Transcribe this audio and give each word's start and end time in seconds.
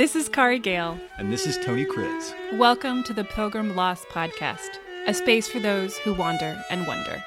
This 0.00 0.16
is 0.16 0.30
Kari 0.30 0.58
Gale. 0.58 0.98
And 1.18 1.30
this 1.30 1.46
is 1.46 1.58
Tony 1.58 1.84
Kriz. 1.84 2.32
Welcome 2.56 3.04
to 3.04 3.12
the 3.12 3.22
Pilgrim 3.22 3.76
Lost 3.76 4.08
Podcast, 4.08 4.78
a 5.06 5.12
space 5.12 5.46
for 5.46 5.60
those 5.60 5.94
who 5.98 6.14
wander 6.14 6.64
and 6.70 6.86
wonder. 6.86 7.22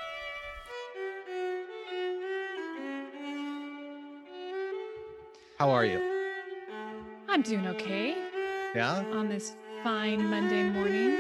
How 5.59 5.69
are 5.69 5.85
you? 5.85 6.01
I'm 7.29 7.43
doing 7.43 7.67
okay 7.67 8.15
Yeah? 8.73 9.03
on 9.13 9.29
this 9.29 9.55
fine 9.83 10.27
Monday 10.27 10.63
morning. 10.63 11.11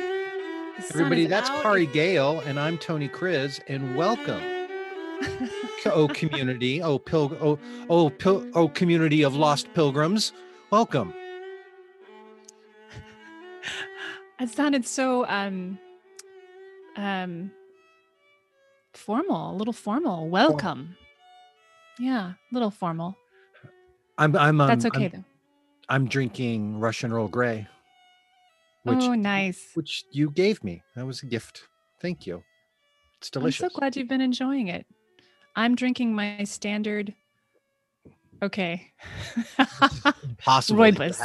The 0.79 0.85
Everybody, 0.89 1.27
that's 1.27 1.51
out. 1.51 1.61
Kari 1.61 1.85
Gale, 1.85 2.39
and 2.47 2.59
I'm 2.59 2.79
Tony 2.79 3.07
Kriz, 3.07 3.59
and 3.67 3.95
welcome. 3.95 4.41
oh, 5.85 6.07
community. 6.15 6.81
Oh, 6.81 6.97
pil- 6.97 7.37
oh, 7.39 7.59
oh, 7.91 8.09
pil- 8.09 8.49
oh, 8.55 8.69
community 8.69 9.21
of 9.21 9.35
lost 9.35 9.71
pilgrims. 9.75 10.33
Welcome. 10.71 11.13
Sounded 14.53 14.85
so 14.85 15.25
um 15.27 15.77
um 16.95 17.51
formal, 18.93 19.51
a 19.51 19.55
little 19.55 19.73
formal. 19.73 20.29
Welcome. 20.29 20.95
Yeah, 21.99 22.31
a 22.31 22.53
little 22.53 22.71
formal. 22.71 23.17
I'm, 24.17 24.35
I'm, 24.35 24.61
um, 24.61 24.67
That's 24.67 24.85
okay 24.85 25.05
I'm, 25.05 25.11
though. 25.11 25.23
I'm 25.89 26.07
drinking 26.07 26.79
Russian 26.79 27.11
Earl 27.11 27.27
Grey, 27.27 27.67
which, 28.83 28.99
oh, 29.01 29.13
nice. 29.15 29.69
which 29.73 30.05
you 30.11 30.29
gave 30.29 30.63
me. 30.63 30.81
That 30.95 31.05
was 31.05 31.23
a 31.23 31.25
gift. 31.25 31.63
Thank 32.01 32.25
you. 32.25 32.43
It's 33.19 33.29
delicious. 33.29 33.63
I'm 33.63 33.69
so 33.69 33.79
glad 33.79 33.95
you've 33.95 34.07
been 34.07 34.21
enjoying 34.21 34.67
it. 34.67 34.85
I'm 35.55 35.75
drinking 35.75 36.15
my 36.15 36.43
standard. 36.43 37.13
Okay. 38.41 38.91
Impossible. 40.23 40.79
Rooibos. 40.79 41.21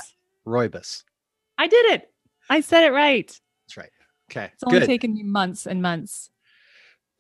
Rooibos. 0.47 1.03
I 1.59 1.67
did 1.67 1.87
it. 1.93 2.11
I 2.49 2.61
said 2.61 2.85
it 2.85 2.93
right. 2.93 3.27
That's 3.67 3.77
right. 3.77 3.91
Okay. 4.31 4.51
It's 4.53 4.63
only 4.65 4.81
Good. 4.81 4.87
taken 4.87 5.15
me 5.15 5.23
months 5.23 5.67
and 5.67 5.81
months. 5.83 6.31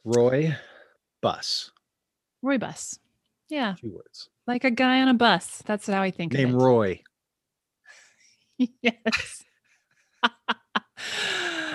Roy 0.05 0.57
Bus. 1.21 1.71
Roy 2.43 2.59
Bus. 2.59 2.99
Yeah, 3.49 3.75
Two 3.81 3.91
words. 3.95 4.29
like 4.47 4.65
a 4.65 4.71
guy 4.71 5.01
on 5.01 5.09
a 5.09 5.15
bus. 5.15 5.63
That's 5.65 5.87
how 5.87 6.03
I 6.03 6.11
think 6.11 6.35
of 6.35 6.41
it. 6.41 6.45
Name 6.45 6.57
Roy. 6.57 7.01
yes. 8.83 9.45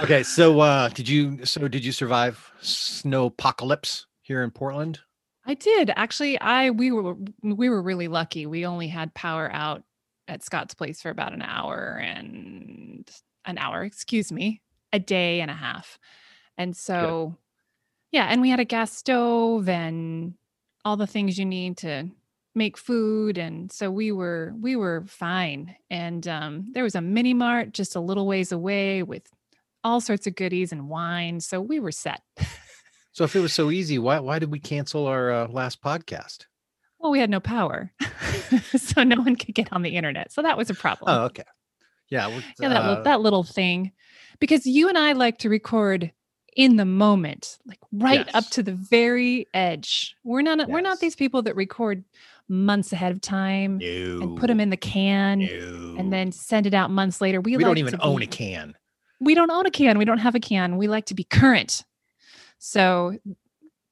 Okay, 0.02 0.24
so 0.24 0.60
uh 0.60 0.90
did 0.90 1.08
you 1.08 1.46
so 1.46 1.68
did 1.70 1.86
you 1.86 1.92
survive 1.94 2.52
snow 2.60 3.28
apocalypse 3.28 4.06
here 4.22 4.44
in 4.44 4.52
Portland? 4.52 5.00
I 5.46 5.54
did 5.54 5.92
actually. 5.96 6.38
I 6.42 6.72
we 6.72 6.92
were 6.92 7.16
we 7.42 7.70
were 7.70 7.82
really 7.82 8.10
lucky. 8.10 8.46
We 8.46 8.66
only 8.66 8.88
had 8.90 9.14
power 9.14 9.50
out 9.54 9.84
at 10.28 10.44
Scott's 10.44 10.74
place 10.74 11.02
for 11.02 11.10
about 11.10 11.32
an 11.34 11.42
hour 11.42 12.02
and 12.04 13.10
an 13.46 13.58
hour, 13.58 13.84
excuse 13.84 14.32
me, 14.32 14.62
a 14.92 15.00
day 15.00 15.42
and 15.42 15.52
a 15.52 15.56
half. 15.56 16.00
And 16.58 16.76
so, 16.76 17.38
yeah, 18.12 18.28
and 18.30 18.42
we 18.42 18.50
had 18.50 18.60
a 18.60 18.66
gas 18.66 18.92
stove 18.94 19.68
and 19.70 20.36
all 20.86 20.98
the 20.98 21.08
things 21.08 21.38
you 21.38 21.46
need 21.46 21.78
to 21.78 22.10
make 22.56 22.78
food 22.78 23.40
and 23.40 23.72
so 23.72 23.90
we 23.90 24.12
were 24.12 24.54
we 24.62 24.76
were 24.76 25.04
fine 25.08 25.76
and 25.90 26.28
um, 26.28 26.68
there 26.74 26.84
was 26.84 26.94
a 26.94 27.02
mini 27.02 27.34
mart 27.34 27.74
just 27.74 27.96
a 27.96 28.00
little 28.00 28.28
ways 28.28 28.52
away 28.52 29.02
with 29.02 29.28
all 29.84 30.00
sorts 30.00 30.28
of 30.28 30.36
goodies 30.36 30.72
and 30.72 30.88
wine 30.88 31.40
so 31.40 31.60
we 31.60 31.80
were 31.80 31.92
set 31.92 32.22
So 33.14 33.24
if 33.24 33.36
it 33.36 33.42
was 33.42 33.54
so 33.54 33.70
easy, 33.70 34.00
why 34.00 34.20
why 34.20 34.40
did 34.40 34.52
we 34.52 34.60
cancel 34.60 35.06
our 35.06 35.32
uh, 35.32 35.48
last 35.48 35.82
podcast? 35.84 36.48
Well, 36.98 37.12
we 37.12 37.20
had 37.20 37.30
no 37.30 37.40
power, 37.40 37.92
so 38.76 39.04
no 39.04 39.18
one 39.18 39.36
could 39.36 39.54
get 39.54 39.72
on 39.72 39.84
the 39.84 39.96
internet. 39.96 40.32
So 40.32 40.42
that 40.42 40.58
was 40.58 40.72
a 40.72 40.74
problem. 40.74 41.16
Oh, 41.16 41.26
okay. 41.26 41.44
Yeah, 42.10 42.28
yeah, 42.28 42.70
that 42.70 42.78
uh, 42.78 42.90
little, 42.90 43.04
that 43.04 43.22
little 43.22 43.44
thing, 43.44 43.92
because 44.40 44.66
you 44.66 44.90
and 44.90 44.98
I 44.98 45.14
like 45.14 45.40
to 45.40 45.50
record 45.50 46.12
in 46.56 46.76
the 46.76 46.86
moment, 46.86 47.58
like 47.66 47.80
right 47.92 48.30
up 48.36 48.46
to 48.52 48.64
the 48.64 48.74
very 48.74 49.48
edge. 49.54 50.16
We're 50.24 50.42
not 50.42 50.68
we're 50.70 50.82
not 50.82 51.00
these 51.00 51.16
people 51.16 51.42
that 51.44 51.56
record 51.56 52.04
months 52.50 52.92
ahead 52.94 53.12
of 53.12 53.22
time 53.22 53.78
no, 53.78 54.20
and 54.22 54.38
put 54.38 54.48
them 54.48 54.60
in 54.60 54.70
the 54.70 54.78
can 54.78 55.40
no. 55.40 55.96
and 55.98 56.12
then 56.12 56.32
send 56.32 56.66
it 56.66 56.74
out 56.74 56.92
months 56.92 57.22
later. 57.22 57.42
We, 57.42 57.58
we 57.58 57.64
like 57.64 57.70
don't 57.70 57.78
even 57.78 57.96
own 58.02 58.20
be- 58.20 58.26
a 58.26 58.28
can. 58.28 58.76
we 59.20 59.34
don't 59.34 59.50
own 59.50 59.66
a 59.66 59.72
can. 59.72 59.98
We 59.98 60.06
don't 60.06 60.20
have 60.20 60.36
a 60.36 60.40
can. 60.40 60.78
We 60.78 60.88
like 60.88 61.06
to 61.06 61.16
be 61.16 61.24
current. 61.24 61.84
So 62.60 63.18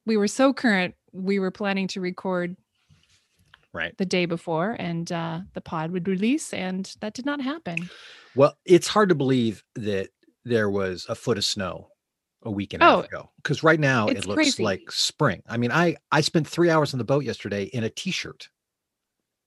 we 0.06 0.18
were 0.18 0.28
so 0.28 0.54
current. 0.54 0.96
We 1.14 1.40
were 1.40 1.52
planning 1.52 1.88
to 1.90 2.02
record 2.02 2.56
Right. 3.74 3.98
the 3.98 4.06
day 4.06 4.26
before, 4.26 4.76
and 4.80 5.10
uh, 5.12 5.42
the 5.54 5.62
pod 5.62 5.92
would 5.92 6.08
release, 6.08 6.54
and 6.54 6.94
that 7.00 7.14
did 7.14 7.26
not 7.26 7.40
happen. 7.42 7.90
Well, 8.36 8.58
it's 8.66 8.88
hard 8.88 9.10
to 9.10 9.16
believe 9.16 9.64
that 9.76 10.10
there 10.44 10.70
was 10.70 11.06
a 11.08 11.16
foot 11.16 11.38
of 11.38 11.46
snow 11.46 11.88
a 12.44 12.52
week 12.52 12.74
and 12.74 12.82
a 12.84 12.86
Oh, 12.88 12.96
half 12.98 13.06
ago. 13.06 13.30
Because 13.38 13.64
right 13.64 13.80
now 13.80 14.08
it 14.08 14.26
looks 14.26 14.36
crazy. 14.36 14.64
like 14.64 14.92
spring. 14.92 15.42
I 15.48 15.58
mean, 15.58 15.72
I 15.72 15.96
I 16.12 16.22
spent 16.22 16.48
three 16.48 16.70
hours 16.70 16.94
on 16.94 16.98
the 16.98 17.04
boat 17.04 17.24
yesterday 17.24 17.64
in 17.66 17.84
a 17.84 17.90
t-shirt. 17.90 18.50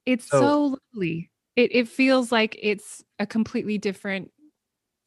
It's 0.07 0.27
So- 0.29 0.41
so 0.41 0.79
lovely. 0.95 1.31
It 1.57 1.75
it 1.75 1.89
feels 1.89 2.33
like 2.33 2.57
it's 2.63 3.03
a 3.19 3.27
completely 3.27 3.79
different 3.79 4.31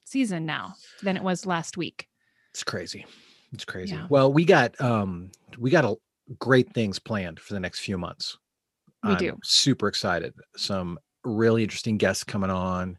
season 0.05 0.45
now 0.45 0.75
than 1.01 1.17
it 1.17 1.23
was 1.23 1.45
last 1.45 1.75
week. 1.77 2.07
It's 2.53 2.63
crazy. 2.63 3.05
It's 3.53 3.65
crazy. 3.65 3.95
Yeah. 3.95 4.07
Well, 4.09 4.31
we 4.31 4.45
got 4.45 4.79
um 4.81 5.31
we 5.57 5.69
got 5.71 5.85
a, 5.85 5.95
great 6.39 6.73
things 6.73 6.99
planned 6.99 7.39
for 7.39 7.53
the 7.53 7.59
next 7.59 7.79
few 7.79 7.97
months. 7.97 8.37
We 9.03 9.11
I'm 9.11 9.17
do. 9.17 9.37
Super 9.43 9.87
excited. 9.87 10.33
Some 10.55 10.99
really 11.23 11.63
interesting 11.63 11.97
guests 11.97 12.23
coming 12.23 12.49
on 12.49 12.97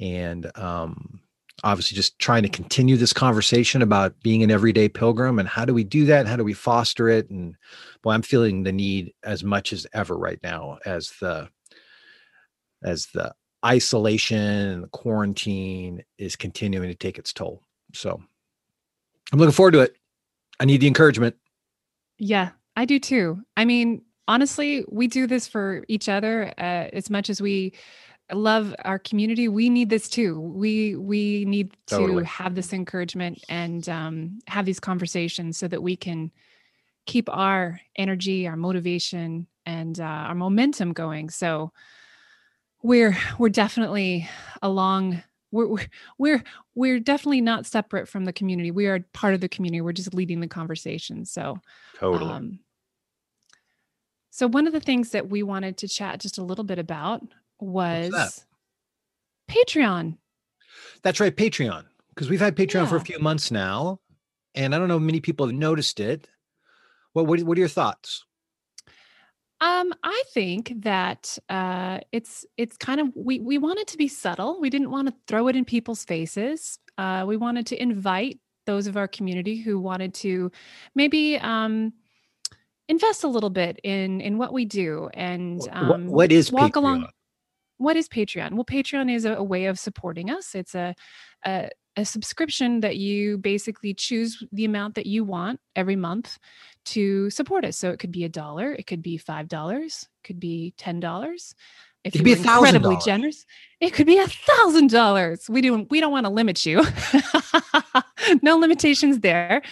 and 0.00 0.50
um 0.56 1.20
obviously 1.64 1.96
just 1.96 2.18
trying 2.18 2.42
to 2.42 2.48
continue 2.48 2.96
this 2.96 3.12
conversation 3.12 3.82
about 3.82 4.14
being 4.22 4.42
an 4.42 4.50
everyday 4.50 4.88
pilgrim 4.88 5.38
and 5.38 5.48
how 5.48 5.64
do 5.64 5.74
we 5.74 5.82
do 5.82 6.04
that? 6.06 6.26
How 6.26 6.36
do 6.36 6.44
we 6.44 6.52
foster 6.52 7.08
it? 7.08 7.28
And 7.30 7.56
boy, 8.02 8.12
I'm 8.12 8.22
feeling 8.22 8.62
the 8.62 8.72
need 8.72 9.12
as 9.24 9.42
much 9.42 9.72
as 9.72 9.86
ever 9.92 10.16
right 10.16 10.38
now 10.42 10.78
as 10.86 11.12
the 11.20 11.48
as 12.84 13.06
the 13.06 13.34
isolation 13.66 14.38
and 14.38 14.84
the 14.84 14.88
quarantine 14.88 16.04
is 16.16 16.36
continuing 16.36 16.88
to 16.88 16.94
take 16.94 17.18
its 17.18 17.32
toll. 17.32 17.60
So 17.92 18.22
I'm 19.32 19.38
looking 19.38 19.52
forward 19.52 19.72
to 19.72 19.80
it. 19.80 19.96
I 20.60 20.64
need 20.64 20.80
the 20.80 20.86
encouragement. 20.86 21.36
Yeah, 22.18 22.50
I 22.76 22.84
do 22.84 23.00
too. 23.00 23.42
I 23.56 23.64
mean, 23.64 24.02
honestly, 24.28 24.84
we 24.88 25.08
do 25.08 25.26
this 25.26 25.48
for 25.48 25.84
each 25.88 26.08
other 26.08 26.52
uh, 26.58 26.88
as 26.92 27.10
much 27.10 27.30
as 27.30 27.40
we 27.40 27.72
love 28.32 28.74
our 28.84 28.98
community. 28.98 29.48
We 29.48 29.70
need 29.70 29.88
this 29.88 30.08
too. 30.08 30.38
We 30.38 30.94
we 30.94 31.46
need 31.46 31.76
to 31.86 32.18
have 32.18 32.54
this 32.54 32.72
encouragement 32.72 33.42
and 33.48 33.88
um, 33.88 34.38
have 34.46 34.66
these 34.66 34.78
conversations 34.78 35.56
so 35.56 35.66
that 35.68 35.82
we 35.82 35.96
can 35.96 36.30
keep 37.06 37.28
our 37.30 37.80
energy, 37.96 38.46
our 38.46 38.56
motivation, 38.56 39.46
and 39.64 39.98
uh, 39.98 40.04
our 40.04 40.34
momentum 40.34 40.92
going. 40.92 41.30
So 41.30 41.72
we're 42.82 43.16
we're 43.38 43.48
definitely 43.48 44.28
along. 44.62 45.22
We're, 45.50 45.66
we're 45.66 45.86
we're 46.18 46.44
we're 46.74 47.00
definitely 47.00 47.40
not 47.40 47.64
separate 47.64 48.08
from 48.08 48.26
the 48.26 48.32
community. 48.34 48.70
We 48.70 48.86
are 48.88 49.00
part 49.14 49.32
of 49.32 49.40
the 49.40 49.48
community. 49.48 49.80
We're 49.80 49.92
just 49.92 50.12
leading 50.12 50.40
the 50.40 50.48
conversation. 50.48 51.24
So 51.24 51.58
Totally. 51.98 52.30
um, 52.30 52.58
so 54.38 54.46
one 54.46 54.68
of 54.68 54.72
the 54.72 54.78
things 54.78 55.10
that 55.10 55.28
we 55.28 55.42
wanted 55.42 55.78
to 55.78 55.88
chat 55.88 56.20
just 56.20 56.38
a 56.38 56.44
little 56.44 56.62
bit 56.62 56.78
about 56.78 57.24
was 57.58 58.12
that? 58.12 58.44
Patreon. 59.50 60.16
That's 61.02 61.18
right, 61.18 61.34
Patreon. 61.34 61.86
Because 62.10 62.30
we've 62.30 62.38
had 62.38 62.54
Patreon 62.54 62.86
for 62.88 62.94
a 62.94 63.00
few 63.00 63.18
months 63.18 63.50
now, 63.50 63.98
and 64.54 64.76
I 64.76 64.78
don't 64.78 64.86
know 64.86 64.98
if 64.98 65.02
many 65.02 65.18
people 65.18 65.46
have 65.46 65.56
noticed 65.56 65.98
it. 65.98 66.28
What 67.14 67.26
what, 67.26 67.42
what 67.42 67.58
are 67.58 67.60
your 67.60 67.68
thoughts? 67.68 68.24
Um, 69.60 69.92
I 70.04 70.22
think 70.32 70.72
that 70.82 71.36
uh, 71.48 71.98
it's 72.12 72.46
it's 72.56 72.76
kind 72.76 73.00
of 73.00 73.08
we 73.16 73.40
we 73.40 73.58
wanted 73.58 73.88
to 73.88 73.96
be 73.96 74.06
subtle. 74.06 74.60
We 74.60 74.70
didn't 74.70 74.92
want 74.92 75.08
to 75.08 75.14
throw 75.26 75.48
it 75.48 75.56
in 75.56 75.64
people's 75.64 76.04
faces. 76.04 76.78
Uh, 76.96 77.24
we 77.26 77.36
wanted 77.36 77.66
to 77.66 77.82
invite 77.82 78.38
those 78.66 78.86
of 78.86 78.96
our 78.96 79.08
community 79.08 79.56
who 79.56 79.80
wanted 79.80 80.14
to 80.14 80.52
maybe 80.94 81.38
um, 81.38 81.92
invest 82.88 83.24
a 83.24 83.28
little 83.28 83.50
bit 83.50 83.78
in 83.84 84.20
in 84.20 84.38
what 84.38 84.52
we 84.52 84.64
do 84.64 85.08
and 85.14 85.60
um, 85.72 86.06
what 86.06 86.32
is 86.32 86.50
walk 86.50 86.72
Patreon? 86.72 86.76
along. 86.76 87.06
what 87.76 87.96
is 87.96 88.08
Patreon? 88.08 88.52
Well, 88.52 88.64
Patreon 88.64 89.12
is 89.14 89.24
a, 89.24 89.34
a 89.34 89.42
way 89.42 89.66
of 89.66 89.78
supporting 89.78 90.30
us. 90.30 90.54
It's 90.54 90.74
a, 90.74 90.94
a 91.44 91.70
a 91.96 92.04
subscription 92.04 92.78
that 92.80 92.96
you 92.96 93.38
basically 93.38 93.92
choose 93.92 94.44
the 94.52 94.64
amount 94.64 94.94
that 94.94 95.06
you 95.06 95.24
want 95.24 95.58
every 95.74 95.96
month 95.96 96.38
to 96.84 97.28
support 97.28 97.64
us. 97.64 97.76
So 97.76 97.90
it 97.90 97.98
could 97.98 98.12
be 98.12 98.22
a 98.22 98.28
dollar, 98.28 98.72
it 98.72 98.86
could 98.86 99.02
be 99.02 99.16
five 99.16 99.48
dollars, 99.48 100.08
could 100.22 100.38
be 100.38 100.74
ten 100.78 101.00
dollars. 101.00 101.56
If 102.08 102.14
It 102.14 102.18
could 102.18 102.26
you're 102.26 102.36
be 102.36 102.42
$1,000. 102.42 102.56
incredibly 102.56 102.96
generous, 103.04 103.44
it 103.80 103.92
could 103.92 104.06
be 104.06 104.18
a 104.18 104.26
thousand 104.26 104.90
dollars. 104.90 105.48
We 105.48 105.60
don't 105.60 105.88
we 105.88 106.00
don't 106.00 106.10
want 106.10 106.26
to 106.26 106.30
limit 106.30 106.66
you. 106.66 106.82
no 108.42 108.56
limitations 108.56 109.20
there. 109.20 109.62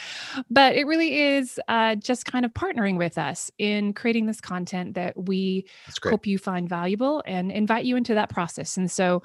But 0.48 0.76
it 0.76 0.86
really 0.86 1.20
is 1.20 1.58
uh, 1.66 1.96
just 1.96 2.24
kind 2.24 2.44
of 2.44 2.52
partnering 2.52 2.98
with 2.98 3.18
us 3.18 3.50
in 3.58 3.94
creating 3.94 4.26
this 4.26 4.40
content 4.40 4.94
that 4.94 5.16
we 5.16 5.66
hope 6.04 6.26
you 6.26 6.38
find 6.38 6.68
valuable 6.68 7.22
and 7.26 7.50
invite 7.50 7.84
you 7.84 7.96
into 7.96 8.14
that 8.14 8.28
process. 8.28 8.76
And 8.76 8.88
so 8.88 9.22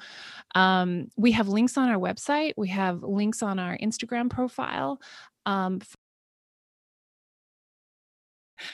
um, 0.56 1.08
we 1.16 1.30
have 1.32 1.48
links 1.48 1.78
on 1.78 1.88
our 1.88 1.98
website, 1.98 2.54
we 2.56 2.68
have 2.68 3.02
links 3.04 3.42
on 3.42 3.60
our 3.60 3.78
Instagram 3.78 4.30
profile. 4.30 5.00
Um, 5.46 5.80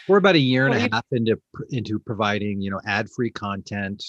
we're 0.07 0.19
about 0.19 0.37
a 0.37 0.41
year 0.41 0.67
and 0.67 0.75
a 0.75 0.89
half 0.93 1.05
into 1.13 1.39
into 1.71 1.99
providing 1.99 2.61
you 2.61 2.71
know 2.71 2.81
ad 2.87 3.09
free 3.11 3.31
content 3.31 4.05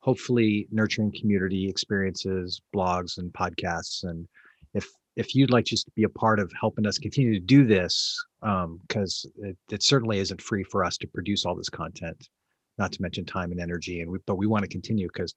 hopefully 0.00 0.66
nurturing 0.70 1.12
community 1.18 1.68
experiences 1.68 2.60
blogs 2.74 3.18
and 3.18 3.32
podcasts 3.32 4.04
and 4.04 4.26
if 4.74 4.88
if 5.16 5.34
you'd 5.34 5.50
like 5.50 5.64
just 5.64 5.86
to 5.86 5.92
be 5.96 6.04
a 6.04 6.08
part 6.08 6.38
of 6.38 6.50
helping 6.58 6.86
us 6.86 6.98
continue 6.98 7.34
to 7.34 7.40
do 7.40 7.66
this 7.66 8.16
because 8.40 9.26
um, 9.26 9.48
it, 9.48 9.56
it, 9.70 9.82
certainly 9.82 10.18
isn't 10.18 10.40
free 10.40 10.62
for 10.64 10.84
us 10.84 10.96
to 10.96 11.06
produce 11.08 11.44
all 11.44 11.54
this 11.54 11.68
content 11.68 12.28
not 12.78 12.92
to 12.92 13.02
mention 13.02 13.24
time 13.24 13.52
and 13.52 13.60
energy 13.60 14.00
and 14.00 14.10
we, 14.10 14.18
but 14.26 14.36
we 14.36 14.46
want 14.46 14.62
to 14.62 14.68
continue 14.68 15.06
because 15.08 15.34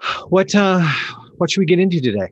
what 0.28 0.54
uh 0.54 0.86
what 1.36 1.50
should 1.50 1.60
we 1.60 1.66
get 1.66 1.78
into 1.78 2.00
today 2.00 2.28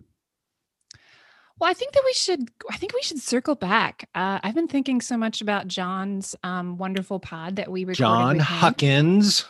well, 1.62 1.70
I 1.70 1.74
think 1.74 1.92
that 1.92 2.02
we 2.04 2.12
should. 2.12 2.50
I 2.72 2.76
think 2.76 2.92
we 2.92 3.02
should 3.02 3.20
circle 3.20 3.54
back. 3.54 4.08
Uh, 4.16 4.40
I've 4.42 4.56
been 4.56 4.66
thinking 4.66 5.00
so 5.00 5.16
much 5.16 5.40
about 5.40 5.68
Jon's 5.68 6.34
um, 6.42 6.76
wonderful 6.76 7.20
pod 7.20 7.54
that 7.54 7.70
we 7.70 7.84
recorded. 7.84 7.98
Jon 7.98 8.38
Huckins. 8.40 9.44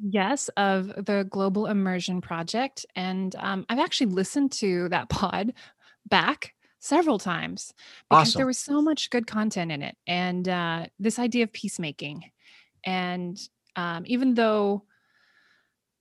Yes, 0.00 0.48
of 0.56 0.86
the 0.86 1.26
Global 1.28 1.66
Immersion 1.66 2.22
Project, 2.22 2.86
and 2.96 3.36
um, 3.36 3.66
I've 3.68 3.80
actually 3.80 4.06
listened 4.06 4.52
to 4.52 4.88
that 4.88 5.10
pod 5.10 5.52
back 6.08 6.54
several 6.78 7.18
times 7.18 7.74
because 8.08 8.28
awesome. 8.28 8.38
there 8.38 8.46
was 8.46 8.56
so 8.56 8.80
much 8.80 9.10
good 9.10 9.26
content 9.26 9.70
in 9.70 9.82
it, 9.82 9.94
and 10.06 10.48
uh, 10.48 10.86
this 10.98 11.18
idea 11.18 11.42
of 11.42 11.52
peacemaking, 11.52 12.24
and 12.82 13.38
um, 13.76 14.04
even 14.06 14.32
though, 14.32 14.84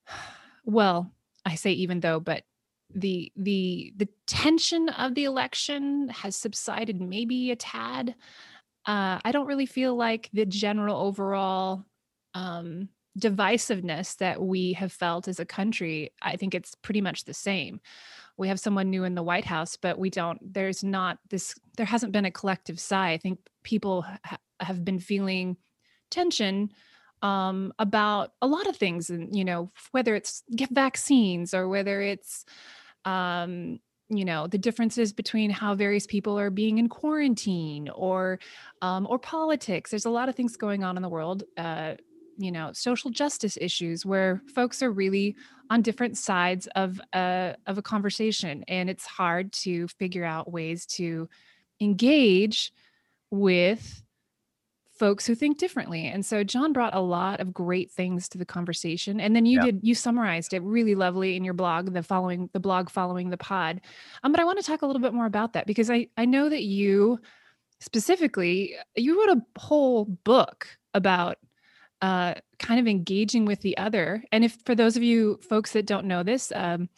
well, 0.64 1.12
I 1.46 1.56
say 1.56 1.74
even 1.74 2.00
though, 2.00 2.22
but 2.22 2.46
the 2.94 3.32
the 3.36 3.94
the 3.98 4.08
tension 4.26 4.90
of 4.90 5.16
the 5.16 5.26
election 5.26 6.10
has 6.10 6.36
subsided 6.36 7.02
maybe 7.02 7.52
a 7.52 7.56
tad. 7.56 8.16
Uh, 8.86 9.20
i 9.26 9.32
don't 9.34 9.48
really 9.48 9.66
feel 9.66 9.96
like 9.96 10.30
the 10.32 10.46
general 10.46 10.98
overall 10.98 11.84
um, 12.34 12.88
divisiveness 13.20 14.16
that 14.18 14.42
we 14.42 14.74
have 14.74 14.94
felt 14.94 15.28
as 15.28 15.40
a 15.40 15.46
country 15.46 16.12
i 16.22 16.38
think 16.38 16.56
it's 16.56 16.76
pretty 16.76 17.02
much 17.02 17.26
the 17.26 17.34
same. 17.34 17.80
We 18.38 18.50
have 18.50 18.60
someone 18.60 18.92
new 18.92 19.04
in 19.04 19.16
the 19.16 19.24
white 19.24 19.46
house 19.46 19.76
but 19.78 19.98
we 19.98 20.10
don't 20.10 20.40
there's 20.54 20.84
not 20.84 21.18
this 21.30 21.56
there 21.76 21.86
hasn't 21.86 22.12
been 22.12 22.26
a 22.26 22.32
collective 22.32 22.80
sigh. 22.80 23.12
I 23.12 23.18
think 23.18 23.40
people 23.64 24.04
ha- 24.24 24.38
have 24.60 24.86
been 24.86 25.00
feeling 25.00 25.58
tension 26.10 26.72
um, 27.22 27.74
about 27.80 28.34
a 28.42 28.48
lot 28.48 28.68
of 28.68 28.76
things 28.76 29.10
and 29.10 29.36
you 29.36 29.46
know 29.46 29.72
whether 29.92 30.16
it's 30.16 30.44
get 30.56 30.70
vaccines 30.70 31.54
or 31.54 31.68
whether 31.68 32.02
it's 32.02 32.46
um, 33.06 33.80
you 34.10 34.26
know 34.26 34.48
the 34.48 34.58
differences 34.58 35.12
between 35.12 35.50
how 35.50 35.76
various 35.76 36.06
people 36.08 36.38
are 36.40 36.50
being 36.50 36.78
in 36.78 36.90
quarantine 36.90 37.90
or 37.90 38.40
um, 38.82 39.08
or 39.10 39.20
politics. 39.20 39.90
There's 39.90 40.06
a 40.06 40.10
lot 40.10 40.30
of 40.30 40.36
things 40.36 40.56
going 40.56 40.84
on 40.84 40.96
in 40.96 41.04
the 41.04 41.10
world 41.10 41.44
uh, 41.58 41.96
you 42.38 42.52
know 42.52 42.72
social 42.74 43.10
justice 43.10 43.58
issues 43.60 44.06
where 44.06 44.42
folks 44.54 44.82
are 44.82 44.92
really 44.92 45.36
on 45.70 45.82
different 45.82 46.18
sides 46.18 46.68
of 46.76 47.02
a 47.14 47.56
of 47.66 47.78
a 47.78 47.82
conversation 47.82 48.64
and 48.68 48.90
it's 48.90 49.06
hard 49.06 49.52
to 49.52 49.88
figure 49.88 50.24
out 50.24 50.52
ways 50.52 50.86
to 50.86 51.28
engage 51.82 52.72
with 53.32 54.04
folks 54.98 55.26
who 55.26 55.36
think 55.36 55.58
differently. 55.58 56.08
And 56.08 56.26
so 56.26 56.44
Jon 56.44 56.74
brought 56.74 56.96
a 56.96 57.00
lot 57.00 57.40
of 57.40 57.54
great 57.54 57.92
things 57.92 58.28
to 58.30 58.38
the 58.38 58.46
conversation. 58.46 59.20
And 59.20 59.36
then 59.36 59.46
you 59.46 59.60
yeah. 59.60 59.66
did 59.66 59.80
you 59.84 59.96
summarized 59.96 60.54
it 60.54 60.62
really 60.64 60.96
lovely 60.96 61.36
in 61.36 61.44
your 61.44 61.54
blog, 61.54 61.94
the 61.94 62.04
following 62.04 62.50
the 62.54 62.60
blog 62.60 62.90
following 62.90 63.30
the 63.30 63.38
pod. 63.38 63.82
Um, 64.24 64.32
but 64.32 64.42
I 64.42 64.46
want 64.46 64.60
to 64.60 64.66
talk 64.66 64.82
a 64.82 64.86
little 64.86 65.02
bit 65.02 65.14
more 65.14 65.26
about 65.26 65.54
that 65.54 65.68
because 65.68 65.90
I 65.90 66.08
I 66.18 66.26
know 66.26 66.50
that 66.50 66.64
you 66.64 67.20
specifically 67.80 68.76
you 68.96 69.20
wrote 69.20 69.38
a 69.38 69.60
whole 69.60 70.06
book 70.06 70.68
about 70.94 71.38
uh, 72.02 72.36
kind 72.60 72.80
of 72.80 72.88
engaging 72.88 73.46
with 73.46 73.62
the 73.62 73.78
other. 73.78 74.24
And 74.32 74.44
if 74.44 74.58
for 74.66 74.76
those 74.76 74.98
of 74.98 75.04
you 75.04 75.40
folks 75.50 75.74
that 75.74 75.86
don't 75.86 76.06
know 76.06 76.24
this, 76.24 76.52
um, 76.56 76.90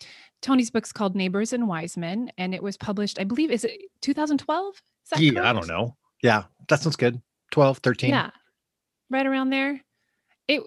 Tony's 0.42 0.72
book's 0.72 0.92
called 0.92 1.16
Neighbors 1.16 1.54
and 1.54 1.68
Wise 1.68 1.98
Men, 1.98 2.32
and 2.38 2.54
it 2.56 2.64
was 2.64 2.78
published, 2.78 3.20
I 3.20 3.24
believe, 3.24 3.52
is 3.52 3.64
it 3.64 3.80
2012? 4.02 4.82
yeah, 5.18 5.50
I 5.50 5.54
don't 5.54 5.68
know. 5.68 5.96
Yeah, 6.22 6.44
that 6.68 6.82
sounds 6.82 6.96
good. 6.96 7.22
12, 7.52 7.80
13. 7.80 8.10
Yeah. 8.10 8.32
Right 9.10 9.26
around 9.26 9.50
there. 9.50 9.82
It 10.48 10.62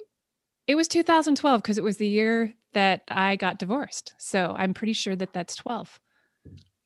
it 0.67 0.75
was 0.75 0.88
2012 0.88 1.62
because 1.62 1.79
it 1.79 1.84
was 1.84 1.96
the 1.96 2.06
year 2.06 2.55
that 2.73 3.02
I 3.08 3.37
got 3.37 3.58
divorced. 3.58 4.14
So 4.19 4.55
I'm 4.56 4.75
pretty 4.75 4.93
sure 4.93 5.17
that 5.17 5.32
that's 5.32 5.56
12. 5.56 6.00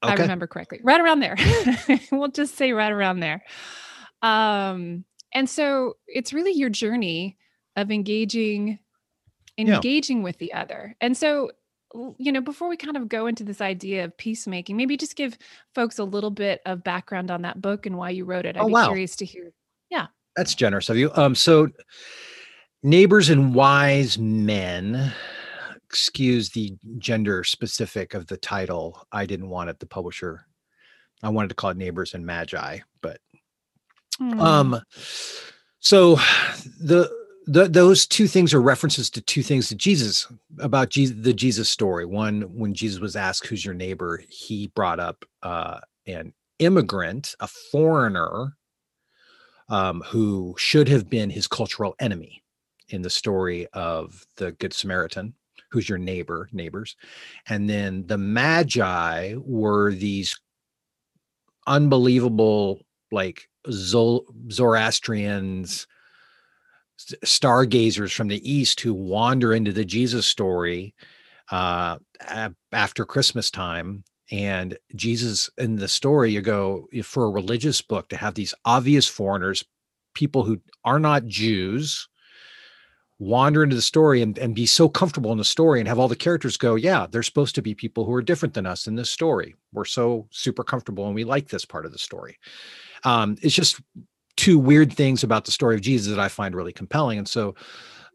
Okay. 0.05 0.13
I 0.13 0.15
remember 0.15 0.47
correctly. 0.47 0.81
Right 0.83 1.01
around 1.01 1.21
there. 1.21 1.37
we'll 2.13 2.29
just 2.29 2.57
say 2.57 2.73
right 2.73 2.93
around 2.93 3.21
there. 3.21 3.43
Um 4.23 5.05
and 5.35 5.49
so 5.49 5.97
it's 6.07 6.33
really 6.33 6.53
your 6.53 6.71
journey 6.71 7.37
of 7.77 7.91
engaging 7.91 8.79
engaging 9.59 10.19
yeah. 10.19 10.25
with 10.25 10.39
the 10.39 10.53
other. 10.53 10.97
And 11.01 11.17
so 11.17 11.51
you 12.19 12.33
know, 12.33 12.41
before 12.41 12.69
we 12.69 12.77
kind 12.77 12.97
of 12.97 13.09
go 13.09 13.27
into 13.27 13.45
this 13.45 13.61
idea 13.61 14.05
of 14.05 14.17
peacemaking, 14.17 14.77
maybe 14.77 14.97
just 14.97 15.17
give 15.17 15.39
folks 15.75 15.99
a 15.99 16.05
little 16.05 16.31
bit 16.31 16.61
of 16.67 16.85
background 16.85 17.31
on 17.31 17.43
that 17.43 17.61
book 17.63 17.87
and 17.87 17.97
why 17.97 18.11
you 18.11 18.25
wrote 18.25 18.45
it. 18.45 18.57
I'd 18.57 18.63
oh, 18.63 18.67
be 18.67 18.73
wow. 18.73 18.87
curious 18.87 19.17
to 19.17 19.25
hear 19.25 19.53
yeah. 19.91 20.07
That's 20.37 20.55
generous 20.55 20.89
of 20.89 20.97
you. 20.97 21.11
Um, 21.15 21.35
so 21.35 21.69
neighbors 22.83 23.31
and 23.31 23.55
wise 23.55 24.19
men, 24.19 25.13
excuse 25.85 26.51
the 26.51 26.77
gender 26.99 27.43
specific 27.45 28.15
of 28.15 28.27
the 28.27 28.37
title. 28.37 29.07
I 29.13 29.27
didn't 29.27 29.49
want 29.49 29.71
it, 29.71 29.79
the 29.79 29.87
publisher. 29.87 30.47
I 31.23 31.31
wanted 31.31 31.49
to 31.49 31.55
call 31.55 31.71
it 31.71 31.77
neighbors 31.77 32.15
and 32.15 32.27
magi, 32.27 32.81
but 33.01 33.21
mm. 34.21 34.41
um 34.41 34.81
so 35.81 36.17
the 36.81 37.11
the, 37.49 37.69
those 37.69 38.07
two 38.07 38.27
things 38.27 38.53
are 38.53 38.61
references 38.61 39.09
to 39.11 39.21
two 39.21 39.43
things 39.43 39.69
to 39.69 39.77
Jesus 39.77 40.27
about 40.59 40.91
Jesus, 40.91 41.17
the 41.21 41.33
Jesus 41.33 41.69
story. 41.69 42.05
One, 42.05 42.43
when 42.43 42.75
Jesus 42.75 43.01
was 43.01 43.15
asked, 43.15 43.47
"Who's 43.47 43.65
your 43.65 43.75
neighbor?" 43.75 44.23
he 44.29 44.67
brought 44.75 44.99
up 44.99 45.25
uh, 45.43 45.79
an 46.07 46.35
immigrant, 46.59 47.35
a 47.39 47.47
foreigner 47.47 48.57
um, 49.69 50.03
who 50.07 50.55
should 50.59 50.89
have 50.89 51.11
been 51.11 51.31
his 51.31 51.47
cultural 51.47 51.95
enemy 52.01 52.43
in 52.89 53.03
the 53.03 53.11
story 53.11 53.67
of 53.73 54.25
the 54.37 54.53
Good 54.53 54.73
Samaritan, 54.73 55.35
who's 55.71 55.89
your 55.89 55.99
neighbor, 55.99 56.49
neighbors. 56.53 56.95
And 57.49 57.69
then 57.69 58.07
the 58.07 58.19
Magi 58.19 59.35
were 59.39 59.91
these 59.93 60.39
unbelievable, 61.67 62.83
like 63.11 63.49
Zoroastrians, 63.69 65.89
stargazers 67.25 68.13
from 68.13 68.29
the 68.29 68.51
East 68.51 68.81
who 68.81 68.95
wander 68.95 69.53
into 69.53 69.73
the 69.73 69.85
Jesus 69.85 70.27
story 70.27 70.95
uh, 71.51 71.99
after 72.73 73.05
Christmas 73.05 73.51
time 73.51 74.05
and 74.31 74.77
Jesus 74.95 75.51
in 75.59 75.77
the 75.77 75.89
story, 75.89 76.33
you 76.33 76.41
go 76.41 76.89
for 77.05 77.27
a 77.27 77.31
religious 77.31 77.81
book 77.81 78.09
to 78.09 78.17
have 78.17 78.35
these 78.35 78.55
obvious 78.65 79.07
foreigners, 79.07 79.65
people 80.15 80.43
who 80.43 80.61
are 80.85 80.99
not 80.99 81.27
Jews, 81.27 82.09
wander 83.19 83.63
into 83.63 83.77
the 83.77 83.83
story 83.83 84.21
and, 84.21 84.37
and 84.39 84.55
be 84.55 84.67
so 84.67 84.89
comfortable 84.89 85.33
in 85.33 85.39
the 85.39 85.45
story 85.45 85.81
and 85.81 85.89
have 85.89 85.99
all 85.99 86.09
the 86.09 86.17
characters 86.17 86.57
go, 86.57 86.75
yeah, 86.75 87.07
they're 87.11 87.23
supposed 87.23 87.55
to 87.55 87.63
be 87.63 87.75
people 87.75 88.05
who 88.05 88.13
are 88.13 88.23
different 88.23 88.55
than 88.55 88.67
us 88.67 88.87
in 88.87 88.95
this 88.95 89.09
story. 89.09 89.55
We're 89.73 89.87
so 89.87 90.27
super 90.31 90.63
comfortable 90.63 91.07
and 91.07 91.15
we 91.15 91.25
like 91.25 91.49
this 91.49 91.65
part 91.65 91.87
of 91.87 91.93
the 91.93 91.99
story. 91.99 92.39
Um, 93.05 93.37
it's 93.41 93.55
just 93.55 93.81
two 94.37 94.59
weird 94.59 94.93
things 94.93 95.25
about 95.25 95.47
the 95.47 95.51
story 95.51 95.77
of 95.77 95.81
Jesus 95.81 96.15
that 96.15 96.21
I 96.21 96.29
find 96.29 96.55
really 96.55 96.73
compelling. 96.73 97.19
And 97.19 97.29
so 97.29 97.55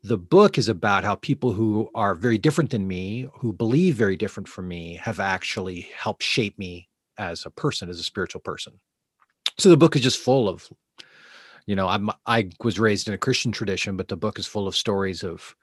the 0.04 0.18
book 0.18 0.58
is 0.58 0.68
about 0.68 1.04
how 1.04 1.16
people 1.16 1.54
who 1.54 1.90
are 1.94 2.16
very 2.16 2.38
different 2.38 2.72
than 2.72 2.88
me, 2.88 3.30
who 3.36 3.54
believe 3.54 3.96
very 3.96 4.16
different 4.16 4.50
from 4.50 4.68
me, 4.68 4.96
have 4.96 5.20
actually 5.20 5.90
helped 5.96 6.24
shape 6.24 6.58
me 6.58 6.90
as 7.18 7.46
a 7.46 7.52
person, 7.52 7.90
as 7.90 8.00
a 8.00 8.04
spiritual 8.04 8.42
person. 8.42 8.74
So 9.60 9.70
the 9.70 9.78
book 9.78 9.96
is 9.96 10.02
just 10.02 10.20
full 10.20 10.50
of, 10.50 10.68
you 11.68 11.76
know, 11.76 11.88
I'm 11.88 12.10
I 12.26 12.50
was 12.64 12.80
raised 12.80 13.08
in 13.08 13.14
a 13.14 13.20
Christian 13.20 13.52
tradition, 13.52 13.96
but 13.96 14.08
the 14.08 14.18
book 14.18 14.40
is 14.40 14.48
full 14.48 14.68
of 14.68 14.76
stories 14.76 15.24
of 15.24 15.56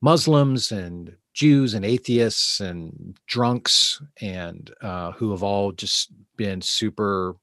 Muslims 0.00 0.70
and 0.70 1.16
Jews 1.34 1.74
and 1.74 1.84
atheists 1.84 2.60
and 2.60 3.18
drunks 3.26 4.00
and 4.20 4.72
uh, 4.82 5.12
who 5.12 5.32
have 5.32 5.42
all 5.42 5.72
just 5.72 6.12
been 6.36 6.60
super 6.60 7.36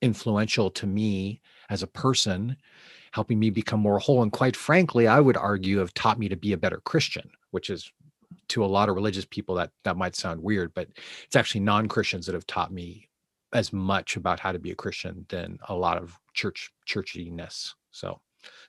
influential 0.00 0.70
to 0.70 0.86
me 0.86 1.40
as 1.70 1.82
a 1.82 1.88
person 1.88 2.56
helping 3.16 3.38
me 3.38 3.48
become 3.48 3.80
more 3.80 3.98
whole. 3.98 4.22
And 4.22 4.30
quite 4.30 4.54
frankly, 4.54 5.06
I 5.06 5.20
would 5.20 5.38
argue 5.38 5.78
have 5.78 5.94
taught 5.94 6.18
me 6.18 6.28
to 6.28 6.36
be 6.36 6.52
a 6.52 6.58
better 6.58 6.82
Christian, 6.84 7.30
which 7.50 7.70
is 7.70 7.90
to 8.48 8.62
a 8.62 8.66
lot 8.66 8.90
of 8.90 8.94
religious 8.94 9.24
people 9.24 9.54
that 9.54 9.70
that 9.84 9.96
might 9.96 10.14
sound 10.14 10.42
weird, 10.42 10.74
but 10.74 10.88
it's 11.24 11.34
actually 11.34 11.62
non-Christians 11.62 12.26
that 12.26 12.34
have 12.34 12.46
taught 12.46 12.70
me 12.70 13.08
as 13.54 13.72
much 13.72 14.16
about 14.16 14.38
how 14.38 14.52
to 14.52 14.58
be 14.58 14.70
a 14.70 14.74
Christian 14.74 15.24
than 15.30 15.58
a 15.70 15.74
lot 15.74 15.96
of 15.96 16.20
church 16.34 16.70
churchiness. 16.86 17.72
So 17.90 18.20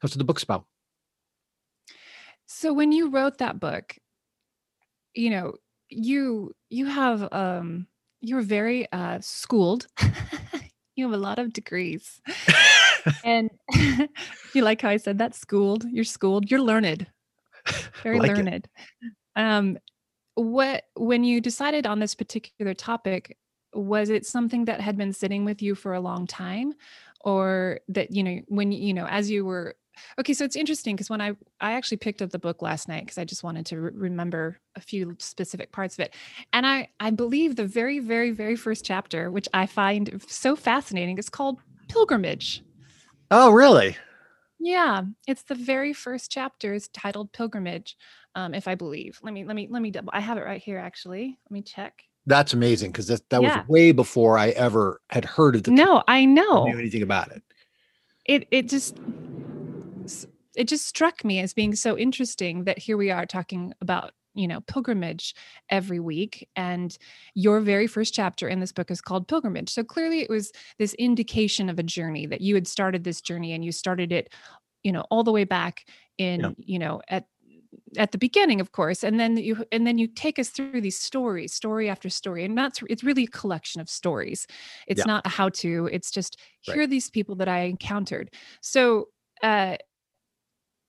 that's 0.01 0.15
what 0.15 0.17
the 0.17 0.23
book's 0.23 0.43
about. 0.43 0.63
So 2.45 2.71
when 2.71 2.93
you 2.93 3.09
wrote 3.09 3.39
that 3.39 3.59
book, 3.59 3.97
you 5.13 5.29
know, 5.29 5.55
you 5.89 6.55
you 6.69 6.85
have 6.85 7.27
um 7.33 7.87
you're 8.21 8.47
very 8.57 8.89
uh 8.93 9.19
schooled. 9.19 9.87
you 10.95 11.03
have 11.05 11.13
a 11.13 11.21
lot 11.21 11.37
of 11.37 11.51
degrees. 11.51 12.21
and 13.23 13.49
you 14.53 14.61
like 14.61 14.81
how 14.81 14.89
I 14.89 14.97
said 14.97 15.17
that 15.19 15.35
schooled, 15.35 15.85
you're 15.89 16.03
schooled, 16.03 16.49
you're 16.49 16.61
learned. 16.61 17.07
Very 18.03 18.19
like 18.19 18.35
learned. 18.35 18.49
it. 18.49 18.67
Um 19.35 19.77
what 20.35 20.83
when 20.95 21.23
you 21.23 21.41
decided 21.41 21.87
on 21.87 21.99
this 21.99 22.13
particular 22.13 22.73
topic, 22.73 23.37
was 23.73 24.09
it 24.09 24.25
something 24.25 24.65
that 24.65 24.81
had 24.81 24.97
been 24.97 25.13
sitting 25.13 25.45
with 25.45 25.61
you 25.61 25.75
for 25.75 25.93
a 25.93 25.99
long 25.99 26.27
time 26.27 26.73
or 27.21 27.79
that 27.89 28.11
you 28.11 28.23
know 28.23 28.39
when 28.47 28.71
you 28.71 28.93
know 28.93 29.05
as 29.07 29.29
you 29.29 29.43
were 29.45 29.75
okay 30.19 30.33
so 30.33 30.45
it's 30.45 30.55
interesting 30.55 30.95
because 30.95 31.09
when 31.09 31.21
i 31.21 31.31
i 31.59 31.73
actually 31.73 31.97
picked 31.97 32.21
up 32.21 32.29
the 32.29 32.39
book 32.39 32.61
last 32.61 32.87
night 32.87 33.03
because 33.03 33.17
i 33.17 33.25
just 33.25 33.43
wanted 33.43 33.65
to 33.65 33.79
re- 33.79 33.91
remember 33.93 34.57
a 34.75 34.79
few 34.79 35.15
specific 35.19 35.71
parts 35.71 35.95
of 35.95 36.01
it 36.01 36.13
and 36.53 36.65
i 36.65 36.87
i 36.99 37.09
believe 37.09 37.55
the 37.55 37.65
very 37.65 37.99
very 37.99 38.31
very 38.31 38.55
first 38.55 38.85
chapter 38.85 39.31
which 39.31 39.47
i 39.53 39.65
find 39.65 40.23
so 40.27 40.55
fascinating 40.55 41.17
is 41.17 41.29
called 41.29 41.59
pilgrimage 41.89 42.63
Oh, 43.31 43.51
really? 43.51 43.97
yeah 44.59 45.03
it's 45.27 45.43
the 45.43 45.53
very 45.53 45.93
first 45.93 46.31
chapter 46.31 46.73
is 46.73 46.87
titled 46.87 47.31
pilgrimage 47.31 47.95
um 48.33 48.55
if 48.55 48.67
i 48.67 48.73
believe 48.73 49.19
let 49.21 49.31
me 49.31 49.45
let 49.45 49.55
me 49.55 49.67
let 49.69 49.83
me 49.83 49.91
double 49.91 50.09
i 50.13 50.19
have 50.19 50.35
it 50.39 50.43
right 50.43 50.63
here 50.63 50.79
actually 50.79 51.37
let 51.45 51.51
me 51.51 51.61
check 51.61 52.01
That's 52.25 52.53
amazing 52.53 52.91
because 52.91 53.05
that, 53.05 53.21
that 53.29 53.43
Yeah. 53.43 53.59
was 53.59 53.69
way 53.69 53.91
before 53.91 54.35
I 54.35 54.49
ever 54.49 54.99
had 55.11 55.25
heard 55.25 55.55
of 55.55 55.61
the 55.61 55.69
no 55.69 56.03
i 56.07 56.25
know 56.25 56.65
knew 56.65 56.79
anything 56.79 57.03
about 57.03 57.31
it. 57.31 57.43
it 58.25 58.47
it 58.49 58.67
just 58.67 58.97
it 60.55 60.67
just 60.67 60.87
struck 60.87 61.23
me 61.23 61.39
as 61.39 61.53
being 61.53 61.75
so 61.75 61.95
interesting 61.95 62.63
that 62.63 62.79
here 62.79 62.97
we 62.97 63.11
are 63.11 63.27
talking 63.27 63.75
about 63.79 64.13
you 64.37 64.47
know 64.47 64.61
pilgrimage 64.61 65.33
every 65.69 65.99
week 65.99 66.47
and 66.55 66.97
your 67.35 67.59
very 67.59 67.87
first 67.87 68.13
chapter 68.13 68.47
in 68.47 68.59
this 68.59 68.71
book 68.71 68.91
is 68.91 69.01
called 69.01 69.27
pilgrimage 69.27 69.69
so 69.69 69.83
clearly 69.83 70.21
it 70.21 70.29
was 70.29 70.51
this 70.79 70.93
indication 70.95 71.69
of 71.69 71.79
a 71.79 71.83
journey 71.83 72.25
that 72.25 72.41
you 72.41 72.55
had 72.55 72.67
started 72.67 73.03
this 73.03 73.21
journey 73.21 73.51
and 73.53 73.65
you 73.65 73.71
started 73.71 74.11
it 74.11 74.33
you 74.83 74.91
know 74.91 75.03
all 75.11 75.23
the 75.23 75.31
way 75.31 75.43
back 75.43 75.85
in 76.17 76.39
Yeah. 76.41 76.51
you 76.57 76.79
know 76.79 77.01
at 77.09 77.25
at 77.97 78.11
the 78.11 78.17
beginning 78.17 78.61
of 78.61 78.71
course 78.71 79.03
and 79.03 79.19
then 79.19 79.37
you 79.37 79.65
and 79.71 79.85
then 79.87 79.97
you 79.97 80.07
take 80.07 80.39
us 80.39 80.49
through 80.49 80.81
these 80.81 80.99
stories 80.99 81.53
story 81.53 81.89
after 81.89 82.09
story 82.09 82.45
and 82.45 82.57
that's 82.57 82.81
it's 82.89 83.03
really 83.03 83.23
a 83.25 83.27
collection 83.27 83.81
of 83.81 83.89
stories 83.89 84.47
it's 84.87 84.99
Yeah. 84.99 85.05
not 85.05 85.25
a 85.25 85.29
how 85.29 85.49
to 85.49 85.89
it's 85.91 86.11
just 86.11 86.37
here 86.61 86.81
are 86.81 86.87
these 86.87 87.09
people 87.09 87.35
that 87.35 87.47
i 87.49 87.61
encountered 87.61 88.33
so 88.61 89.09
uh 89.43 89.77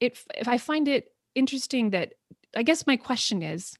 it 0.00 0.18
if 0.36 0.48
i 0.48 0.58
find 0.58 0.88
it 0.88 1.08
interesting 1.34 1.90
that 1.90 2.14
i 2.56 2.62
guess 2.62 2.86
my 2.86 2.96
question 2.96 3.42
is 3.42 3.74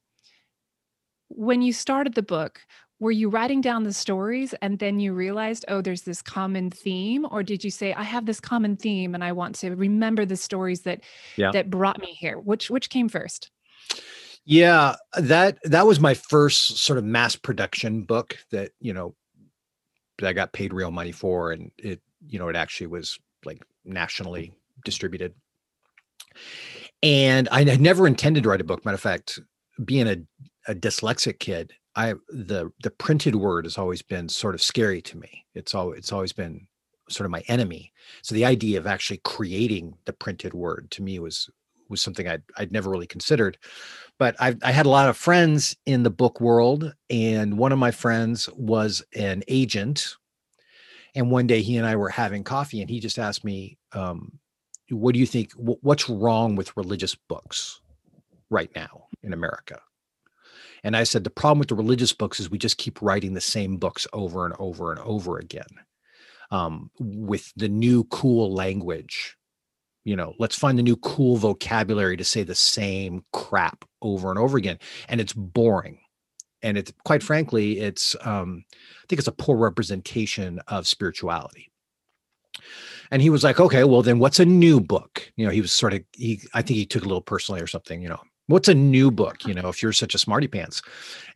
when 1.29 1.61
you 1.61 1.71
started 1.73 2.13
the 2.13 2.23
book 2.23 2.61
were 2.99 3.11
you 3.11 3.29
writing 3.29 3.61
down 3.61 3.83
the 3.83 3.93
stories 3.93 4.53
and 4.61 4.79
then 4.79 4.99
you 4.99 5.13
realized 5.13 5.63
oh 5.67 5.81
there's 5.81 6.01
this 6.01 6.21
common 6.21 6.69
theme 6.69 7.25
or 7.31 7.43
did 7.43 7.63
you 7.63 7.71
say 7.71 7.93
i 7.93 8.03
have 8.03 8.25
this 8.25 8.39
common 8.39 8.75
theme 8.75 9.15
and 9.15 9.23
i 9.23 9.31
want 9.31 9.55
to 9.55 9.75
remember 9.75 10.25
the 10.25 10.35
stories 10.35 10.81
that 10.81 11.01
Yeah. 11.37 11.51
that 11.51 11.69
brought 11.69 11.99
me 11.99 12.13
here 12.13 12.37
which 12.39 12.69
which 12.69 12.89
came 12.89 13.09
first 13.09 13.51
Yeah, 14.45 14.95
that 15.17 15.59
that 15.63 15.85
was 15.85 15.99
my 15.99 16.13
first 16.15 16.77
sort 16.77 16.97
of 16.97 17.03
mass 17.05 17.35
production 17.35 18.03
book 18.03 18.37
that 18.51 18.71
you 18.79 18.93
know 18.93 19.15
that 20.17 20.27
I 20.27 20.33
got 20.33 20.53
paid 20.53 20.73
real 20.73 20.91
money 20.91 21.11
for, 21.11 21.51
and 21.51 21.71
it 21.77 22.01
you 22.25 22.39
know 22.39 22.49
it 22.49 22.55
actually 22.55 22.87
was 22.87 23.19
like 23.45 23.61
nationally 23.85 24.51
distributed. 24.83 25.33
And 27.01 27.47
I 27.51 27.63
never 27.63 28.07
intended 28.07 28.43
to 28.43 28.49
write 28.49 28.61
a 28.61 28.65
book. 28.65 28.83
Matter 28.83 28.95
of 28.95 29.01
fact, 29.01 29.39
being 29.85 30.07
a, 30.07 30.17
a 30.67 30.75
dyslexic 30.75 31.39
kid, 31.39 31.73
I 31.95 32.13
the 32.29 32.71
the 32.83 32.91
printed 32.91 33.35
word 33.35 33.65
has 33.65 33.77
always 33.77 34.01
been 34.01 34.29
sort 34.29 34.55
of 34.55 34.61
scary 34.61 35.01
to 35.03 35.17
me. 35.17 35.45
It's 35.55 35.73
all 35.73 35.93
it's 35.93 36.11
always 36.11 36.33
been 36.33 36.67
sort 37.09 37.25
of 37.25 37.31
my 37.31 37.43
enemy. 37.47 37.91
So 38.21 38.35
the 38.35 38.45
idea 38.45 38.77
of 38.77 38.87
actually 38.87 39.21
creating 39.23 39.95
the 40.05 40.13
printed 40.13 40.53
word 40.53 40.91
to 40.91 41.01
me 41.01 41.19
was 41.19 41.49
was 41.89 42.01
something 42.01 42.27
I'd 42.27 42.43
I'd 42.57 42.71
never 42.71 42.89
really 42.89 43.07
considered. 43.07 43.57
But 44.17 44.35
I 44.39 44.55
I 44.61 44.71
had 44.71 44.85
a 44.85 44.89
lot 44.89 45.09
of 45.09 45.17
friends 45.17 45.75
in 45.85 46.03
the 46.03 46.09
book 46.09 46.39
world, 46.41 46.93
and 47.09 47.57
one 47.57 47.71
of 47.71 47.79
my 47.79 47.91
friends 47.91 48.49
was 48.55 49.01
an 49.15 49.43
agent. 49.47 50.15
And 51.15 51.31
one 51.31 51.47
day 51.47 51.63
he 51.63 51.77
and 51.77 51.87
I 51.87 51.95
were 51.95 52.09
having 52.09 52.43
coffee, 52.43 52.81
and 52.81 52.89
he 52.89 52.99
just 52.99 53.17
asked 53.17 53.43
me, 53.43 53.79
um, 53.93 54.39
"What 54.89 55.13
do 55.13 55.19
you 55.19 55.25
think? 55.25 55.51
What's 55.53 56.09
wrong 56.09 56.55
with 56.55 56.75
religious 56.77 57.15
books 57.15 57.81
right 58.49 58.71
now 58.75 59.05
in 59.23 59.33
America?" 59.33 59.81
And 60.83 60.95
I 60.95 61.03
said, 61.03 61.23
"The 61.23 61.29
problem 61.29 61.59
with 61.59 61.69
the 61.69 61.75
religious 61.75 62.13
books 62.13 62.39
is 62.39 62.49
we 62.49 62.57
just 62.57 62.77
keep 62.77 63.01
writing 63.01 63.33
the 63.33 63.41
same 63.41 63.77
books 63.77 64.07
over 64.13 64.45
and 64.45 64.55
over 64.59 64.91
and 64.91 65.01
over 65.01 65.37
again, 65.37 65.67
um, 66.51 66.91
with 66.99 67.51
the 67.55 67.69
new 67.69 68.03
cool 68.05 68.53
language." 68.53 69.37
you 70.05 70.15
know 70.15 70.33
let's 70.39 70.57
find 70.57 70.77
the 70.77 70.83
new 70.83 70.95
cool 70.97 71.37
vocabulary 71.37 72.17
to 72.17 72.23
say 72.23 72.43
the 72.43 72.55
same 72.55 73.23
crap 73.33 73.85
over 74.01 74.29
and 74.29 74.39
over 74.39 74.57
again 74.57 74.79
and 75.07 75.21
it's 75.21 75.33
boring 75.33 75.99
and 76.61 76.77
it's 76.77 76.91
quite 77.05 77.21
frankly 77.21 77.79
it's 77.79 78.15
um 78.21 78.63
i 78.71 79.05
think 79.07 79.19
it's 79.19 79.27
a 79.27 79.33
poor 79.33 79.57
representation 79.57 80.59
of 80.67 80.87
spirituality 80.87 81.71
and 83.11 83.21
he 83.21 83.29
was 83.29 83.43
like 83.43 83.59
okay 83.59 83.83
well 83.83 84.01
then 84.01 84.19
what's 84.19 84.39
a 84.39 84.45
new 84.45 84.79
book? 84.79 85.31
You 85.35 85.45
know 85.45 85.51
he 85.51 85.61
was 85.61 85.71
sort 85.71 85.93
of 85.93 86.01
he 86.13 86.41
i 86.53 86.61
think 86.61 86.77
he 86.77 86.85
took 86.85 87.03
a 87.03 87.07
little 87.07 87.21
personally 87.21 87.61
or 87.61 87.67
something 87.67 88.01
you 88.01 88.09
know. 88.09 88.19
What's 88.47 88.67
a 88.67 88.73
new 88.73 89.11
book 89.11 89.45
you 89.45 89.53
know 89.53 89.69
if 89.69 89.83
you're 89.83 89.93
such 89.93 90.15
a 90.15 90.17
smarty 90.17 90.47
pants? 90.47 90.81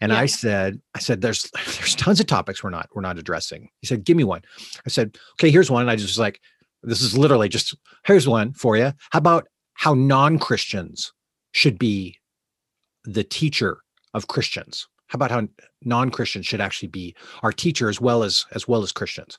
And 0.01 0.11
Yeah. 0.11 0.19
i 0.19 0.25
said 0.25 0.81
i 0.95 0.99
said 0.99 1.21
there's 1.21 1.49
there's 1.53 1.95
tons 1.95 2.19
of 2.19 2.25
topics 2.25 2.63
we're 2.63 2.69
not 2.71 2.89
we're 2.95 3.01
not 3.01 3.19
addressing. 3.19 3.69
He 3.81 3.87
said 3.87 4.03
give 4.03 4.17
me 4.17 4.23
one. 4.23 4.41
I 4.85 4.89
said 4.89 5.17
okay 5.35 5.51
here's 5.51 5.69
one. 5.69 5.81
And 5.81 5.91
i 5.91 5.95
just 5.95 6.09
was 6.09 6.19
like 6.19 6.39
this 6.81 7.01
is 7.01 7.17
literally 7.17 7.49
just 7.49 7.75
here's 8.05 8.27
one 8.27 8.53
for 8.53 8.75
you 8.77 8.91
how 9.11 9.19
about 9.19 9.47
how 9.75 9.93
non-christians 9.93 11.13
should 11.51 11.77
be 11.79 12.17
the 13.05 13.23
teacher 13.23 13.79
of 14.13 14.27
christians? 14.27 14.87
How 15.07 15.17
about 15.17 15.29
how 15.31 15.47
non-christians 15.83 16.45
should 16.47 16.61
actually 16.61 16.87
be 16.89 17.15
our 17.43 17.51
teacher 17.51 17.89
as 17.89 18.01
well 18.01 18.23
as 18.23 18.45
as 18.53 18.67
well 18.67 18.81
as 18.81 18.91
christians 18.91 19.37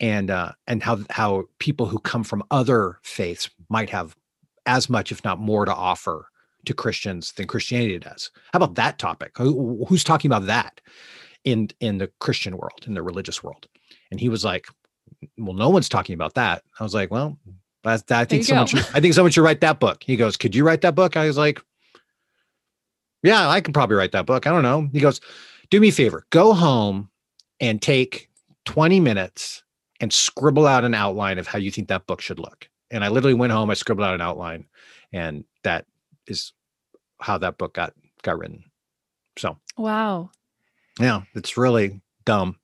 and 0.00 0.30
uh 0.30 0.52
and 0.66 0.82
how 0.82 0.98
how 1.10 1.44
people 1.58 1.86
who 1.86 1.98
come 1.98 2.24
from 2.24 2.42
other 2.50 2.98
faiths 3.02 3.50
might 3.68 3.90
have 3.90 4.16
as 4.66 4.88
much 4.88 5.10
if 5.10 5.24
not 5.24 5.38
more 5.38 5.64
to 5.64 5.74
offer 5.74 6.28
to 6.64 6.74
christians 6.74 7.32
than 7.32 7.46
christianity 7.46 7.98
does. 7.98 8.30
How 8.52 8.58
about 8.58 8.74
that 8.76 8.98
topic? 8.98 9.36
Who, 9.38 9.84
who's 9.86 10.04
talking 10.04 10.30
about 10.30 10.46
that 10.46 10.80
in 11.44 11.70
in 11.80 11.98
the 11.98 12.10
christian 12.20 12.56
world 12.56 12.84
in 12.86 12.94
the 12.94 13.02
religious 13.02 13.42
world? 13.42 13.66
And 14.10 14.20
he 14.20 14.28
was 14.28 14.44
like 14.44 14.66
well 15.36 15.54
no 15.54 15.68
one's 15.68 15.88
talking 15.88 16.14
about 16.14 16.34
that. 16.34 16.62
I 16.78 16.82
was 16.82 16.94
like 16.94 17.10
well 17.10 17.38
that, 17.84 18.10
i 18.10 18.24
think 18.24 18.44
someone 18.44 18.66
go. 18.66 18.78
should 18.78 18.86
i 18.94 19.00
think 19.00 19.14
someone 19.14 19.32
should 19.32 19.44
write 19.44 19.60
that 19.62 19.80
book. 19.80 20.02
He 20.04 20.16
goes 20.16 20.36
could 20.36 20.54
you 20.54 20.64
write 20.64 20.82
that 20.82 20.94
book? 20.94 21.16
I 21.16 21.26
was 21.26 21.38
like 21.38 21.60
yeah 23.22 23.48
i 23.48 23.60
can 23.60 23.72
probably 23.72 23.96
write 23.96 24.12
that 24.12 24.26
book. 24.26 24.46
I 24.46 24.50
don't 24.50 24.62
know. 24.62 24.88
He 24.92 25.00
goes 25.00 25.20
do 25.70 25.80
me 25.80 25.88
a 25.88 25.92
favor. 25.92 26.24
Go 26.30 26.54
home 26.54 27.10
and 27.60 27.80
take 27.80 28.28
20 28.64 29.00
minutes 29.00 29.62
and 30.00 30.12
scribble 30.12 30.66
out 30.66 30.84
an 30.84 30.94
outline 30.94 31.38
of 31.38 31.46
how 31.46 31.58
you 31.58 31.70
think 31.70 31.88
that 31.88 32.06
book 32.06 32.20
should 32.20 32.38
look. 32.38 32.68
And 32.90 33.04
i 33.04 33.08
literally 33.08 33.34
went 33.34 33.52
home 33.52 33.70
i 33.70 33.74
scribbled 33.74 34.06
out 34.06 34.14
an 34.14 34.20
outline 34.20 34.66
and 35.12 35.44
that 35.64 35.84
is 36.26 36.52
how 37.20 37.36
that 37.38 37.58
book 37.58 37.74
got 37.74 37.92
got 38.22 38.38
written. 38.38 38.64
So 39.36 39.56
wow. 39.76 40.30
Yeah 41.00 41.22
it's 41.34 41.56
really 41.56 42.00
dumb. 42.24 42.56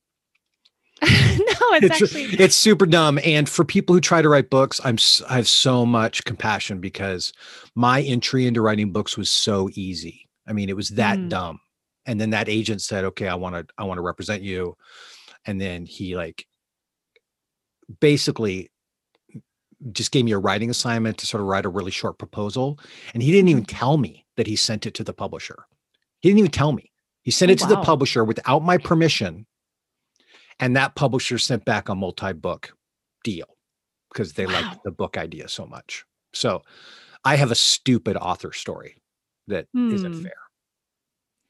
No 1.03 1.77
it's, 1.77 1.87
it's 1.87 2.03
actually 2.03 2.25
it's 2.43 2.55
super 2.57 2.87
dumb 2.87 3.19
and 3.25 3.49
for 3.49 3.65
people 3.65 3.95
who 3.95 4.01
try 4.01 4.23
to 4.23 4.29
write 4.29 4.49
books 4.49 4.81
i'm 4.85 4.97
I 5.29 5.35
have 5.37 5.49
so 5.49 5.85
much 5.85 6.25
compassion 6.25 6.81
because 6.81 7.33
my 7.75 8.01
entry 8.03 8.47
into 8.47 8.61
writing 8.63 8.93
books 8.93 9.17
was 9.19 9.31
so 9.31 9.69
easy. 9.75 10.29
I 10.47 10.53
mean 10.53 10.69
it 10.69 10.77
was 10.77 10.91
that 10.91 11.19
Mm. 11.19 11.29
dumb. 11.31 11.61
And 12.07 12.21
then 12.21 12.31
that 12.31 12.49
agent 12.49 12.81
said 12.83 13.05
okay 13.05 13.29
i 13.29 13.35
want 13.35 13.55
to 13.57 13.75
i 13.77 13.85
want 13.85 13.99
to 13.99 14.03
represent 14.03 14.43
you. 14.43 14.77
And 15.47 15.61
then 15.61 15.85
he 15.85 16.17
like 16.17 16.47
basically 18.01 18.71
just 19.93 20.13
gave 20.13 20.25
me 20.25 20.33
a 20.33 20.39
writing 20.39 20.71
assignment 20.71 21.19
to 21.19 21.27
sort 21.27 21.41
of 21.41 21.47
write 21.47 21.67
a 21.67 21.69
really 21.69 21.91
short 21.91 22.19
proposal 22.19 22.79
and 23.13 23.23
he 23.23 23.31
didn't 23.33 23.49
even 23.49 23.65
Mhm. 23.65 23.79
tell 23.79 23.99
me 23.99 24.25
that 24.37 24.47
he 24.47 24.57
sent 24.57 24.87
it 24.87 24.95
to 24.95 25.05
the 25.05 25.13
publisher 25.13 25.67
he 26.21 26.29
didn't 26.29 26.39
even 26.39 26.51
tell 26.51 26.73
me 26.73 26.91
he 27.23 27.31
sent 27.31 27.51
Oh, 27.51 27.55
it 27.55 27.59
to 27.61 27.67
the 27.67 27.77
publisher 27.79 28.25
without 28.25 28.63
my 28.63 28.79
permission 28.79 29.47
and 30.61 30.77
that 30.77 30.95
publisher 30.95 31.39
sent 31.39 31.65
back 31.65 31.89
a 31.89 31.95
multi-book 31.95 32.73
deal 33.25 33.57
because 34.11 34.33
they 34.35 34.47
Wow. 34.47 34.53
liked 34.55 34.79
the 34.85 34.91
book 34.93 35.17
idea 35.19 35.49
so 35.49 35.67
much 35.67 36.05
so 36.33 36.63
i 37.25 37.37
have 37.37 37.51
a 37.51 37.55
stupid 37.57 38.17
author 38.17 38.53
story 38.53 38.97
that 39.49 39.67
not 39.75 40.15
Hmm. 40.15 40.23
fair 40.23 40.33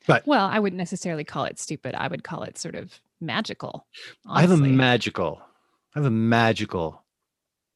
But 0.06 0.26
well, 0.26 0.46
I 0.46 0.58
wouldn't 0.58 0.76
necessarily 0.78 1.24
call 1.24 1.44
it 1.44 1.58
stupid. 1.58 1.94
I 1.94 2.08
would 2.08 2.24
call 2.24 2.42
it 2.42 2.58
sort 2.58 2.74
of 2.74 3.00
magical. 3.22 3.86
I 4.28 4.42
have 4.42 4.50
a 4.50 4.56
magical, 4.58 5.40
I 5.94 6.00
have 6.00 6.06
a 6.06 6.10
magical 6.10 7.04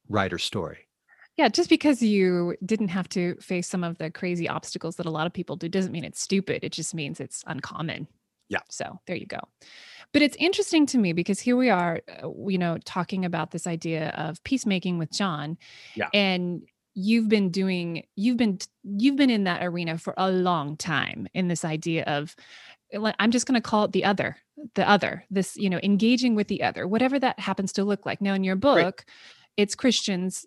writer 0.09 0.39
story. 0.39 0.89
Yeah, 1.37 1.49
just 1.49 1.69
because 1.69 2.03
you 2.03 2.57
didn't 2.65 2.89
have 2.89 3.09
to 3.11 3.37
face 3.37 3.69
some 3.69 3.85
of 3.85 3.99
the 3.99 4.11
crazy 4.11 4.49
obstacles 4.49 4.97
that 4.97 5.07
a 5.07 5.11
lot 5.11 5.27
of 5.27 5.33
people 5.33 5.55
do 5.55 5.69
doesn't 5.69 5.93
mean 5.93 6.05
it's 6.05 6.21
stupid. 6.21 6.65
It 6.65 6.73
just 6.73 6.95
means 6.95 7.21
it's 7.21 7.45
uncommon. 7.47 8.09
Yeah. 8.49 8.63
So 8.69 8.99
there 9.07 9.15
you 9.15 9.27
go. 9.27 9.39
But 10.13 10.23
it's 10.23 10.37
interesting 10.41 10.87
to 10.87 10.99
me 10.99 11.13
because 11.13 11.39
here 11.39 11.57
we 11.57 11.71
are, 11.71 12.01
uh, 12.23 12.29
you 12.49 12.59
know, 12.59 12.79
talking 12.85 13.25
about 13.25 13.53
this 13.53 13.67
idea 13.67 14.09
of 14.17 14.43
peacemaking 14.43 14.99
with 14.99 15.13
Jon. 15.13 15.59
Yeah. 15.95 16.09
And 16.13 16.63
you've 16.95 17.29
been 17.29 17.51
doing, 17.51 18.05
you've 18.17 18.39
been, 18.39 18.59
you've 18.83 19.17
been 19.17 19.31
in 19.31 19.45
that 19.45 19.63
arena 19.63 19.97
for 19.99 20.15
a 20.17 20.31
long 20.33 20.77
time 20.77 21.29
in 21.35 21.47
this 21.47 21.65
idea 21.65 22.03
of, 22.05 22.35
I'm 23.19 23.31
just 23.31 23.47
going 23.47 23.61
to 23.61 23.69
call 23.69 23.85
it 23.85 23.93
the 23.93 24.05
other, 24.05 24.37
the 24.75 24.89
other, 24.89 25.25
this, 25.31 25.57
you 25.57 25.69
know, 25.71 25.81
engaging 25.83 26.35
with 26.35 26.49
the 26.49 26.63
other, 26.63 26.87
whatever 26.89 27.19
that 27.19 27.39
happens 27.39 27.73
to 27.75 27.85
look 27.85 28.07
like. 28.07 28.21
Now, 28.21 28.35
in 28.35 28.45
your 28.45 28.57
book, 28.57 29.05
it's 29.57 29.75
Christians 29.75 30.47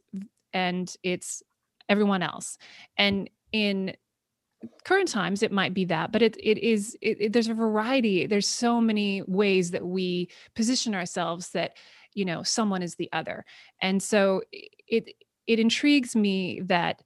and 0.53 0.93
it's 1.03 1.43
everyone 1.87 2.23
else. 2.23 2.57
And 2.97 3.29
in 3.51 3.95
current 4.85 5.07
times, 5.07 5.43
it 5.43 5.51
might 5.51 5.73
be 5.73 5.85
that, 5.85 6.11
but 6.11 6.21
it 6.21 6.37
it 6.41 6.57
is 6.57 6.95
it, 7.01 7.17
it- 7.19 7.33
there's 7.33 7.47
a 7.49 7.53
variety. 7.53 8.25
There's 8.27 8.47
so 8.47 8.79
many 8.81 9.21
ways 9.27 9.71
that 9.71 9.85
we 9.85 10.29
position 10.55 10.95
ourselves 10.95 11.49
that 11.51 11.77
you 12.13 12.25
know 12.25 12.43
someone 12.43 12.81
is 12.83 12.95
the 12.95 13.09
other, 13.13 13.43
and 13.81 14.01
so 14.03 14.41
it 14.51 15.09
it 15.47 15.59
intrigues 15.59 16.15
me 16.15 16.61
that 16.65 17.01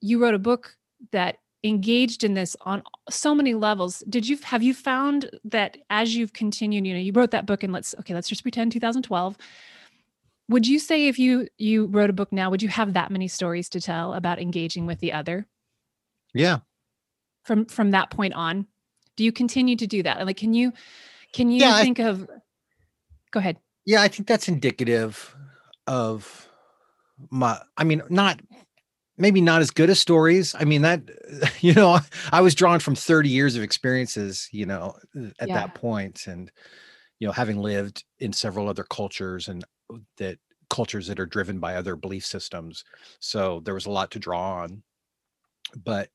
you 0.00 0.20
wrote 0.20 0.34
a 0.34 0.38
book 0.38 0.76
that 1.12 1.36
engaged 1.64 2.24
in 2.24 2.34
this 2.34 2.56
on 2.62 2.82
so 3.08 3.34
many 3.34 3.54
levels. 3.54 4.02
Did 4.08 4.28
you 4.28 4.36
have 4.44 4.62
you 4.62 4.74
found 4.74 5.30
that 5.44 5.76
as 5.90 6.14
you've 6.16 6.32
continued 6.32 6.86
you 6.86 6.92
know 6.94 6.98
you 7.00 7.12
wrote 7.12 7.30
that 7.30 7.46
book 7.46 7.62
and 7.62 7.72
let's 7.72 7.94
okay 8.00 8.14
let's 8.14 8.28
just 8.28 8.42
pretend 8.42 8.72
2012 8.72 9.36
would 10.48 10.66
you 10.66 10.78
say 10.80 11.06
if 11.06 11.18
you 11.18 11.46
you 11.58 11.86
wrote 11.86 12.10
a 12.10 12.12
book 12.12 12.32
now 12.32 12.50
would 12.50 12.62
you 12.62 12.68
have 12.68 12.94
that 12.94 13.10
many 13.12 13.28
stories 13.28 13.68
to 13.70 13.80
tell 13.80 14.12
about 14.14 14.40
engaging 14.40 14.86
with 14.86 14.98
the 15.00 15.12
other? 15.12 15.46
Yeah. 16.34 16.58
from 17.44 17.66
from 17.66 17.92
that 17.92 18.10
point 18.10 18.34
on? 18.34 18.66
Do 19.16 19.24
you 19.24 19.30
continue 19.32 19.76
to 19.76 19.86
do 19.86 20.02
that? 20.02 20.26
Like 20.26 20.36
can 20.38 20.54
you 20.54 20.72
can 21.32 21.50
you 21.50 21.60
Yeah, 21.60 21.76
I- 21.76 21.82
think 21.82 21.98
of 22.00 22.28
go 23.30 23.38
ahead. 23.40 23.58
Yeah, 23.84 24.02
I 24.02 24.08
think 24.08 24.26
that's 24.28 24.48
indicative 24.48 25.34
of 25.86 26.48
my 27.30 27.60
I 27.76 27.84
mean, 27.84 28.02
not 28.10 28.40
maybe 29.18 29.40
not 29.40 29.60
as 29.60 29.70
good 29.70 29.90
as 29.90 30.00
stories. 30.00 30.54
I 30.58 30.64
mean, 30.64 30.82
that 30.82 31.02
you 31.60 31.74
know, 31.74 31.98
I 32.32 32.40
was 32.40 32.54
drawn 32.54 32.80
from 32.80 32.94
30 32.94 33.28
years 33.28 33.56
of 33.56 33.62
experiences, 33.62 34.48
you 34.52 34.66
know, 34.66 34.94
at 35.38 35.48
Yeah. 35.48 35.54
that 35.54 35.74
point 35.74 36.26
and 36.26 36.50
you 37.18 37.28
know, 37.28 37.32
having 37.32 37.58
lived 37.58 38.04
in 38.18 38.32
several 38.32 38.68
other 38.68 38.84
cultures 38.84 39.48
and 39.48 39.64
that 40.18 40.38
cultures 40.70 41.06
that 41.06 41.20
are 41.20 41.26
driven 41.26 41.60
by 41.60 41.76
other 41.76 41.96
belief 41.96 42.26
systems. 42.26 42.84
So 43.20 43.60
there 43.60 43.74
was 43.74 43.86
a 43.86 43.90
lot 43.90 44.10
to 44.12 44.18
draw 44.18 44.62
on. 44.62 44.82
But 45.76 46.10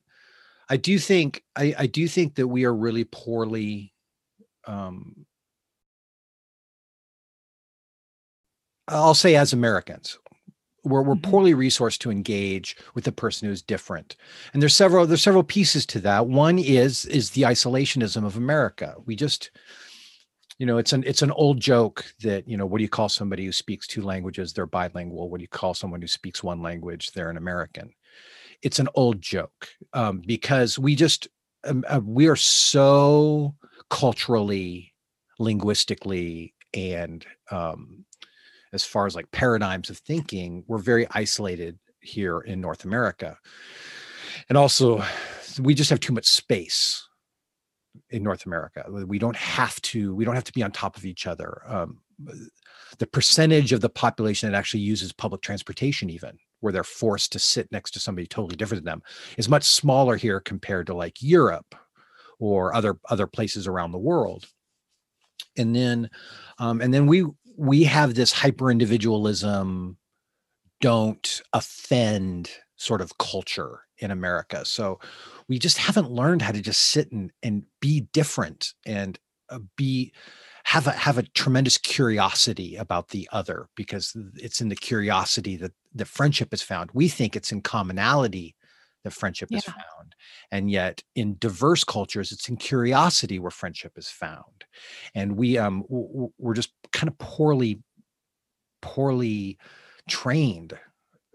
I 0.70 0.78
do 0.78 1.00
think 1.00 1.44
I, 1.56 1.76
I 1.78 1.88
do 1.88 2.08
think 2.08 2.36
that 2.36 2.48
we 2.48 2.66
are 2.66 2.76
really 2.76 3.06
poorly 3.06 3.94
um 4.68 5.26
I'll 8.88 9.14
say 9.14 9.36
as 9.36 9.54
Americans, 9.54 10.18
we're, 10.88 11.02
we're 11.04 11.16
Mhm. 11.16 11.24
poorly 11.24 11.54
resourced 11.54 12.00
to 12.00 12.12
engage 12.12 12.76
with 12.96 13.04
the 13.06 13.12
person 13.12 13.48
who's 13.48 13.62
different. 13.62 14.16
And 14.54 14.62
there's 14.62 14.76
several 14.76 15.06
there's 15.08 15.22
several 15.24 15.44
pieces 15.44 15.86
to 15.88 16.00
that. 16.02 16.28
One 16.28 16.60
is 16.60 17.06
is 17.06 17.32
the 17.32 17.44
isolationism 17.44 18.26
of 18.26 18.38
America. 18.38 18.96
We 19.06 19.16
just 19.16 19.52
you 20.60 20.66
know, 20.66 20.78
it's 20.80 20.94
an 20.94 21.04
it's 21.06 21.22
an 21.22 21.32
old 21.32 21.60
joke 21.60 22.06
that, 22.24 22.48
you 22.48 22.58
know, 22.58 22.66
what 22.66 22.80
do 22.80 22.84
you 22.84 22.90
call 22.90 23.10
somebody 23.10 23.46
who 23.46 23.52
speaks 23.52 23.86
two 23.86 24.02
languages? 24.02 24.54
They're 24.54 24.66
bilingual. 24.66 25.30
What 25.30 25.38
do 25.38 25.44
you 25.44 25.48
call 25.48 25.74
someone 25.76 26.02
who 26.02 26.08
speaks 26.08 26.44
one 26.44 26.62
language? 26.64 27.12
They're 27.12 27.30
an 27.30 27.38
American. 27.38 27.94
It's 28.64 28.80
an 28.80 28.90
old 28.96 29.22
joke 29.22 29.70
um, 29.94 30.22
because 30.26 30.80
we 30.80 30.96
just 30.96 31.28
um, 31.64 31.86
uh, 31.88 32.02
we 32.04 32.28
are 32.28 32.36
so 32.36 33.56
culturally, 33.92 34.94
linguistically, 35.38 36.56
and 36.74 37.24
um, 37.52 38.04
as 38.74 38.84
far 38.84 39.06
as 39.06 39.16
like 39.16 39.32
paradigms 39.32 39.90
of 39.90 39.98
thinking, 39.98 40.64
we're 40.68 40.78
very 40.78 41.08
isolated 41.12 41.80
here 42.00 42.40
in 42.40 42.62
North 42.62 42.86
America. 42.86 43.38
And 44.50 44.58
also, 44.58 45.04
we 45.60 45.74
just 45.74 45.90
have 45.90 46.00
too 46.00 46.14
much 46.14 46.26
space 46.26 47.08
in 48.10 48.24
North 48.24 48.46
America. 48.46 48.86
We 49.06 49.20
don't 49.20 49.36
have 49.36 49.82
to, 49.82 50.14
we 50.14 50.26
don't 50.26 50.36
have 50.36 50.44
to 50.46 50.54
be 50.54 50.64
on 50.64 50.72
top 50.72 50.98
of 50.98 51.06
each 51.06 51.28
other. 51.28 51.64
Um, 51.68 52.00
the 53.00 53.08
percentage 53.08 53.74
of 53.74 53.82
the 53.82 53.90
population 53.90 54.50
that 54.50 54.58
actually 54.58 54.82
uses 54.82 55.12
public 55.14 55.42
transportation, 55.42 56.10
even 56.10 56.38
where 56.60 56.74
they're 56.74 56.84
forced 56.84 57.32
to 57.34 57.40
sit 57.40 57.72
next 57.72 57.92
to 57.92 58.00
somebody 58.00 58.26
totally 58.26 58.56
different 58.56 58.84
than 58.84 58.92
them, 58.92 59.04
is 59.38 59.50
much 59.50 59.64
smaller 59.64 60.16
here 60.16 60.40
compared 60.40 60.88
to 60.88 60.96
like 60.96 61.22
Europe 61.22 61.76
or 62.40 62.74
other 62.74 62.98
other 63.10 63.28
places 63.28 63.68
around 63.68 63.92
the 63.92 63.98
world. 63.98 64.46
And 65.58 65.76
then, 65.76 66.10
um, 66.60 66.82
and 66.82 66.94
then 66.94 67.08
we 67.08 67.26
we 67.58 67.84
have 67.84 68.14
this 68.14 68.32
hyper 68.32 68.72
individualism 68.72 69.98
don't 70.80 71.42
offend 71.54 72.52
sort 72.76 73.02
of 73.02 73.18
culture 73.18 73.82
in 73.98 74.12
america. 74.12 74.64
So 74.64 75.00
we 75.48 75.58
just 75.58 75.80
haven't 75.80 76.12
learned 76.12 76.44
how 76.44 76.52
to 76.52 76.62
just 76.62 76.86
sit 76.86 77.12
and 77.12 77.32
and 77.42 77.64
be 77.82 78.02
different 78.14 78.74
and 78.86 79.20
uh, 79.50 79.60
be 79.76 80.14
have 80.66 80.86
a 80.86 80.92
have 80.92 81.18
a 81.18 81.24
tremendous 81.24 81.78
curiosity 81.78 82.76
about 82.76 83.10
the 83.10 83.28
other 83.32 83.68
because 83.76 84.16
it's 84.36 84.62
in 84.62 84.70
the 84.70 84.76
curiosity 84.76 85.56
that 85.56 85.72
the 85.96 86.06
friendship 86.06 86.54
is 86.54 86.62
found. 86.62 86.92
We 86.94 87.08
think 87.08 87.36
it's 87.36 87.52
in 87.52 87.62
commonality 87.62 88.56
that 89.08 89.14
friendship 89.14 89.50
is 89.52 89.64
found 89.64 90.16
and 90.52 90.70
yet 90.70 91.02
in 91.16 91.38
diverse 91.40 91.84
cultures 91.84 92.32
it's 92.32 92.50
in 92.50 92.58
curiosity 92.58 93.40
where 93.40 93.50
friendship 93.50 93.98
is 93.98 94.10
found 94.10 94.66
and 95.16 95.38
we 95.38 95.58
um 95.58 95.84
we're 95.88 96.54
just 96.54 96.74
kind 96.92 97.08
of 97.08 97.18
poorly 97.18 97.82
poorly 98.82 99.58
trained 100.10 100.78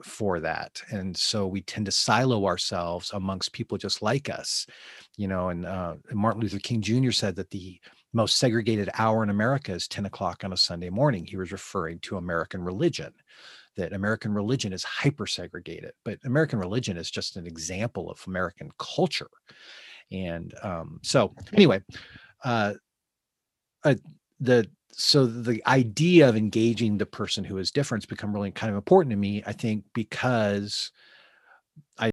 for 0.04 0.40
that 0.40 0.82
and 0.90 1.16
so 1.16 1.46
we 1.46 1.62
tend 1.62 1.86
to 1.86 1.92
silo 1.92 2.44
ourselves 2.44 3.10
amongst 3.14 3.52
people 3.52 3.78
just 3.78 4.02
like 4.02 4.28
us 4.28 4.66
you 5.16 5.28
know 5.28 5.48
and 5.48 5.64
uh, 5.64 5.94
martin 6.12 6.42
luther 6.42 6.58
king 6.58 6.80
jr 6.80 7.10
said 7.10 7.36
that 7.36 7.50
the 7.50 7.80
most 8.12 8.36
segregated 8.36 8.90
hour 8.98 9.22
in 9.22 9.30
america 9.30 9.72
is 9.72 9.88
10 9.88 10.06
o'clock 10.06 10.44
on 10.44 10.52
a 10.52 10.56
sunday 10.56 10.90
morning. 10.90 11.24
He 11.24 11.36
was 11.36 11.52
referring 11.52 12.00
to 12.00 12.16
american 12.16 12.62
religion 12.62 13.14
that 13.76 13.92
american 13.92 14.32
religion 14.32 14.72
is 14.72 14.84
hyper 14.84 15.26
segregated 15.26 15.92
but 16.04 16.18
american 16.24 16.58
religion 16.58 16.96
is 16.96 17.10
just 17.10 17.36
an 17.36 17.46
example 17.46 18.10
of 18.10 18.22
american 18.26 18.70
culture. 18.78 19.30
And 20.10 20.52
um, 20.62 21.00
so 21.02 21.34
anyway 21.54 21.80
uh, 22.44 22.74
uh, 23.84 23.94
the 24.40 24.68
so 24.90 25.24
the 25.24 25.62
idea 25.66 26.28
of 26.28 26.36
engaging 26.36 26.98
the 26.98 27.06
person 27.06 27.44
who 27.44 27.56
is 27.56 27.70
different 27.70 28.04
has 28.04 28.08
become 28.08 28.34
really 28.34 28.50
kind 28.50 28.70
of 28.70 28.76
important 28.76 29.10
to 29.10 29.16
me 29.16 29.42
i 29.46 29.52
think 29.52 29.84
because 29.94 30.90
I 31.98 32.10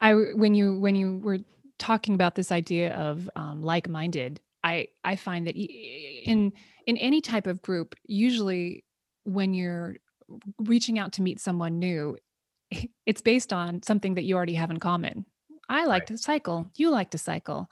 I 0.00 0.14
when 0.14 0.54
you 0.54 0.78
when 0.80 0.96
you 0.96 1.18
were 1.18 1.38
talking 1.78 2.14
about 2.14 2.34
this 2.34 2.52
idea 2.52 2.94
of 2.94 3.28
um, 3.36 3.62
like-minded, 3.62 4.40
I 4.64 4.88
I 5.04 5.16
find 5.16 5.46
that 5.46 5.54
in 5.56 6.52
in 6.86 6.96
any 6.96 7.20
type 7.20 7.46
of 7.46 7.62
group, 7.62 7.94
usually 8.06 8.84
when 9.24 9.54
you're 9.54 9.96
reaching 10.58 10.98
out 10.98 11.12
to 11.12 11.22
meet 11.22 11.38
someone 11.40 11.78
new, 11.78 12.16
eh, 12.72 12.86
it's 13.06 13.20
based 13.22 13.52
on 13.52 13.82
something 13.82 14.14
that 14.14 14.24
you 14.24 14.34
already 14.36 14.54
have 14.54 14.70
in 14.70 14.78
common. 14.80 15.26
I 15.68 15.84
like 15.84 16.02
Right. 16.02 16.06
to 16.08 16.18
cycle. 16.18 16.70
You 16.76 16.90
like 16.90 17.10
to 17.10 17.18
cycle. 17.18 17.70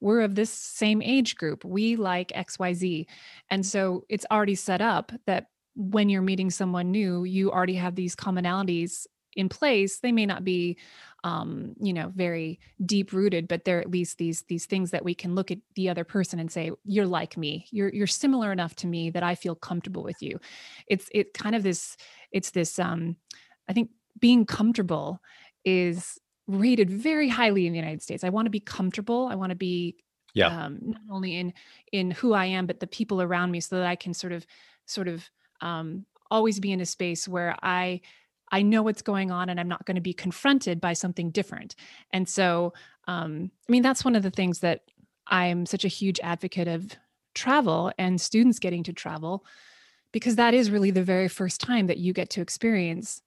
We're 0.00 0.20
of 0.20 0.34
this 0.34 0.50
same 0.50 1.00
age 1.02 1.36
group. 1.36 1.64
We 1.64 1.96
like 1.96 2.32
XYZ. 2.34 3.06
And 3.50 3.64
so 3.64 4.04
it's 4.08 4.26
already 4.30 4.54
set 4.54 4.80
up 4.80 5.12
that 5.26 5.46
when 5.76 6.08
you're 6.08 6.22
meeting 6.22 6.50
someone 6.50 6.90
new, 6.90 7.24
you 7.24 7.50
already 7.50 7.74
have 7.74 7.94
these 7.96 8.14
commonalities 8.14 9.06
in 9.36 9.48
place. 9.48 10.00
They 10.00 10.12
may 10.12 10.26
not 10.26 10.44
be 10.44 10.78
um, 11.22 11.74
you 11.80 11.92
know, 11.92 12.12
very 12.14 12.60
deep 12.84 13.12
rooted, 13.12 13.48
but 13.48 13.64
they're 13.64 13.80
at 13.80 13.90
least 13.90 14.18
these 14.18 14.42
these 14.42 14.66
things 14.66 14.90
that 14.90 15.04
we 15.04 15.14
can 15.14 15.34
look 15.34 15.50
at 15.50 15.58
the 15.74 15.88
other 15.88 16.04
person 16.04 16.38
and 16.38 16.52
say, 16.52 16.70
"You're 16.84 17.06
like 17.06 17.36
me. 17.36 17.66
You're 17.70 17.88
you're 17.94 18.06
similar 18.06 18.52
enough 18.52 18.74
to 18.76 18.86
me 18.86 19.10
that 19.10 19.22
I 19.22 19.34
feel 19.34 19.54
comfortable 19.54 20.02
with 20.02 20.20
you." 20.22 20.38
It's 20.86 21.08
it 21.12 21.32
kind 21.34 21.54
of 21.56 21.62
this. 21.62 21.96
It's 22.30 22.50
this. 22.50 22.78
Um, 22.78 23.16
I 23.68 23.72
think 23.72 23.90
being 24.18 24.44
comfortable 24.44 25.20
is 25.64 26.18
rated 26.46 26.90
very 26.90 27.28
highly 27.28 27.66
in 27.66 27.72
the 27.72 27.78
United 27.78 28.02
States. 28.02 28.22
I 28.22 28.28
want 28.28 28.46
to 28.46 28.50
be 28.50 28.60
comfortable. 28.60 29.28
I 29.30 29.34
want 29.34 29.50
to 29.50 29.56
be 29.56 29.96
Yeah. 30.34 30.50
um, 30.50 30.78
not 30.82 31.00
only 31.10 31.36
in 31.36 31.54
in 31.92 32.10
who 32.10 32.34
I 32.34 32.46
am, 32.46 32.66
but 32.66 32.80
the 32.80 32.86
people 32.86 33.22
around 33.22 33.50
me, 33.50 33.60
so 33.60 33.76
that 33.76 33.86
I 33.86 33.96
can 33.96 34.12
sort 34.14 34.32
of 34.32 34.46
sort 34.86 35.08
of 35.08 35.30
um, 35.60 36.04
always 36.30 36.60
be 36.60 36.72
in 36.72 36.80
a 36.80 36.86
space 36.86 37.26
where 37.26 37.56
I 37.62 38.02
I 38.54 38.62
know 38.62 38.82
what's 38.84 39.02
going 39.02 39.32
on 39.32 39.48
and 39.48 39.58
I'm 39.58 39.66
not 39.66 39.84
going 39.84 39.96
to 39.96 40.00
be 40.00 40.12
confronted 40.12 40.80
by 40.80 40.92
something 40.92 41.30
different. 41.30 41.74
And 42.12 42.28
so, 42.28 42.72
um, 43.08 43.50
I 43.68 43.72
mean, 43.72 43.82
that's 43.82 44.04
one 44.04 44.14
of 44.14 44.22
the 44.22 44.30
things 44.30 44.60
that 44.60 44.82
I'm 45.26 45.66
such 45.66 45.84
a 45.84 45.88
huge 45.88 46.20
advocate 46.22 46.68
of 46.68 46.92
travel 47.34 47.90
and 47.98 48.20
students 48.20 48.60
getting 48.60 48.84
to 48.84 48.92
travel 48.92 49.44
because 50.12 50.36
that 50.36 50.54
is 50.54 50.70
really 50.70 50.92
the 50.92 51.02
very 51.02 51.26
first 51.26 51.60
time 51.60 51.88
that 51.88 51.98
you 51.98 52.12
get 52.12 52.30
to 52.30 52.40
experience 52.40 53.20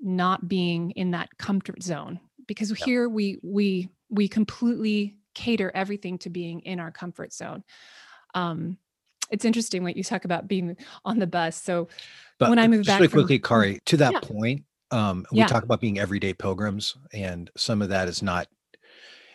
not 0.00 0.48
being 0.48 0.90
in 0.90 1.12
that 1.12 1.38
comfort 1.38 1.82
zone 1.82 2.20
because 2.46 2.68
Yeah. 2.68 2.84
here 2.84 3.08
we 3.08 3.38
we 3.42 3.88
we 4.10 4.28
completely 4.28 5.16
cater 5.34 5.72
everything 5.74 6.18
to 6.18 6.28
being 6.28 6.60
in 6.60 6.78
our 6.78 6.90
comfort 6.90 7.32
zone 7.32 7.64
um 8.34 8.76
it's 9.30 9.46
interesting 9.46 9.82
what 9.82 9.96
you 9.96 10.04
talk 10.04 10.26
about 10.26 10.46
being 10.46 10.76
on 11.06 11.18
the 11.18 11.26
bus 11.26 11.56
so 11.60 11.88
But 12.38 12.50
when 12.50 12.58
i 12.58 12.68
moved 12.68 12.84
just 12.84 12.92
back 12.92 13.00
really 13.00 13.08
from 13.08 13.20
quickly, 13.20 13.38
Kari, 13.48 13.80
to 13.86 13.96
that 13.96 14.12
yeah 14.12 14.20
point, 14.20 14.64
um, 14.90 15.26
we 15.32 15.38
yeah 15.38 15.46
talk 15.46 15.64
about 15.64 15.80
being 15.80 15.98
everyday 15.98 16.32
pilgrims, 16.32 16.96
and 17.12 17.50
some 17.56 17.82
of 17.82 17.88
that 17.88 18.08
is 18.08 18.22
not 18.22 18.48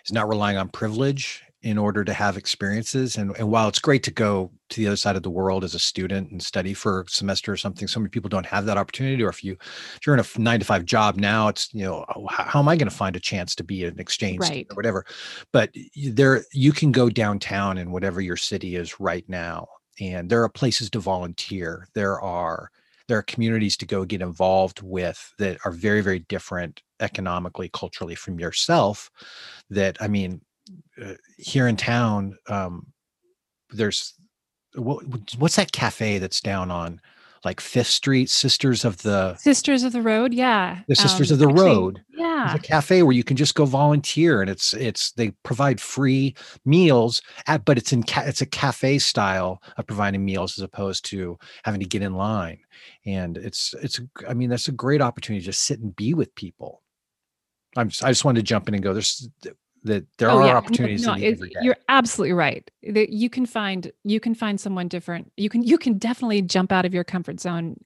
is 0.05 0.12
not 0.12 0.27
relying 0.27 0.57
on 0.57 0.69
privilege 0.69 1.43
in 1.62 1.77
order 1.77 2.05
to 2.05 2.13
have 2.13 2.38
experiences. 2.38 3.17
And, 3.17 3.35
and 3.38 3.49
while 3.51 3.67
it's 3.67 3.79
great 3.79 4.03
to 4.03 4.12
go 4.12 4.49
to 4.69 4.79
the 4.79 4.88
other 4.88 4.95
side 4.95 5.17
of 5.17 5.23
the 5.23 5.29
world 5.29 5.65
as 5.65 5.75
a 5.75 5.79
student 5.79 6.31
and 6.31 6.41
study 6.41 6.73
for 6.73 7.01
a 7.01 7.09
semester 7.09 7.51
or 7.51 7.57
something, 7.57 7.85
so 7.85 7.99
many 7.99 8.09
people 8.09 8.29
don't 8.29 8.45
have 8.45 8.65
that 8.65 8.77
opportunity. 8.77 9.21
Or 9.23 9.29
if 9.29 9.43
you 9.43 9.57
if 9.95 9.99
you're 10.05 10.15
in 10.15 10.23
a 10.23 10.39
nine 10.39 10.59
to 10.59 10.65
five 10.65 10.85
job 10.85 11.17
now, 11.17 11.49
it's 11.49 11.73
you 11.73 11.83
know 11.83 12.05
oh, 12.15 12.27
how, 12.27 12.43
how 12.43 12.59
am 12.59 12.69
I 12.69 12.77
going 12.77 12.89
to 12.89 12.95
find 12.95 13.15
a 13.15 13.19
chance 13.19 13.55
to 13.55 13.63
be 13.63 13.83
an 13.83 13.99
exchange 13.99 14.39
right 14.39 14.67
or 14.69 14.75
whatever? 14.75 15.05
But 15.51 15.75
there 16.12 16.45
you 16.53 16.71
can 16.71 16.93
go 16.93 17.09
downtown 17.09 17.77
in 17.77 17.91
whatever 17.91 18.21
your 18.21 18.38
city 18.38 18.77
is 18.77 18.99
right 18.99 19.27
now, 19.27 19.67
and 19.99 20.29
there 20.29 20.43
are 20.43 20.49
places 20.49 20.89
to 20.91 20.99
volunteer. 20.99 21.89
There 21.93 22.21
are 22.21 22.71
there 23.10 23.17
are 23.17 23.24
communities 23.24 23.76
to 23.76 23.86
go 23.86 24.06
get 24.06 24.22
involved 24.22 24.82
with 24.82 25.34
that 25.39 25.58
are 25.65 25.72
very 25.72 26.00
very 26.00 26.19
different 26.19 26.82
economically 27.02 27.69
culturally 27.74 28.15
from 28.15 28.39
yourself 28.39 29.12
that 29.69 29.98
i 30.00 30.08
mean 30.08 30.39
uh, 31.04 31.15
here 31.38 31.67
in 31.67 31.76
town 31.76 32.38
um 32.48 32.86
there's 33.72 34.13
what, 34.76 35.04
what's 35.38 35.56
that 35.56 35.72
cafe 35.72 36.19
that's 36.19 36.39
down 36.39 36.72
on 36.72 37.02
like 37.45 37.60
fifth 37.60 37.88
street 37.88 38.30
sisters 38.30 38.86
of 38.86 39.02
the 39.02 39.36
sisters 39.36 39.84
of 39.84 39.91
the 39.91 40.02
road? 40.02 40.34
Yeah 40.34 40.80
the 40.88 40.95
sisters 40.95 41.32
um 41.32 41.36
of 41.36 41.39
the 41.39 41.49
actually 41.49 41.63
road. 41.63 42.04
There's 42.10 42.21
yeah. 42.21 42.56
a 42.56 42.60
cafe 42.60 43.04
where 43.04 43.13
you 43.13 43.23
can 43.23 43.38
just 43.38 43.56
go 43.56 43.65
volunteer 43.65 44.41
and 44.41 44.49
it's 44.49 44.73
it's 44.73 45.12
they 45.13 45.32
provide 45.43 45.80
free 45.80 46.36
meals 46.65 47.21
at 47.47 47.65
but 47.65 47.78
it's 47.78 47.93
in 47.93 48.04
ca- 48.04 48.23
it's 48.25 48.41
a 48.41 48.45
cafe 48.45 48.97
style 48.99 49.62
of 49.78 49.88
providing 49.88 50.25
meals 50.25 50.58
as 50.58 50.63
opposed 50.63 51.06
to 51.06 51.38
having 51.63 51.80
to 51.80 51.88
get 51.88 52.02
in 52.02 52.13
line. 52.15 52.60
And 53.06 53.38
it's 53.38 53.73
it's 53.82 54.02
I 54.28 54.34
mean 54.34 54.49
that's 54.49 54.67
a 54.67 54.73
great 54.73 55.02
opportunity 55.02 55.41
to 55.41 55.45
just 55.45 55.63
sit 55.63 55.80
and 55.80 55.95
be 55.95 56.13
with 56.13 56.34
people. 56.36 56.82
I'm 57.78 57.89
just, 57.89 58.04
i 58.04 58.10
just 58.10 58.25
wanted 58.25 58.39
to 58.39 58.47
jump 58.47 58.67
in 58.67 58.73
and 58.73 58.84
go 58.84 58.93
there's 58.93 59.30
th- 59.43 59.56
that 59.83 60.05
there 60.17 60.29
Oh 60.29 60.39
are 60.39 60.45
yeah, 60.45 60.51
no, 60.51 60.57
opportunities 60.57 61.05
no, 61.05 61.13
it, 61.13 61.39
you're 61.61 61.77
absolutely 61.87 62.33
right. 62.33 62.69
That 62.83 63.09
you 63.09 63.29
can 63.29 63.45
find 63.45 63.91
you 64.03 64.19
can 64.19 64.35
find 64.35 64.59
someone 64.59 64.87
different. 64.87 65.31
You 65.37 65.49
can 65.49 65.63
you 65.63 65.77
can 65.77 65.97
definitely 65.97 66.41
jump 66.41 66.71
out 66.71 66.85
of 66.85 66.93
your 66.93 67.03
comfort 67.03 67.39
zone 67.39 67.77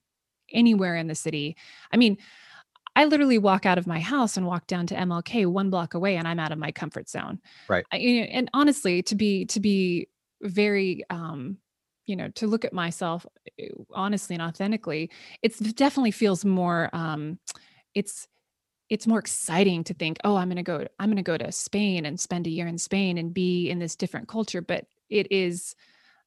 anywhere 0.52 0.96
in 0.96 1.06
the 1.06 1.14
city. 1.14 1.56
I 1.92 1.96
mean, 1.96 2.18
I 2.96 3.04
literally 3.06 3.38
walk 3.38 3.66
out 3.66 3.78
of 3.78 3.86
my 3.86 4.00
house 4.00 4.36
and 4.36 4.46
walk 4.46 4.66
down 4.66 4.86
to 4.88 4.94
MLK 4.94 5.46
one 5.46 5.70
block 5.70 5.94
away, 5.94 6.16
and 6.16 6.28
I'm 6.28 6.38
out 6.38 6.52
of 6.52 6.58
my 6.58 6.72
comfort 6.72 7.08
zone. 7.08 7.40
right 7.68 7.84
I, 7.92 7.96
you 7.96 8.20
know, 8.20 8.26
and 8.26 8.50
honestly, 8.54 9.02
to 9.02 9.14
be 9.14 9.46
to 9.46 9.60
be 9.60 10.08
very 10.42 11.04
um, 11.10 11.58
you 12.06 12.16
know, 12.16 12.28
to 12.28 12.46
look 12.46 12.64
at 12.64 12.72
myself 12.72 13.26
uh, 13.60 13.66
honestly 13.92 14.34
and 14.34 14.42
authentically, 14.42 15.10
it's 15.42 15.58
definitely 15.58 16.10
feels 16.10 16.44
more 16.44 16.90
um, 16.92 17.38
it's 17.94 18.28
it's 18.90 19.06
more 19.06 19.18
exciting 19.18 19.84
to 19.84 19.94
think, 19.94 20.18
"Oh, 20.24 20.36
I'm 20.36 20.48
gonna 20.48 20.62
go 20.62 20.86
I'm 20.98 21.10
gonna 21.10 21.22
go 21.22 21.36
to 21.36 21.52
Spain 21.52 22.04
and 22.06 22.18
spend 22.20 22.46
a 22.46 22.50
year 22.50 22.66
in 22.66 22.78
Spain 22.78 23.18
and 23.18 23.32
be 23.34 23.70
in 23.70 23.78
this 23.78 23.96
different 23.96 24.28
culture," 24.28 24.60
but 24.62 24.86
it 25.08 25.30
is 25.32 25.74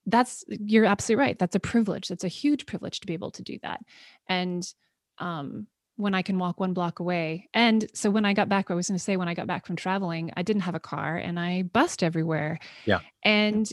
that's 0.06 0.43
you're 0.48 0.86
absolutely 0.86 1.22
right. 1.24 1.39
That's 1.39 1.56
a 1.56 1.60
privilege. 1.60 2.08
That's 2.08 2.24
a 2.24 2.30
huge 2.30 2.65
privilege 2.65 3.02
to 3.02 3.08
be 3.08 3.13
able 3.13 3.32
to 3.32 3.43
do 3.43 3.60
that. 3.63 3.82
And 4.28 4.72
um 5.20 5.67
when 5.98 6.13
I 6.13 6.22
can 6.22 6.38
walk 6.38 6.60
one 6.60 6.74
block 6.74 7.00
away. 7.00 7.50
And 7.56 7.88
so 7.93 8.12
when 8.12 8.24
I 8.24 8.34
got 8.34 8.50
back, 8.50 8.70
I 8.70 8.76
was 8.76 8.88
going 8.88 9.00
to 9.00 9.04
say 9.04 9.17
when 9.17 9.28
I 9.28 9.34
got 9.34 9.48
back 9.48 9.65
from 9.65 9.76
traveling, 9.76 10.32
I 10.38 10.43
didn't 10.43 10.62
have 10.62 10.76
a 10.76 10.80
car 10.80 11.17
and 11.17 11.39
I 11.39 11.63
bussed 11.63 12.04
everywhere. 12.04 12.60
yeah 12.86 13.00
And 13.24 13.67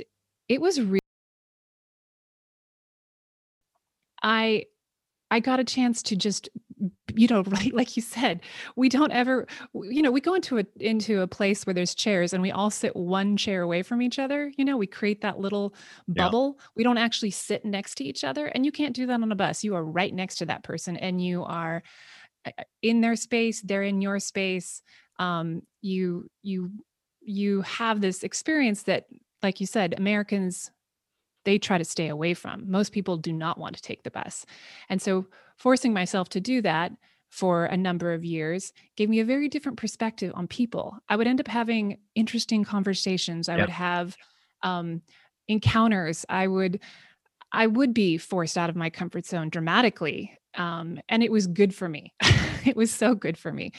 it 0.48 0.58
was 0.58 0.80
really 0.80 1.00
I 4.22 4.64
I 5.30 5.40
got 5.40 5.60
a 5.60 5.64
chance 5.64 6.02
to 6.04 6.16
just 6.16 6.48
you 7.14 7.26
know 7.28 7.42
right 7.46 7.72
like 7.74 7.96
you 7.96 8.02
said 8.02 8.40
we 8.76 8.88
don't 8.88 9.12
ever 9.12 9.46
you 9.74 10.02
know 10.02 10.10
we 10.10 10.20
go 10.20 10.34
into 10.34 10.58
a 10.58 10.64
into 10.80 11.20
a 11.20 11.26
place 11.26 11.66
where 11.66 11.74
there's 11.74 11.94
chairs 11.94 12.32
and 12.32 12.42
we 12.42 12.50
all 12.50 12.70
sit 12.70 12.94
one 12.96 13.36
chair 13.36 13.62
away 13.62 13.82
from 13.82 14.02
each 14.02 14.18
other 14.18 14.52
you 14.56 14.64
know 14.64 14.76
we 14.76 14.86
create 14.86 15.20
that 15.22 15.38
little 15.38 15.74
yeah. 16.06 16.24
bubble. 16.24 16.58
We 16.76 16.84
don't 16.84 16.98
actually 16.98 17.30
sit 17.30 17.64
next 17.64 17.96
to 17.96 18.04
each 18.04 18.24
other 18.24 18.46
and 18.46 18.64
you 18.64 18.72
can't 18.72 18.94
do 18.94 19.06
that 19.06 19.20
on 19.20 19.32
a 19.32 19.36
bus. 19.36 19.64
You 19.64 19.74
are 19.74 19.84
right 19.84 20.14
next 20.14 20.36
to 20.36 20.46
that 20.46 20.62
person 20.62 20.96
and 20.96 21.24
you 21.24 21.44
are 21.44 21.82
uh, 22.46 22.50
uh, 22.58 22.64
in 22.82 23.00
their 23.00 23.16
space 23.16 23.60
they're 23.62 23.82
in 23.82 24.00
your 24.00 24.18
space. 24.18 24.82
Um 25.18 25.62
you 25.82 26.30
you 26.42 26.70
you 27.20 27.62
have 27.62 28.00
this 28.00 28.22
experience 28.22 28.82
that 28.82 29.06
like 29.42 29.58
you 29.60 29.66
said 29.66 29.94
americans 29.96 30.70
they 31.44 31.58
try 31.58 31.78
to 31.78 31.84
stay 31.84 32.08
away 32.08 32.34
from. 32.34 32.70
Most 32.70 32.92
people 32.92 33.16
do 33.16 33.32
not 33.32 33.58
want 33.58 33.76
to 33.76 33.82
take 33.82 34.02
the 34.02 34.10
bus. 34.10 34.44
And 34.88 35.00
so 35.00 35.26
forcing 35.56 35.92
myself 35.92 36.28
to 36.30 36.40
do 36.40 36.62
that 36.62 36.92
for 37.30 37.64
a 37.64 37.76
number 37.76 38.12
of 38.12 38.24
years 38.24 38.72
gave 38.96 39.08
me 39.08 39.20
a 39.20 39.24
very 39.24 39.48
different 39.48 39.76
perspective 39.78 40.32
on 40.34 40.46
people. 40.46 40.96
I 41.08 41.16
would 41.16 41.26
end 41.26 41.40
up 41.40 41.48
having 41.48 41.98
interesting 42.14 42.64
conversations. 42.64 43.48
I 43.48 43.56
would 43.56 43.70
have 43.70 44.16
um, 44.62 45.02
encounters. 45.48 46.24
I 46.28 46.46
would 46.46 46.80
I 47.52 47.68
would 47.68 47.94
be 47.94 48.18
forced 48.18 48.58
out 48.58 48.68
of 48.68 48.76
my 48.76 48.90
comfort 48.90 49.26
zone 49.26 49.48
dramatically. 49.48 50.36
Um, 50.56 51.00
and 51.08 51.22
it 51.22 51.30
was 51.30 51.46
good 51.46 51.74
for 51.74 51.88
me. 51.88 52.12
it 52.66 52.76
was 52.76 52.90
so 52.90 53.14
good 53.14 53.38
for 53.38 53.52
me. 53.52 53.72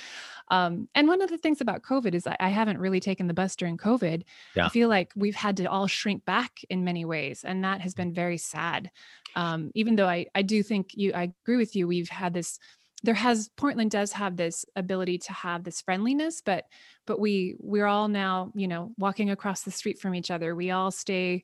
Um, 0.49 0.87
and 0.93 1.07
one 1.07 1.21
of 1.21 1.29
the 1.29 1.37
things 1.37 1.59
about 1.59 1.81
COVID 1.81 2.13
is 2.13 2.27
I, 2.27 2.37
I 2.39 2.49
haven't 2.49 2.77
really 2.77 2.99
taken 2.99 3.27
the 3.27 3.33
bus 3.33 3.55
during 3.55 3.77
COVID. 3.77 4.23
I 4.67 4.69
feel 4.69 4.89
like 4.89 5.11
we've 5.15 5.35
had 5.35 5.57
to 5.57 5.65
all 5.65 5.87
shrink 5.87 6.23
back 6.25 6.59
in 6.69 6.83
many 6.83 7.03
ways, 7.03 7.43
and 7.43 7.63
that 7.63 7.81
has 7.81 7.95
been 7.95 8.13
very 8.13 8.37
sad. 8.37 8.91
Um, 9.35 9.71
even 9.73 9.95
though 9.95 10.07
I, 10.07 10.27
I 10.35 10.43
do 10.43 10.61
think 10.61 10.91
you, 10.93 11.13
I 11.13 11.33
agree 11.43 11.57
with 11.57 11.75
you. 11.75 11.87
We've 11.87 12.09
had 12.09 12.33
this. 12.33 12.59
There 13.03 13.15
has 13.15 13.49
Portland 13.55 13.91
does 13.91 14.11
have 14.13 14.37
this 14.37 14.65
ability 14.75 15.19
to 15.19 15.33
have 15.33 15.63
this 15.63 15.81
friendliness, 15.81 16.41
but 16.41 16.65
but 17.05 17.19
we 17.19 17.55
we're 17.59 17.85
all 17.85 18.07
now 18.07 18.51
you 18.55 18.67
know 18.67 18.93
walking 18.97 19.29
across 19.29 19.61
the 19.61 19.71
street 19.71 19.99
from 19.99 20.15
each 20.15 20.31
other. 20.31 20.55
We 20.55 20.71
all 20.71 20.91
stay 20.91 21.43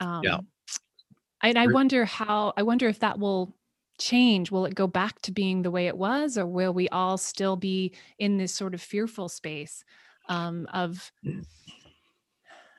Um, 0.00 0.22
yeah 0.22 0.38
and 1.42 1.58
I 1.58 1.66
wonder 1.68 2.04
how, 2.04 2.52
I 2.56 2.62
wonder 2.62 2.88
if 2.88 3.00
that 3.00 3.18
will 3.18 3.54
change. 3.98 4.50
Will 4.50 4.66
it 4.66 4.74
go 4.74 4.86
back 4.86 5.20
to 5.22 5.32
being 5.32 5.62
the 5.62 5.70
way 5.70 5.86
it 5.86 5.96
was, 5.96 6.38
or 6.38 6.46
will 6.46 6.72
we 6.72 6.88
all 6.90 7.18
still 7.18 7.56
be 7.56 7.92
in 8.18 8.38
this 8.38 8.54
sort 8.54 8.74
of 8.74 8.80
fearful 8.80 9.28
space 9.28 9.84
um, 10.28 10.66
of 10.72 11.12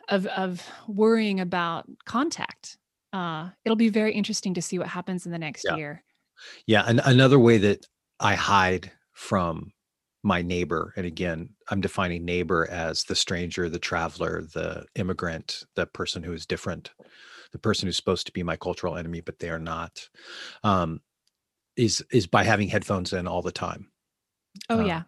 of 0.10 0.26
of 0.28 0.66
worrying 0.88 1.40
about 1.40 1.86
contact? 2.06 2.78
Uh, 3.14 3.50
it'll 3.66 3.76
be 3.76 3.90
very 3.90 4.14
interesting 4.14 4.54
to 4.54 4.62
see 4.62 4.78
what 4.78 4.88
happens 4.88 5.26
in 5.26 5.32
the 5.32 5.40
next 5.40 5.66
yeah 5.66 5.76
year. 5.76 6.04
yeah 6.68 6.84
and 6.88 7.02
another 7.06 7.40
way 7.40 7.58
that 7.58 7.86
i 8.20 8.36
hide 8.36 8.92
from 9.14 9.72
my 10.24 10.42
neighbor 10.42 10.94
and 10.96 11.06
again 11.06 11.50
i'm 11.70 11.82
defining 11.82 12.24
neighbor 12.26 12.68
as 12.70 13.04
the 13.06 13.16
stranger 13.16 13.70
the 13.70 13.80
traveler 13.80 14.44
the 14.54 14.86
immigrant 14.96 15.64
the 15.76 15.86
person 15.88 16.22
who 16.24 16.34
is 16.34 16.46
different 16.46 16.92
the 17.52 17.60
person 17.60 17.88
who's 17.88 17.96
supposed 17.96 18.26
to 18.28 18.34
be 18.34 18.44
my 18.44 18.56
cultural 18.56 18.98
enemy 18.98 19.22
but 19.22 19.40
they 19.40 19.50
are 19.50 19.60
not 19.60 20.08
um 20.64 21.02
is 21.80 22.04
is 22.12 22.28
by 22.28 22.44
having 22.44 22.68
headphones 22.68 23.14
in 23.14 23.28
all 23.28 23.42
the 23.42 23.52
time. 23.52 23.90
Oh 24.70 24.80
uh, 24.80 24.84
yeah, 24.84 25.04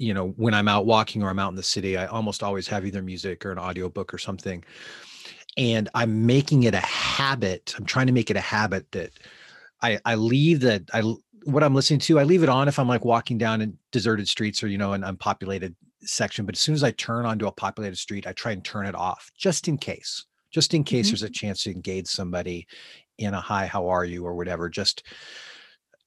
you 0.00 0.14
know 0.14 0.28
when 0.36 0.54
i'm 0.54 0.66
out 0.66 0.86
walking 0.86 1.22
or 1.22 1.28
i'm 1.28 1.38
out 1.38 1.50
in 1.50 1.56
the 1.56 1.62
city 1.62 1.96
i 1.96 2.06
almost 2.06 2.42
always 2.42 2.66
have 2.66 2.86
either 2.86 3.02
music 3.02 3.44
or 3.44 3.52
an 3.52 3.58
audiobook 3.58 4.12
or 4.12 4.18
something. 4.18 4.64
And 5.56 5.88
i'm 5.94 6.26
making 6.26 6.62
it 6.62 6.74
a 6.74 6.80
habit 6.80 7.74
i'm 7.76 7.84
trying 7.84 8.06
to 8.06 8.12
make 8.12 8.30
it 8.30 8.36
a 8.36 8.40
habit 8.40 8.90
that 8.92 9.10
i 9.82 9.98
i 10.06 10.14
leave 10.14 10.60
that 10.60 10.82
I 10.94 11.02
what 11.44 11.62
i'm 11.62 11.74
listening 11.74 12.00
to 12.00 12.18
i 12.18 12.22
leave 12.22 12.42
it 12.42 12.48
on 12.48 12.66
if 12.66 12.78
i'm 12.78 12.88
like 12.88 13.04
walking 13.04 13.36
down 13.36 13.60
in 13.60 13.76
deserted 13.92 14.26
streets 14.26 14.62
or 14.62 14.68
you 14.68 14.78
know 14.78 14.94
an 14.94 15.04
unpopulated 15.04 15.76
section. 16.02 16.46
But 16.46 16.54
as 16.54 16.60
soon 16.60 16.74
as 16.74 16.82
i 16.82 16.92
turn 16.92 17.26
onto 17.26 17.46
a 17.46 17.52
populated 17.52 17.96
street 17.96 18.26
i 18.26 18.32
try 18.32 18.52
and 18.52 18.64
turn 18.64 18.86
it 18.86 18.94
off 18.94 19.30
just 19.36 19.68
in 19.68 19.76
case 19.76 20.24
just 20.50 20.72
in 20.72 20.82
case 20.82 21.08
hmm 21.08 21.10
there's 21.10 21.22
a 21.24 21.30
chance 21.30 21.62
to 21.64 21.70
engage 21.70 22.06
somebody 22.06 22.66
in 23.18 23.34
a 23.34 23.40
hi 23.40 23.66
how 23.66 23.86
are 23.86 24.06
you? 24.06 24.24
or 24.24 24.34
whatever 24.34 24.70
just 24.70 25.02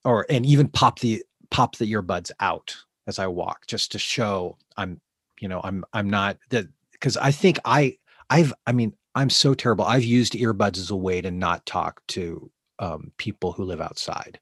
or 0.06 0.26
and 0.30 0.46
even 0.46 0.68
pop 0.68 1.00
the 1.00 1.24
pop 1.50 1.78
the 1.78 1.92
earbuds 1.92 2.32
out 2.40 2.76
as 3.08 3.20
I 3.20 3.28
walk 3.28 3.68
just 3.68 3.92
to 3.94 4.00
show 4.00 4.58
I'm 4.78 5.02
you 5.40 5.48
know 5.48 5.62
I'm 5.64 5.84
I'm 5.94 6.10
not 6.10 6.38
that 6.50 6.68
because 6.92 7.18
I 7.18 7.32
think 7.32 7.60
I 7.66 7.98
I've 8.30 8.54
I 8.66 8.72
mean 8.72 8.94
I'm 9.16 9.30
so 9.30 9.54
terrible 9.54 9.86
I've 9.86 10.04
used 10.04 10.34
earbuds 10.34 10.78
as 10.78 10.90
a 10.92 10.96
way 10.96 11.22
to 11.22 11.32
not 11.32 11.66
talk 11.66 12.02
to 12.10 12.50
um, 12.80 13.12
people 13.18 13.52
who 13.52 13.64
live 13.64 13.82
outside 13.82 14.40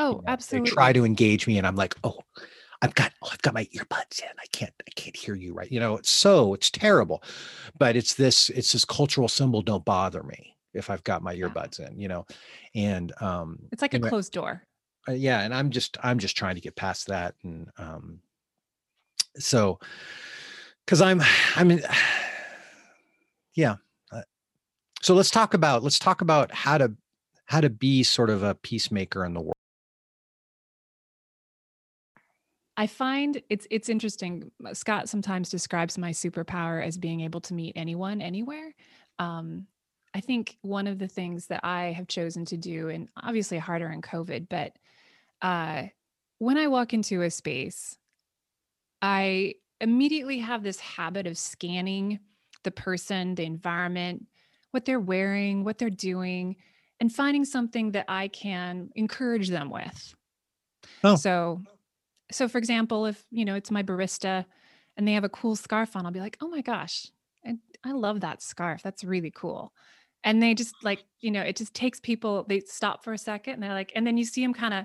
Oh, 0.00 0.12
You 0.12 0.16
know, 0.16 0.22
absolutely. 0.28 0.70
They 0.70 0.74
try 0.74 0.92
to 0.94 1.04
engage 1.04 1.46
me 1.46 1.58
and 1.58 1.66
I'm 1.66 1.76
like, 1.76 1.94
oh, 2.04 2.20
I've 2.82 2.94
got 2.94 3.12
oh, 3.22 3.28
I've 3.30 3.42
got 3.42 3.52
my 3.52 3.66
earbuds 3.66 4.22
in. 4.22 4.28
I 4.38 4.46
can't 4.50 4.72
I 4.88 4.90
can't 4.96 5.14
hear 5.14 5.34
you 5.34 5.52
right. 5.52 5.70
You 5.70 5.78
know, 5.78 5.96
it's 5.96 6.10
so 6.10 6.54
it's 6.54 6.70
terrible. 6.70 7.22
But 7.78 7.96
it's 7.96 8.14
this 8.14 8.48
it's 8.50 8.72
this 8.72 8.86
cultural 8.86 9.28
symbol, 9.28 9.60
don't 9.60 9.84
bother 9.84 10.22
me 10.22 10.56
if 10.74 10.90
I've 10.90 11.04
got 11.04 11.22
my 11.22 11.34
earbuds 11.34 11.80
in, 11.80 11.98
you 11.98 12.08
know. 12.08 12.26
And 12.74 13.12
um 13.20 13.58
It's 13.72 13.82
like 13.82 13.94
a 13.94 14.00
closed 14.00 14.32
door. 14.32 14.62
uh, 15.08 15.12
yeah, 15.12 15.40
and 15.40 15.54
I'm 15.54 15.70
just 15.70 15.96
I'm 16.02 16.18
just 16.18 16.36
trying 16.36 16.54
to 16.56 16.60
get 16.60 16.76
past 16.76 17.08
that 17.08 17.34
and 17.42 17.68
um 17.78 18.20
so 19.36 19.78
because 20.84 21.00
I'm 21.00 21.22
I 21.56 21.64
mean 21.64 21.82
yeah. 23.54 23.76
uh, 24.12 24.22
So 25.02 25.14
let's 25.14 25.30
talk 25.30 25.54
about 25.54 25.82
let's 25.82 25.98
talk 25.98 26.20
about 26.20 26.52
how 26.52 26.78
to 26.78 26.92
how 27.46 27.60
to 27.60 27.70
be 27.70 28.02
sort 28.02 28.30
of 28.30 28.42
a 28.42 28.54
peacemaker 28.54 29.24
in 29.24 29.34
the 29.34 29.40
world. 29.40 29.54
I 32.76 32.86
find 32.86 33.42
it's 33.50 33.66
it's 33.70 33.88
interesting. 33.88 34.50
uh, 34.64 34.72
Scott 34.72 35.08
sometimes 35.08 35.50
describes 35.50 35.98
my 35.98 36.10
superpower 36.12 36.82
as 36.84 36.96
being 36.96 37.20
able 37.20 37.40
to 37.42 37.54
meet 37.54 37.74
anyone 37.76 38.22
anywhere. 38.22 38.74
Um, 39.18 39.66
I 40.14 40.20
think 40.20 40.58
one 40.62 40.86
of 40.86 40.98
the 40.98 41.08
things 41.08 41.46
that 41.46 41.60
I 41.62 41.92
have 41.92 42.08
chosen 42.08 42.44
to 42.46 42.56
do, 42.56 42.88
and 42.88 43.08
obviously 43.16 43.58
harder 43.58 43.90
in 43.90 44.02
COVID, 44.02 44.48
but 44.48 44.72
uh, 45.40 45.84
when 46.38 46.58
I 46.58 46.66
walk 46.66 46.92
into 46.92 47.22
a 47.22 47.30
space, 47.30 47.96
I 49.02 49.54
immediately 49.80 50.38
have 50.38 50.62
this 50.62 50.80
habit 50.80 51.26
of 51.26 51.38
scanning 51.38 52.20
the 52.64 52.70
person, 52.70 53.34
the 53.34 53.44
environment, 53.44 54.26
what 54.72 54.84
they're 54.84 55.00
wearing, 55.00 55.64
what 55.64 55.78
they're 55.78 55.90
doing, 55.90 56.56
and 57.00 57.12
finding 57.12 57.44
something 57.44 57.92
that 57.92 58.04
I 58.08 58.28
can 58.28 58.90
encourage 58.94 59.48
them 59.48 59.70
with. 59.70 60.14
Oh. 61.02 61.16
So, 61.16 61.62
so 62.30 62.48
for 62.48 62.58
example, 62.58 63.06
if 63.06 63.24
you 63.30 63.44
know 63.44 63.54
it's 63.54 63.70
my 63.70 63.82
barista 63.82 64.44
and 64.96 65.08
they 65.08 65.14
have 65.14 65.24
a 65.24 65.30
cool 65.30 65.56
scarf 65.56 65.96
on, 65.96 66.04
I'll 66.04 66.12
be 66.12 66.20
like, 66.20 66.36
"Oh 66.40 66.48
my 66.48 66.60
gosh, 66.60 67.06
I, 67.44 67.56
I 67.84 67.92
love 67.92 68.20
that 68.20 68.42
scarf. 68.42 68.82
That's 68.82 69.02
really 69.04 69.30
cool." 69.30 69.72
And 70.24 70.42
they 70.42 70.54
just 70.54 70.74
like, 70.82 71.04
you 71.20 71.30
know, 71.30 71.42
it 71.42 71.56
just 71.56 71.74
takes 71.74 71.98
people. 72.00 72.44
They 72.48 72.60
stop 72.60 73.04
for 73.04 73.12
a 73.12 73.18
second 73.18 73.54
and 73.54 73.62
they're 73.62 73.72
like, 73.72 73.92
and 73.94 74.06
then 74.06 74.18
you 74.18 74.24
see 74.24 74.42
them 74.42 74.52
kind 74.52 74.74
of 74.74 74.84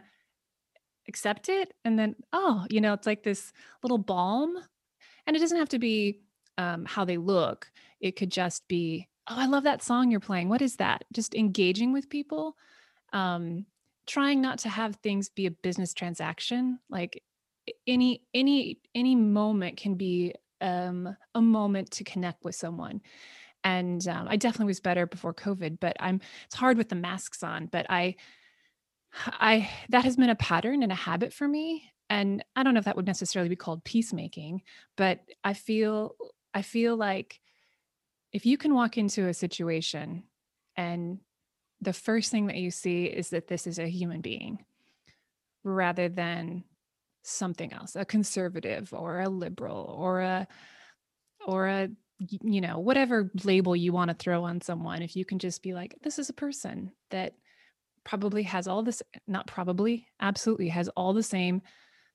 accept 1.08 1.50
it, 1.50 1.74
and 1.84 2.00
then 2.00 2.16
oh, 2.34 2.66
you 2.70 2.82
know, 2.82 2.94
it's 2.94 3.06
like 3.06 3.24
this 3.24 3.54
little 3.84 3.98
balm. 3.98 4.56
And 5.28 5.36
it 5.36 5.40
doesn't 5.40 5.58
have 5.58 5.70
to 5.70 5.80
be 5.80 6.22
um, 6.58 6.86
how 6.86 7.04
they 7.04 7.18
look. 7.18 7.72
It 8.00 8.16
could 8.16 8.32
just 8.32 8.68
be, 8.68 9.08
oh, 9.28 9.36
I 9.38 9.48
love 9.48 9.64
that 9.64 9.84
song 9.84 10.12
you're 10.12 10.20
playing. 10.20 10.50
What 10.50 10.62
is 10.62 10.76
that? 10.78 11.04
Just 11.12 11.34
engaging 11.34 11.94
with 11.94 12.10
people. 12.10 12.56
Um, 13.12 13.66
trying 14.06 14.42
not 14.42 14.60
to 14.60 14.70
have 14.70 14.96
things 14.98 15.30
be 15.30 15.46
a 15.48 15.52
business 15.52 15.94
transaction 15.94 16.80
like 16.90 17.24
any 17.88 18.22
any 18.34 18.80
any 18.94 19.16
moment 19.16 19.78
can 19.78 19.96
be 19.96 20.34
um 20.62 21.16
a 21.34 21.42
moment 21.42 21.92
to 21.92 22.04
connect 22.04 22.44
with 22.44 22.56
someone 22.56 23.02
and 23.66 24.08
um, 24.08 24.28
i 24.30 24.38
definitely 24.38 24.68
was 24.68 24.80
better 24.80 25.06
before 25.06 25.34
covid 25.34 25.78
but 25.82 25.98
i'm 26.00 26.22
it's 26.46 26.56
hard 26.56 26.78
with 26.78 26.88
the 26.88 26.96
masks 26.96 27.44
on 27.44 27.66
but 27.66 27.86
i 27.90 28.16
i 29.28 29.70
that 29.90 30.06
has 30.06 30.16
been 30.16 30.30
a 30.30 30.36
pattern 30.36 30.84
and 30.84 30.92
a 30.92 30.96
habit 30.96 31.34
for 31.34 31.46
me 31.46 31.92
and 32.10 32.46
i 32.56 32.64
don't 32.64 32.74
know 32.74 32.80
if 32.80 32.86
that 32.86 32.96
would 32.96 33.08
necessarily 33.08 33.50
be 33.50 33.56
called 33.58 33.84
peacemaking 33.84 34.62
but 34.96 35.20
i 35.44 35.54
feel 35.54 36.16
i 36.54 36.62
feel 36.62 36.96
like 36.96 37.42
if 38.32 38.46
you 38.46 38.58
can 38.58 38.74
walk 38.74 38.98
into 38.98 39.28
a 39.28 39.34
situation 39.34 40.24
and 40.78 41.20
the 41.82 41.94
first 41.94 42.32
thing 42.32 42.48
that 42.48 42.58
you 42.58 42.72
see 42.72 43.06
is 43.06 43.30
that 43.30 43.48
this 43.48 43.68
is 43.68 43.80
a 43.80 43.88
human 43.88 44.22
being 44.22 44.64
rather 45.64 46.08
than 46.08 46.64
something 47.24 47.74
else 47.74 47.96
a 47.96 48.06
conservative 48.06 48.94
or 48.94 49.22
a 49.22 49.30
liberal 49.30 49.96
or 49.98 50.22
a 50.22 50.48
or 51.48 51.68
a 51.68 51.90
you 52.20 52.62
know 52.62 52.80
whatever 52.80 53.30
label 53.44 53.76
you 53.76 53.92
want 53.92 54.10
to 54.10 54.16
throw 54.16 54.44
on 54.44 54.62
someone 54.62 55.02
if 55.02 55.16
you 55.16 55.26
can 55.26 55.38
just 55.40 55.62
be 55.62 55.74
like 55.74 55.96
this 56.02 56.18
is 56.18 56.30
a 56.30 56.34
person 56.34 56.92
that 57.12 57.34
probably 58.04 58.44
has 58.44 58.68
all 58.68 58.84
this 58.84 59.02
not 59.28 59.48
probably 59.48 60.08
absolutely 60.22 60.70
has 60.70 60.88
all 60.90 61.14
the 61.14 61.24
same 61.24 61.62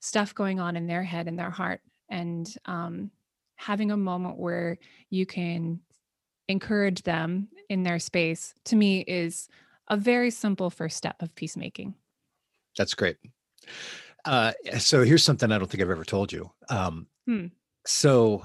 stuff 0.01 0.35
going 0.35 0.59
on 0.59 0.77
in 0.77 0.87
their 0.87 1.03
head 1.03 1.29
and 1.29 1.39
their 1.39 1.51
heart 1.51 1.83
and 2.09 2.57
um, 2.65 3.11
having 3.57 3.91
a 3.91 3.97
moment 3.97 4.39
where 4.39 4.79
you 5.11 5.27
can 5.27 5.81
encourage 6.49 7.03
them 7.03 7.49
in 7.69 7.83
their 7.83 7.99
space 7.99 8.55
to 8.65 8.77
me 8.77 9.01
is 9.01 9.49
a 9.89 9.97
very 9.97 10.31
simple 10.31 10.71
first 10.71 10.97
step 10.97 11.21
of 11.21 11.35
peacemaking 11.35 11.95
That's 12.79 12.95
great. 12.95 13.17
Uh, 14.25 14.53
so 14.79 15.03
here's 15.03 15.25
something 15.25 15.51
I 15.51 15.59
don't 15.59 15.71
think 15.71 15.83
I've 15.83 15.91
ever 15.91 16.05
told 16.05 16.33
you. 16.33 16.51
Um, 16.69 17.07
Hmm. 17.27 17.47
So 17.87 18.45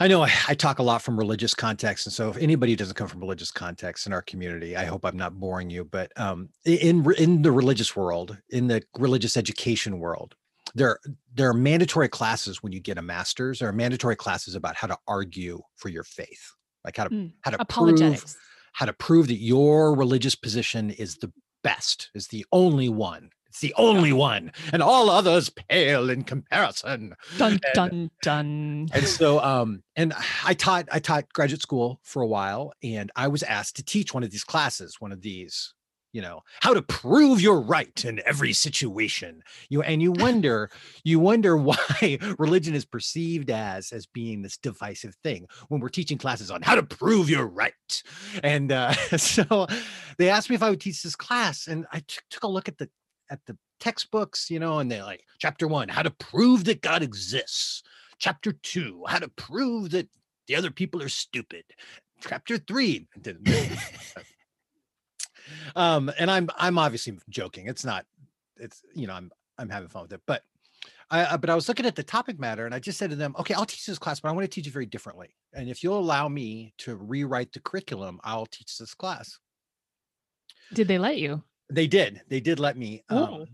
I 0.00 0.08
know 0.08 0.22
I, 0.22 0.32
I 0.48 0.54
talk 0.54 0.78
a 0.78 0.82
lot 0.82 1.02
from 1.02 1.18
religious 1.18 1.52
context, 1.52 2.06
and 2.06 2.12
so 2.12 2.30
if 2.30 2.38
anybody 2.38 2.74
doesn't 2.74 2.94
come 2.94 3.06
from 3.06 3.20
religious 3.20 3.50
context 3.50 4.06
in 4.06 4.14
our 4.14 4.22
community, 4.22 4.74
I 4.74 4.86
hope 4.86 5.04
I'm 5.04 5.16
not 5.16 5.38
boring 5.38 5.68
you. 5.68 5.84
But 5.84 6.10
um, 6.18 6.48
in 6.64 7.04
in 7.18 7.42
the 7.42 7.52
religious 7.52 7.94
world, 7.94 8.38
in 8.48 8.66
the 8.66 8.82
religious 8.98 9.36
education 9.36 9.98
world, 9.98 10.34
there 10.74 10.98
there 11.34 11.50
are 11.50 11.54
mandatory 11.54 12.08
classes 12.08 12.62
when 12.62 12.72
you 12.72 12.80
get 12.80 12.96
a 12.96 13.02
master's. 13.02 13.58
There 13.58 13.68
are 13.68 13.74
mandatory 13.74 14.16
classes 14.16 14.54
about 14.54 14.74
how 14.74 14.86
to 14.86 14.96
argue 15.06 15.60
for 15.76 15.90
your 15.90 16.04
faith, 16.04 16.54
like 16.84 16.96
how 16.96 17.04
to 17.04 17.10
Mm. 17.10 17.32
how 17.42 17.50
to 17.50 17.64
prove 17.66 18.24
how 18.72 18.86
to 18.86 18.92
prove 18.94 19.26
that 19.28 19.34
your 19.40 19.94
religious 19.94 20.34
position 20.34 20.90
is 20.90 21.16
the 21.16 21.30
best, 21.62 22.10
is 22.14 22.28
the 22.28 22.46
only 22.52 22.88
one. 22.88 23.30
It's 23.50 23.60
the 23.60 23.74
only 23.76 24.12
one, 24.12 24.52
and 24.72 24.80
all 24.80 25.10
others 25.10 25.50
pale 25.50 26.08
in 26.08 26.22
comparison. 26.22 27.14
dun 27.36 27.52
And- 27.52 27.60
dun 27.74 28.10
dun 28.22 28.88
And 28.94 29.04
so, 29.06 29.40
um, 29.40 29.82
and 29.96 30.14
I 30.44 30.54
taught 30.54 30.88
I 30.92 31.00
taught 31.00 31.32
graduate 31.32 31.60
school 31.60 32.00
for 32.04 32.22
a 32.22 32.26
while, 32.28 32.72
and 32.82 33.10
I 33.16 33.26
was 33.28 33.42
asked 33.42 33.74
to 33.76 33.84
teach 33.84 34.14
one 34.14 34.22
of 34.22 34.30
these 34.30 34.44
classes, 34.44 35.00
one 35.00 35.10
of 35.10 35.20
these, 35.22 35.74
you 36.12 36.22
know, 36.22 36.42
how 36.60 36.74
to 36.74 36.80
prove 36.82 37.40
you're 37.40 37.60
right 37.60 38.04
in 38.04 38.20
every 38.24 38.52
situation. 38.52 39.42
You 39.68 39.82
and 39.82 40.00
you 40.00 40.12
wonder, 40.12 40.70
you 41.02 41.18
wonder 41.18 41.56
why 41.70 42.18
religion 42.38 42.76
is 42.76 42.84
perceived 42.84 43.50
as 43.50 43.90
as 43.90 44.06
being 44.06 44.42
this 44.42 44.58
divisive 44.58 45.16
thing 45.24 45.46
when 45.68 45.80
we're 45.80 45.88
teaching 45.88 46.18
classes 46.18 46.52
on 46.52 46.62
how 46.62 46.76
to 46.76 46.84
prove 46.84 47.28
you're 47.28 47.46
right. 47.48 48.02
And 48.44 48.70
uh, 48.70 48.92
so, 49.16 49.66
they 50.18 50.30
asked 50.30 50.50
me 50.50 50.54
if 50.54 50.62
I 50.62 50.70
would 50.70 50.80
teach 50.80 51.02
this 51.02 51.16
class, 51.16 51.66
and 51.66 51.84
I 51.92 51.98
t- 51.98 52.18
took 52.30 52.44
a 52.44 52.48
look 52.48 52.68
at 52.68 52.78
the 52.78 52.88
at 53.30 53.40
the 53.46 53.56
textbooks, 53.78 54.50
you 54.50 54.58
know, 54.58 54.78
and 54.78 54.90
they're 54.90 55.04
like, 55.04 55.24
chapter 55.38 55.66
one, 55.66 55.88
how 55.88 56.02
to 56.02 56.10
prove 56.10 56.64
that 56.64 56.82
God 56.82 57.02
exists. 57.02 57.82
Chapter 58.18 58.52
two, 58.52 59.04
how 59.08 59.18
to 59.18 59.28
prove 59.28 59.90
that 59.90 60.08
the 60.46 60.56
other 60.56 60.70
people 60.70 61.02
are 61.02 61.08
stupid. 61.08 61.64
Chapter 62.20 62.58
three. 62.58 63.06
um, 65.76 66.10
and 66.18 66.30
I'm 66.30 66.48
I'm 66.56 66.78
obviously 66.78 67.18
joking. 67.28 67.66
It's 67.66 67.84
not, 67.84 68.04
it's 68.56 68.82
you 68.94 69.06
know, 69.06 69.14
I'm 69.14 69.30
I'm 69.58 69.70
having 69.70 69.88
fun 69.88 70.02
with 70.02 70.12
it. 70.12 70.20
But 70.26 70.42
I 71.10 71.34
I- 71.34 71.36
but 71.36 71.50
I 71.50 71.54
was 71.54 71.68
looking 71.68 71.86
at 71.86 71.96
the 71.96 72.02
topic 72.02 72.38
matter 72.38 72.66
and 72.66 72.74
I 72.74 72.78
just 72.78 72.98
said 72.98 73.10
to 73.10 73.16
them, 73.16 73.34
okay, 73.38 73.54
I'll 73.54 73.64
teach 73.64 73.86
this 73.86 73.98
class, 73.98 74.20
but 74.20 74.28
I 74.28 74.32
want 74.32 74.44
to 74.44 74.54
teach 74.54 74.66
it 74.66 74.72
very 74.72 74.86
differently. 74.86 75.34
And 75.54 75.68
if 75.68 75.82
you'll 75.82 75.98
allow 75.98 76.28
me 76.28 76.74
to 76.78 76.96
rewrite 76.96 77.52
the 77.52 77.60
curriculum, 77.60 78.20
I'll 78.22 78.46
teach 78.46 78.76
this 78.76 78.94
class. 78.94 79.38
did 80.74 80.88
they 80.88 80.98
let 80.98 81.18
you 81.18 81.42
They 81.70 81.86
did. 81.86 82.22
They 82.28 82.40
did 82.40 82.58
let 82.58 82.76
me. 82.76 83.02
Um, 83.08 83.46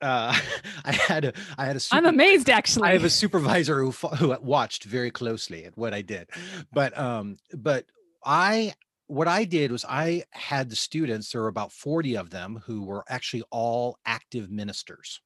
uh, 0.00 0.34
I 0.84 0.92
had 0.92 1.26
a 1.26 1.32
I 1.58 1.66
had 1.66 1.76
a 1.76 1.80
i'm 1.92 2.06
amazed 2.06 2.48
actually 2.48 2.88
I 2.88 2.92
have 2.92 3.04
a 3.04 3.10
supervisor 3.10 3.82
who 3.82 3.90
who 3.90 4.36
watched 4.40 4.84
very 4.84 5.10
closely 5.10 5.64
at 5.64 5.76
what 5.76 5.94
I 5.94 6.02
did, 6.02 6.28
but 6.72 6.96
um, 6.98 7.36
but 7.54 7.86
I 8.24 8.74
what 9.06 9.28
I 9.28 9.44
did 9.44 9.72
was 9.72 9.84
I 9.88 10.24
had 10.30 10.70
the 10.70 10.76
students. 10.76 11.32
There 11.32 11.42
were 11.42 11.48
about 11.48 11.72
forty 11.72 12.16
of 12.16 12.30
them 12.30 12.62
who 12.64 12.82
were 12.82 13.04
actually 13.08 13.42
all 13.50 13.98
active 14.06 14.50
ministers 14.50 15.20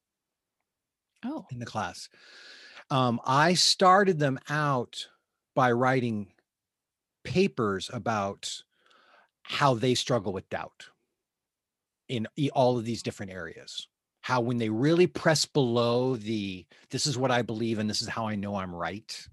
oh 1.23 1.45
in 1.51 1.59
the 1.59 1.65
class. 1.65 2.09
Um, 2.91 3.19
I 3.25 3.55
started 3.55 4.19
them 4.19 4.39
out 4.49 5.07
by 5.55 5.71
writing 5.71 6.27
papers 7.23 7.89
about 7.91 8.61
how 9.41 9.73
they 9.73 9.95
struggle 9.95 10.33
with 10.33 10.49
doubt 10.49 10.89
in 12.09 12.27
all 12.53 12.77
of 12.77 12.85
these 12.85 13.03
different 13.03 13.31
areas. 13.31 13.87
How 14.21 14.41
when 14.41 14.57
they 14.57 14.69
really 14.69 15.07
press 15.07 15.45
below 15.45 16.15
the 16.15 16.65
this 16.89 17.05
is 17.05 17.17
what 17.17 17.31
I 17.31 17.41
believe 17.41 17.79
and 17.79 17.89
this 17.89 18.01
is 18.01 18.07
how 18.07 18.27
I 18.27 18.35
know 18.35 18.55
I'm 18.55 18.73
right. 18.73 19.27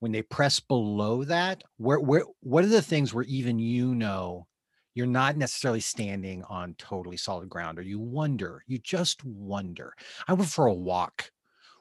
When 0.00 0.12
they 0.12 0.22
press 0.22 0.60
below 0.60 1.24
that, 1.24 1.64
where 1.76 2.00
where 2.00 2.24
what 2.40 2.64
are 2.64 2.68
the 2.68 2.82
things 2.82 3.12
where 3.12 3.24
even 3.24 3.58
you 3.58 3.94
know 3.94 4.46
you're 4.94 5.06
not 5.06 5.36
necessarily 5.36 5.80
standing 5.80 6.42
on 6.44 6.74
totally 6.78 7.18
solid 7.18 7.50
ground 7.50 7.78
or 7.78 7.82
you 7.82 7.98
wonder, 7.98 8.62
you 8.66 8.78
just 8.78 9.22
wonder. 9.24 9.92
I 10.26 10.32
went 10.32 10.50
for 10.50 10.66
a 10.66 10.74
walk 10.74 11.30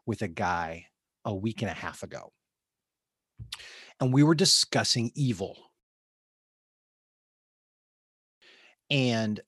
with 0.06 0.22
a 0.22 0.28
guy 0.28 0.88
a 1.24 1.34
week 1.34 1.62
and 1.62 1.72
a 1.72 1.74
half 1.74 2.04
ago. 2.04 2.34
And 4.02 4.14
we 4.14 4.24
were 4.24 4.36
discussing 4.36 5.12
evil. 5.16 5.58
And 8.90 9.40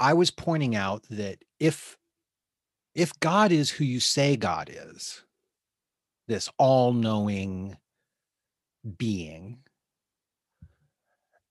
I 0.00 0.14
was 0.14 0.30
pointing 0.30 0.74
out 0.74 1.04
that 1.10 1.44
if 1.60 1.98
if 2.94 3.18
God 3.20 3.52
is 3.52 3.70
who 3.70 3.84
you 3.84 4.00
say 4.00 4.36
God 4.36 4.68
is, 4.72 5.22
this 6.26 6.48
all-knowing 6.58 7.76
being, 8.96 9.58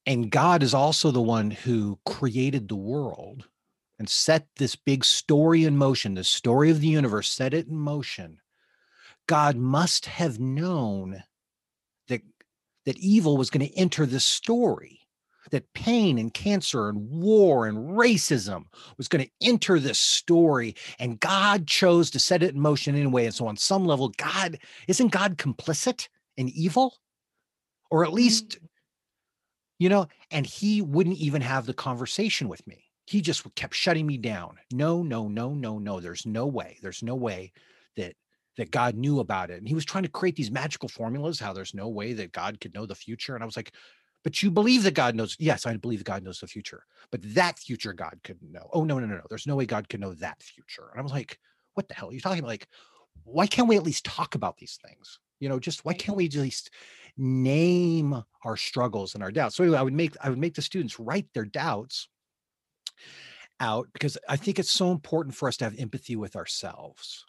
and 0.05 0.29
God 0.31 0.63
is 0.63 0.73
also 0.73 1.11
the 1.11 1.21
one 1.21 1.51
who 1.51 1.99
created 2.05 2.67
the 2.67 2.75
world 2.75 3.47
and 3.99 4.09
set 4.09 4.47
this 4.57 4.75
big 4.75 5.05
story 5.05 5.63
in 5.63 5.77
motion, 5.77 6.15
the 6.15 6.23
story 6.23 6.71
of 6.71 6.81
the 6.81 6.87
universe, 6.87 7.29
set 7.29 7.53
it 7.53 7.67
in 7.67 7.77
motion. 7.77 8.39
God 9.27 9.55
must 9.55 10.07
have 10.07 10.39
known 10.39 11.23
that 12.07 12.21
that 12.85 12.97
evil 12.97 13.37
was 13.37 13.49
going 13.49 13.67
to 13.67 13.77
enter 13.77 14.05
this 14.05 14.25
story, 14.25 14.98
that 15.51 15.71
pain 15.73 16.17
and 16.17 16.33
cancer 16.33 16.89
and 16.89 17.09
war 17.09 17.67
and 17.67 17.77
racism 17.77 18.65
was 18.97 19.07
going 19.07 19.23
to 19.23 19.31
enter 19.41 19.79
this 19.79 19.99
story, 19.99 20.75
and 20.99 21.19
God 21.19 21.67
chose 21.67 22.09
to 22.11 22.19
set 22.19 22.43
it 22.43 22.53
in 22.53 22.59
motion 22.59 22.95
anyway. 22.95 23.25
And 23.25 23.33
so, 23.33 23.47
on 23.47 23.57
some 23.57 23.85
level, 23.85 24.09
God 24.17 24.59
isn't 24.87 25.11
God 25.11 25.37
complicit 25.37 26.07
in 26.37 26.49
evil, 26.49 26.97
or 27.89 28.03
at 28.03 28.13
least, 28.13 28.59
mm. 28.59 28.67
you 29.79 29.89
know, 29.89 30.07
and 30.31 30.45
He 30.45 30.81
wouldn't 30.81 31.17
even 31.17 31.41
have 31.41 31.65
the 31.65 31.73
conversation 31.73 32.47
with 32.47 32.65
me. 32.67 32.85
He 33.05 33.21
just 33.21 33.43
kept 33.55 33.73
shutting 33.73 34.05
me 34.05 34.17
down. 34.17 34.57
No, 34.71 35.01
no, 35.01 35.27
no, 35.27 35.53
no, 35.53 35.79
no. 35.79 35.99
There's 35.99 36.25
no 36.27 36.45
way. 36.45 36.77
There's 36.81 37.01
no 37.01 37.15
way 37.15 37.51
that 37.97 38.13
that 38.57 38.71
God 38.71 38.95
knew 38.95 39.21
about 39.21 39.49
it. 39.49 39.57
And 39.57 39.67
he 39.67 39.73
was 39.73 39.85
trying 39.85 40.03
to 40.03 40.09
create 40.09 40.35
these 40.35 40.51
magical 40.51 40.89
formulas, 40.89 41.39
how 41.39 41.53
there's 41.53 41.73
no 41.73 41.87
way 41.87 42.11
that 42.13 42.33
God 42.33 42.59
could 42.59 42.73
know 42.73 42.85
the 42.85 42.93
future. 42.93 43.33
And 43.33 43.41
I 43.41 43.45
was 43.45 43.55
like, 43.55 43.71
but 44.23 44.41
you 44.43 44.51
believe 44.51 44.83
that 44.83 44.93
God 44.93 45.15
knows. 45.15 45.35
Yes, 45.39 45.65
I 45.65 45.75
believe 45.77 46.03
God 46.03 46.23
knows 46.23 46.39
the 46.39 46.47
future, 46.47 46.83
but 47.11 47.21
that 47.35 47.59
future 47.59 47.93
God 47.93 48.19
couldn't 48.23 48.51
know. 48.51 48.69
Oh, 48.73 48.83
no, 48.83 48.99
no, 48.99 49.05
no, 49.05 49.15
no. 49.15 49.23
There's 49.29 49.47
no 49.47 49.55
way 49.55 49.65
God 49.65 49.89
could 49.89 49.99
know 49.99 50.13
that 50.15 50.41
future. 50.41 50.89
And 50.91 50.99
I 50.99 51.03
was 51.03 51.11
like, 51.11 51.39
what 51.73 51.87
the 51.87 51.93
hell 51.93 52.09
are 52.09 52.13
you 52.13 52.21
talking 52.21 52.39
about? 52.39 52.49
Like, 52.49 52.67
why 53.23 53.47
can't 53.47 53.67
we 53.67 53.77
at 53.77 53.83
least 53.83 54.05
talk 54.05 54.35
about 54.35 54.57
these 54.57 54.77
things? 54.85 55.19
You 55.39 55.49
know, 55.49 55.59
just 55.59 55.85
why 55.85 55.93
can't 55.93 56.17
we 56.17 56.25
at 56.25 56.35
least 56.35 56.71
name 57.17 58.23
our 58.43 58.57
struggles 58.57 59.13
and 59.13 59.23
our 59.23 59.31
doubts? 59.31 59.55
So 59.55 59.63
anyway, 59.63 59.79
I 59.79 59.83
would 59.83 59.93
make 59.93 60.15
I 60.21 60.29
would 60.29 60.39
make 60.39 60.55
the 60.55 60.61
students 60.61 60.99
write 60.99 61.27
their 61.33 61.45
doubts 61.45 62.09
out 63.61 63.87
because 63.93 64.17
I 64.27 64.35
think 64.35 64.59
it's 64.59 64.71
so 64.71 64.91
important 64.91 65.35
for 65.35 65.47
us 65.47 65.57
to 65.57 65.65
have 65.65 65.79
empathy 65.79 66.15
with 66.15 66.35
ourselves. 66.35 67.25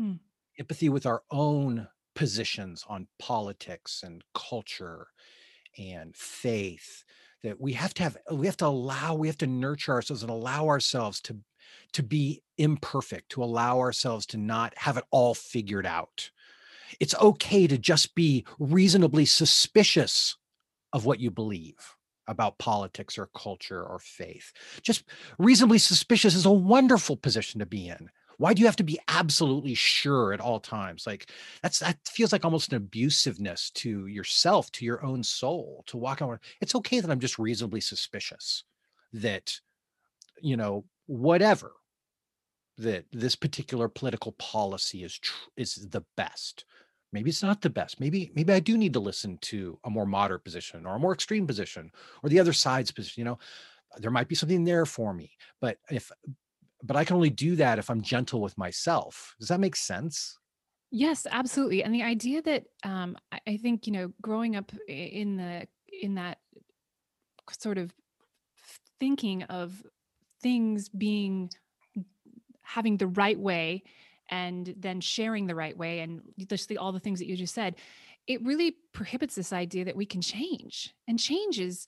Mm 0.00 0.18
empathy 0.58 0.88
with 0.88 1.06
our 1.06 1.22
own 1.30 1.88
positions 2.14 2.84
on 2.88 3.08
politics 3.18 4.02
and 4.04 4.22
culture 4.34 5.08
and 5.78 6.14
faith 6.14 7.04
that 7.42 7.60
we 7.60 7.72
have 7.72 7.94
to 7.94 8.02
have 8.02 8.16
we 8.30 8.46
have 8.46 8.56
to 8.56 8.66
allow 8.66 9.14
we 9.14 9.26
have 9.26 9.38
to 9.38 9.46
nurture 9.46 9.92
ourselves 9.92 10.22
and 10.22 10.30
allow 10.30 10.68
ourselves 10.68 11.20
to 11.20 11.36
to 11.92 12.02
be 12.02 12.42
imperfect 12.58 13.30
to 13.30 13.42
allow 13.42 13.78
ourselves 13.78 14.26
to 14.26 14.36
not 14.36 14.76
have 14.76 14.96
it 14.96 15.04
all 15.10 15.34
figured 15.34 15.86
out. 15.86 16.30
It's 17.00 17.14
okay 17.16 17.66
to 17.66 17.78
just 17.78 18.14
be 18.14 18.44
reasonably 18.58 19.24
suspicious 19.24 20.36
of 20.92 21.04
what 21.04 21.20
you 21.20 21.30
believe 21.30 21.96
about 22.28 22.58
politics 22.58 23.18
or 23.18 23.28
culture 23.34 23.82
or 23.82 23.98
faith. 23.98 24.52
Just 24.82 25.04
reasonably 25.38 25.78
suspicious 25.78 26.34
is 26.34 26.46
a 26.46 26.52
wonderful 26.52 27.16
position 27.16 27.58
to 27.60 27.66
be 27.66 27.88
in 27.88 28.10
why 28.42 28.52
do 28.52 28.60
you 28.60 28.66
have 28.66 28.76
to 28.76 28.82
be 28.82 28.98
absolutely 29.06 29.74
sure 29.74 30.32
at 30.32 30.40
all 30.40 30.58
times? 30.58 31.06
Like 31.06 31.30
that's 31.62 31.78
that 31.78 31.98
feels 32.08 32.32
like 32.32 32.44
almost 32.44 32.72
an 32.72 32.80
abusiveness 32.80 33.72
to 33.74 34.06
yourself 34.08 34.72
to 34.72 34.84
your 34.84 35.04
own 35.04 35.22
soul 35.22 35.84
to 35.86 35.96
walk 35.96 36.20
on 36.20 36.38
it's 36.60 36.74
okay 36.74 36.98
that 37.00 37.10
i'm 37.10 37.20
just 37.20 37.38
reasonably 37.38 37.80
suspicious 37.80 38.64
that 39.12 39.60
you 40.40 40.56
know 40.56 40.84
whatever 41.06 41.72
that 42.78 43.04
this 43.12 43.36
particular 43.36 43.88
political 43.88 44.32
policy 44.32 45.04
is 45.04 45.18
tr- 45.18 45.32
is 45.56 45.88
the 45.90 46.04
best. 46.16 46.64
Maybe 47.12 47.28
it's 47.30 47.42
not 47.42 47.60
the 47.60 47.70
best. 47.70 48.00
Maybe 48.00 48.32
maybe 48.34 48.52
i 48.52 48.60
do 48.60 48.76
need 48.76 48.94
to 48.94 49.00
listen 49.00 49.38
to 49.42 49.78
a 49.84 49.90
more 49.90 50.06
moderate 50.06 50.44
position 50.44 50.86
or 50.86 50.96
a 50.96 50.98
more 50.98 51.12
extreme 51.12 51.46
position 51.46 51.90
or 52.22 52.28
the 52.28 52.40
other 52.40 52.52
side's 52.52 52.90
position 52.90 53.20
you 53.20 53.24
know? 53.24 53.38
There 53.98 54.10
might 54.10 54.28
be 54.28 54.34
something 54.34 54.64
there 54.64 54.86
for 54.86 55.12
me 55.14 55.30
but 55.60 55.76
if 55.90 56.10
but 56.82 56.96
I 56.96 57.04
can 57.04 57.16
only 57.16 57.30
do 57.30 57.56
that 57.56 57.78
if 57.78 57.90
I'm 57.90 58.02
gentle 58.02 58.40
with 58.40 58.56
myself. 58.58 59.34
Does 59.38 59.48
that 59.48 59.60
make 59.60 59.76
sense? 59.76 60.38
Yes, 60.90 61.26
absolutely. 61.30 61.82
And 61.82 61.94
the 61.94 62.02
idea 62.02 62.42
that 62.42 62.64
um, 62.84 63.16
I, 63.46 63.56
think 63.56 63.86
you 63.86 63.92
know, 63.92 64.12
growing 64.20 64.56
up 64.56 64.72
in 64.86 65.36
the 65.36 65.66
in 66.02 66.16
that 66.16 66.38
sort 67.50 67.78
of 67.78 67.92
thinking 69.00 69.42
of 69.44 69.82
things 70.42 70.88
being 70.88 71.50
having 72.62 72.96
the 72.96 73.06
right 73.06 73.38
way 73.38 73.82
and 74.30 74.74
then 74.78 75.00
sharing 75.00 75.46
the 75.46 75.54
right 75.54 75.76
way 75.76 76.00
and 76.00 76.22
just 76.48 76.68
the, 76.68 76.78
all 76.78 76.92
the 76.92 77.00
things 77.00 77.18
that 77.18 77.26
you 77.26 77.36
just 77.36 77.54
said 77.54 77.74
it 78.26 78.42
really 78.44 78.76
prohibits 78.92 79.34
this 79.34 79.52
idea 79.52 79.84
that 79.84 79.96
we 79.96 80.06
can 80.06 80.20
change 80.20 80.94
and 81.08 81.18
change 81.18 81.58
is 81.58 81.86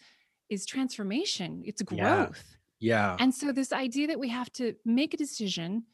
is 0.50 0.66
transformation 0.66 1.62
it's 1.64 1.82
growth 1.82 2.56
yeah. 2.84 3.16
And 3.18 3.34
so 3.34 3.52
this 3.52 3.72
idea 3.72 4.06
that 4.08 4.18
we 4.20 4.28
have 4.28 4.52
to 4.54 4.74
make 4.84 5.14
a 5.14 5.16
decision 5.16 5.84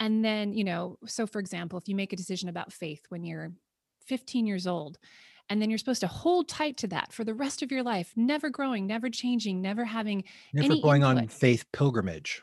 and 0.00 0.24
then, 0.24 0.54
you 0.54 0.64
know, 0.64 0.98
so 1.06 1.26
for 1.26 1.38
example, 1.38 1.78
if 1.78 1.86
you 1.86 1.94
make 1.94 2.12
a 2.12 2.16
decision 2.16 2.48
about 2.48 2.72
faith 2.72 3.02
when 3.10 3.22
you're 3.22 3.52
15 4.06 4.46
years 4.46 4.66
old, 4.66 4.98
and 5.50 5.60
then 5.60 5.68
you're 5.68 5.78
supposed 5.78 6.00
to 6.00 6.06
hold 6.06 6.48
tight 6.48 6.76
to 6.78 6.86
that 6.88 7.12
for 7.12 7.24
the 7.24 7.34
rest 7.34 7.60
of 7.62 7.70
your 7.70 7.82
life, 7.82 8.12
never 8.16 8.48
growing, 8.48 8.86
never 8.86 9.10
changing, 9.10 9.60
never 9.60 9.84
having 9.84 10.24
never 10.54 10.72
any 10.72 10.80
going 10.80 11.02
input. 11.02 11.18
on 11.18 11.28
faith 11.28 11.64
pilgrimage. 11.72 12.42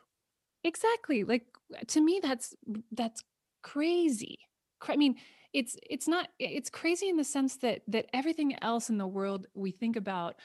Exactly. 0.63 1.23
Like 1.23 1.45
uh, 1.73 1.79
to 1.87 2.01
me 2.01 2.19
that's 2.21 2.53
that's 2.91 3.23
crazy. 3.63 4.39
I 4.87 4.97
mean, 4.97 5.15
it's 5.53 5.77
it's 5.89 6.07
not 6.07 6.27
it's 6.37 6.69
crazy 6.69 7.09
in 7.09 7.17
the 7.17 7.23
sense 7.23 7.57
that 7.57 7.81
that 7.87 8.07
everything 8.13 8.61
else 8.61 8.89
in 8.89 8.97
the 8.97 9.07
world 9.07 9.47
we 9.55 9.71
think 9.71 9.95
about 9.95 10.35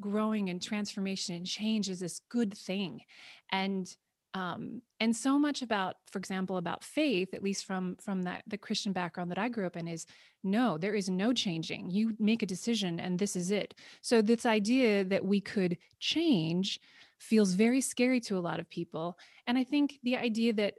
growing 0.00 0.50
and 0.50 0.62
transformation 0.62 1.34
and 1.34 1.46
change 1.46 1.88
is 1.88 2.00
this 2.00 2.20
good 2.28 2.56
thing. 2.56 3.02
And 3.50 3.88
um, 4.34 4.82
and 5.00 5.16
so 5.16 5.38
much 5.38 5.62
about 5.62 5.96
for 6.10 6.18
example 6.18 6.58
about 6.58 6.84
faith 6.84 7.32
at 7.32 7.42
least 7.42 7.64
from 7.64 7.96
from 8.04 8.22
that 8.24 8.42
the 8.46 8.58
christian 8.58 8.92
background 8.92 9.30
that 9.30 9.38
i 9.38 9.48
grew 9.48 9.66
up 9.66 9.76
in 9.76 9.88
is 9.88 10.04
no 10.46 10.78
there 10.78 10.94
is 10.94 11.10
no 11.10 11.32
changing. 11.32 11.90
You 11.90 12.14
make 12.18 12.42
a 12.42 12.46
decision 12.46 13.00
and 13.00 13.18
this 13.18 13.36
is 13.36 13.50
it. 13.50 13.74
So 14.00 14.22
this 14.22 14.46
idea 14.46 15.04
that 15.04 15.24
we 15.24 15.40
could 15.40 15.76
change 15.98 16.80
feels 17.18 17.52
very 17.52 17.80
scary 17.80 18.20
to 18.20 18.38
a 18.38 18.40
lot 18.40 18.60
of 18.60 18.70
people. 18.70 19.18
And 19.46 19.58
i 19.58 19.64
think 19.64 19.98
the 20.02 20.16
idea 20.16 20.52
that 20.54 20.74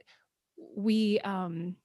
we 0.76 1.20
um 1.20 1.76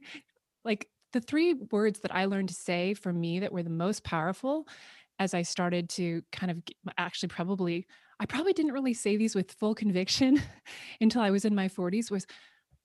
like 0.64 0.88
the 1.12 1.20
three 1.20 1.54
words 1.54 2.00
that 2.00 2.14
i 2.14 2.24
learned 2.24 2.48
to 2.48 2.54
say 2.54 2.94
for 2.94 3.12
me 3.12 3.40
that 3.40 3.52
were 3.52 3.62
the 3.62 3.70
most 3.70 4.02
powerful 4.04 4.66
as 5.18 5.34
I 5.34 5.42
started 5.42 5.88
to 5.90 6.22
kind 6.32 6.50
of 6.50 6.62
actually 6.96 7.28
probably 7.28 7.86
I 8.20 8.26
probably 8.26 8.52
didn't 8.52 8.72
really 8.72 8.94
say 8.94 9.16
these 9.16 9.34
with 9.34 9.52
full 9.52 9.74
conviction 9.74 10.42
until 11.00 11.22
I 11.22 11.30
was 11.30 11.44
in 11.44 11.54
my 11.54 11.68
40s 11.68 12.10
was 12.10 12.26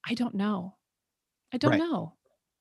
I 0.08 0.14
don't 0.14 0.36
know. 0.36 0.76
I 1.54 1.58
don't 1.58 1.72
right. 1.72 1.80
know. 1.80 2.14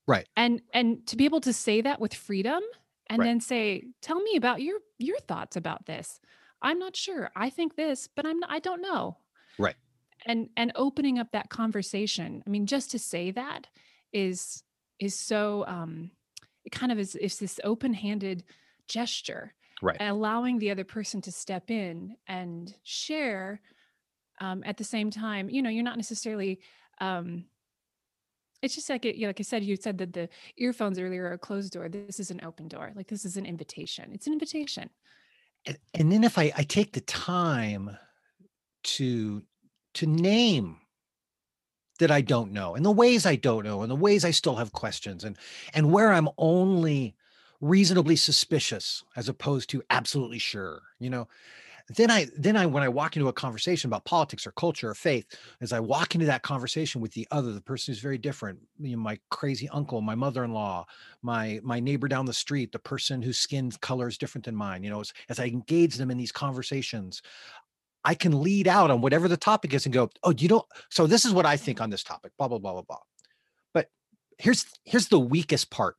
Right. 0.06 0.28
And 0.36 0.62
and 0.72 1.06
to 1.08 1.16
be 1.16 1.24
able 1.24 1.40
to 1.42 1.52
say 1.52 1.80
that 1.80 2.00
with 2.00 2.14
freedom 2.14 2.62
and 3.08 3.20
right. 3.20 3.26
then 3.26 3.40
say 3.40 3.84
tell 4.00 4.20
me 4.20 4.36
about 4.36 4.62
your 4.62 4.78
your 4.98 5.18
thoughts 5.18 5.56
about 5.56 5.86
this. 5.86 6.20
I'm 6.60 6.78
not 6.78 6.96
sure. 6.96 7.30
I 7.34 7.50
think 7.50 7.74
this, 7.74 8.08
but 8.14 8.24
I'm 8.24 8.38
not, 8.38 8.50
I 8.50 8.60
don't 8.60 8.82
know. 8.82 9.18
Right. 9.58 9.76
And 10.26 10.48
and 10.56 10.72
opening 10.74 11.18
up 11.18 11.32
that 11.32 11.50
conversation. 11.50 12.42
I 12.46 12.50
mean 12.50 12.66
just 12.66 12.90
to 12.92 12.98
say 12.98 13.30
that 13.32 13.66
is 14.12 14.62
is 14.98 15.18
so 15.18 15.64
um 15.66 16.10
it 16.64 16.70
kind 16.70 16.92
of 16.92 16.98
is 16.98 17.16
is 17.16 17.38
this 17.38 17.58
open-handed 17.64 18.44
gesture 18.88 19.54
right 19.82 19.98
allowing 20.00 20.58
the 20.58 20.70
other 20.70 20.84
person 20.84 21.20
to 21.20 21.30
step 21.30 21.70
in 21.70 22.16
and 22.26 22.74
share 22.82 23.60
um, 24.40 24.62
at 24.64 24.76
the 24.76 24.84
same 24.84 25.10
time 25.10 25.50
you 25.50 25.60
know 25.60 25.70
you're 25.70 25.84
not 25.84 25.96
necessarily 25.96 26.60
um, 27.00 27.44
it's 28.62 28.76
just 28.76 28.88
like 28.88 29.04
it, 29.04 29.16
you 29.16 29.22
know, 29.22 29.30
like 29.30 29.40
I 29.40 29.42
said, 29.42 29.64
you 29.64 29.76
said 29.76 29.98
that 29.98 30.12
the 30.12 30.28
earphones 30.56 30.98
earlier 30.98 31.24
are 31.24 31.32
a 31.32 31.38
closed 31.38 31.72
door. 31.72 31.88
This 31.88 32.20
is 32.20 32.30
an 32.30 32.40
open 32.44 32.68
door. 32.68 32.92
Like 32.94 33.08
this 33.08 33.24
is 33.24 33.36
an 33.36 33.44
invitation. 33.44 34.12
It's 34.12 34.28
an 34.28 34.32
invitation. 34.32 34.88
And, 35.66 35.78
and 35.94 36.12
then 36.12 36.24
if 36.24 36.38
I, 36.38 36.52
I 36.56 36.62
take 36.62 36.92
the 36.92 37.00
time 37.00 37.96
to 38.84 39.42
to 39.94 40.06
name 40.06 40.78
that 41.98 42.10
I 42.10 42.20
don't 42.20 42.52
know 42.52 42.74
and 42.74 42.84
the 42.84 42.90
ways 42.90 43.26
I 43.26 43.36
don't 43.36 43.64
know 43.64 43.82
and 43.82 43.90
the 43.90 43.96
ways 43.96 44.24
I 44.24 44.30
still 44.30 44.56
have 44.56 44.72
questions 44.72 45.24
and 45.24 45.36
and 45.74 45.92
where 45.92 46.12
I'm 46.12 46.28
only 46.38 47.14
reasonably 47.62 48.16
suspicious 48.16 49.04
as 49.16 49.28
opposed 49.28 49.70
to 49.70 49.82
absolutely 49.90 50.38
sure 50.38 50.82
you 50.98 51.08
know 51.08 51.28
then 51.96 52.10
i 52.10 52.26
then 52.36 52.56
i 52.56 52.66
when 52.66 52.82
i 52.82 52.88
walk 52.88 53.16
into 53.16 53.28
a 53.28 53.32
conversation 53.32 53.88
about 53.88 54.04
politics 54.04 54.46
or 54.46 54.52
culture 54.52 54.90
or 54.90 54.94
faith 54.94 55.26
as 55.60 55.72
i 55.72 55.78
walk 55.78 56.14
into 56.16 56.26
that 56.26 56.42
conversation 56.42 57.00
with 57.00 57.12
the 57.12 57.26
other 57.30 57.52
the 57.52 57.60
person 57.60 57.92
who's 57.92 58.00
very 58.00 58.18
different 58.18 58.58
you 58.80 58.96
know, 58.96 59.02
my 59.02 59.16
crazy 59.30 59.68
uncle 59.68 60.00
my 60.00 60.14
mother-in-law 60.14 60.84
my 61.22 61.60
my 61.62 61.78
neighbor 61.78 62.08
down 62.08 62.26
the 62.26 62.32
street 62.32 62.72
the 62.72 62.78
person 62.80 63.22
whose 63.22 63.38
skin 63.38 63.70
color 63.80 64.08
is 64.08 64.18
different 64.18 64.44
than 64.44 64.56
mine 64.56 64.82
you 64.82 64.90
know 64.90 65.00
as, 65.00 65.12
as 65.28 65.38
i 65.38 65.44
engage 65.44 65.94
them 65.94 66.10
in 66.10 66.18
these 66.18 66.32
conversations 66.32 67.22
I 68.04 68.14
can 68.14 68.42
lead 68.42 68.66
out 68.66 68.90
on 68.90 69.00
whatever 69.00 69.28
the 69.28 69.36
topic 69.36 69.74
is 69.74 69.86
and 69.86 69.92
go, 69.92 70.10
oh, 70.24 70.34
you 70.36 70.48
don't. 70.48 70.66
So 70.90 71.06
this 71.06 71.24
is 71.24 71.32
what 71.32 71.46
I 71.46 71.56
think 71.56 71.80
on 71.80 71.88
this 71.88 72.02
topic, 72.02 72.32
blah, 72.36 72.48
blah, 72.48 72.58
blah, 72.58 72.72
blah, 72.72 72.82
blah. 72.82 72.98
But 73.72 73.90
here's 74.38 74.66
here's 74.84 75.06
the 75.06 75.20
weakest 75.20 75.70
part 75.70 75.96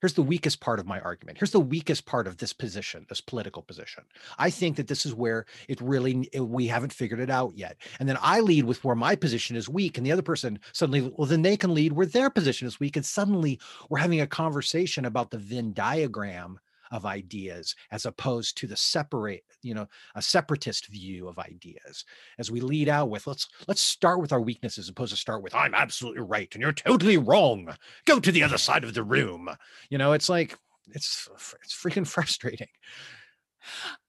here's 0.00 0.14
the 0.14 0.22
weakest 0.22 0.60
part 0.60 0.78
of 0.78 0.86
my 0.86 1.00
argument. 1.00 1.38
Here's 1.38 1.50
the 1.50 1.60
weakest 1.60 2.06
part 2.06 2.26
of 2.26 2.36
this 2.36 2.52
position 2.52 3.06
this 3.08 3.20
political 3.20 3.62
position. 3.62 4.04
I 4.38 4.50
think 4.50 4.76
that 4.76 4.88
this 4.88 5.04
is 5.06 5.14
where 5.14 5.46
it 5.68 5.80
really 5.80 6.28
it, 6.32 6.40
we 6.40 6.66
haven't 6.66 6.92
figured 6.92 7.20
it 7.20 7.30
out 7.30 7.56
yet. 7.56 7.76
And 8.00 8.08
then 8.08 8.18
i 8.20 8.40
lead 8.40 8.64
with 8.64 8.82
where 8.84 8.94
my 8.94 9.16
position 9.16 9.56
is 9.56 9.68
weak 9.68 9.96
and 9.96 10.06
the 10.06 10.12
other 10.12 10.22
person 10.22 10.58
suddenly 10.72 11.12
well 11.16 11.26
then 11.26 11.42
they 11.42 11.56
can 11.56 11.74
lead 11.74 11.92
where 11.92 12.06
their 12.06 12.30
position 12.30 12.66
is 12.66 12.80
weak 12.80 12.96
and 12.96 13.04
suddenly 13.04 13.58
we're 13.88 13.98
having 13.98 14.20
a 14.20 14.26
conversation 14.26 15.04
about 15.04 15.30
the 15.30 15.38
venn 15.38 15.72
diagram 15.72 16.58
of 16.90 17.06
ideas 17.06 17.74
as 17.90 18.06
opposed 18.06 18.56
to 18.58 18.66
the 18.66 18.76
separate 18.76 19.44
you 19.62 19.74
know 19.74 19.86
a 20.14 20.22
separatist 20.22 20.88
view 20.88 21.28
of 21.28 21.38
ideas. 21.38 22.04
As 22.38 22.50
we 22.50 22.60
lead 22.60 22.88
out 22.88 23.10
with 23.10 23.26
let's 23.26 23.48
let's 23.66 23.80
start 23.80 24.20
with 24.20 24.32
our 24.32 24.40
weaknesses 24.40 24.86
as 24.86 24.88
opposed 24.88 25.12
to 25.12 25.16
start 25.16 25.42
with 25.42 25.54
i'm 25.54 25.74
absolutely 25.74 26.22
right 26.22 26.48
and 26.54 26.62
you're 26.62 26.72
totally 26.72 27.16
wrong. 27.16 27.74
Go 28.04 28.20
to 28.20 28.32
the 28.32 28.42
other 28.42 28.58
side 28.58 28.84
of 28.84 28.94
the 28.94 29.02
room 29.02 29.48
you 29.90 29.98
know 29.98 30.12
it's 30.12 30.28
like 30.28 30.58
it's 30.94 31.28
it's 31.62 31.74
freaking 31.74 32.06
frustrating. 32.14 32.68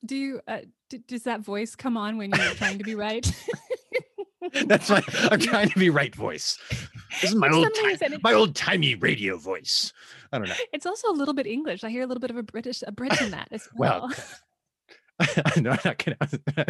Do 0.05 0.15
you 0.15 0.41
uh, 0.47 0.59
d- 0.89 1.03
does 1.07 1.23
that 1.23 1.41
voice 1.41 1.75
come 1.75 1.97
on 1.97 2.17
when 2.17 2.31
you're 2.31 2.53
trying 2.55 2.77
to 2.77 2.83
be 2.83 2.95
right? 2.95 3.29
That's 4.65 4.89
my 4.89 5.03
I'm 5.31 5.39
trying 5.39 5.69
to 5.69 5.79
be 5.79 5.89
right 5.89 6.15
voice. 6.15 6.57
This 7.21 7.31
is 7.31 7.35
my 7.35 7.49
old 7.49 7.67
time, 7.73 8.19
my 8.23 8.33
old 8.33 8.55
timey 8.55 8.93
radio 8.93 9.35
voice. 9.35 9.91
I 10.31 10.37
don't 10.37 10.47
know. 10.47 10.55
It's 10.73 10.85
also 10.85 11.09
a 11.09 11.13
little 11.13 11.33
bit 11.33 11.47
English. 11.47 11.83
I 11.83 11.89
hear 11.89 12.03
a 12.03 12.07
little 12.07 12.21
bit 12.21 12.29
of 12.29 12.37
a 12.37 12.43
British 12.43 12.83
a 12.85 12.91
Brit 12.91 13.19
in 13.21 13.31
that 13.31 13.47
as 13.51 13.67
well. 13.75 14.07
well 14.07 14.15
no, 15.57 15.71
I'm 15.71 15.79
not 15.83 15.83
gonna, 15.83 16.17
not 16.57 16.67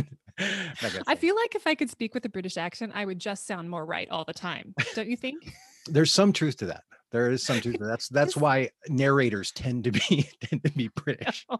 gonna 0.82 1.04
I 1.06 1.16
feel 1.16 1.36
like 1.36 1.56
if 1.56 1.68
I 1.68 1.76
could 1.76 1.90
speak 1.90 2.14
with 2.14 2.26
a 2.26 2.30
British 2.30 2.58
accent, 2.58 2.94
I 2.96 3.06
would 3.06 3.20
just 3.20 3.46
sound 3.46 3.70
more 3.70 3.86
right 3.86 4.10
all 4.10 4.26
the 4.26 4.34
time. 4.34 4.74
Don't 4.96 5.10
you 5.10 5.18
think? 5.18 5.54
There's 5.86 6.12
some 6.12 6.34
truth 6.34 6.58
to 6.58 6.66
that. 6.68 6.84
There 7.12 7.30
is 7.30 7.44
some 7.44 7.62
truth. 7.62 7.76
To 7.78 7.84
that. 7.84 7.90
That's 7.90 8.08
that's 8.10 8.38
why 8.38 8.70
narrators 8.88 9.52
tend 9.52 9.84
to 9.86 9.92
be 9.92 10.30
tend 10.42 10.64
to 10.64 10.72
be 10.72 10.90
British. 10.90 11.46
Oh, 11.50 11.60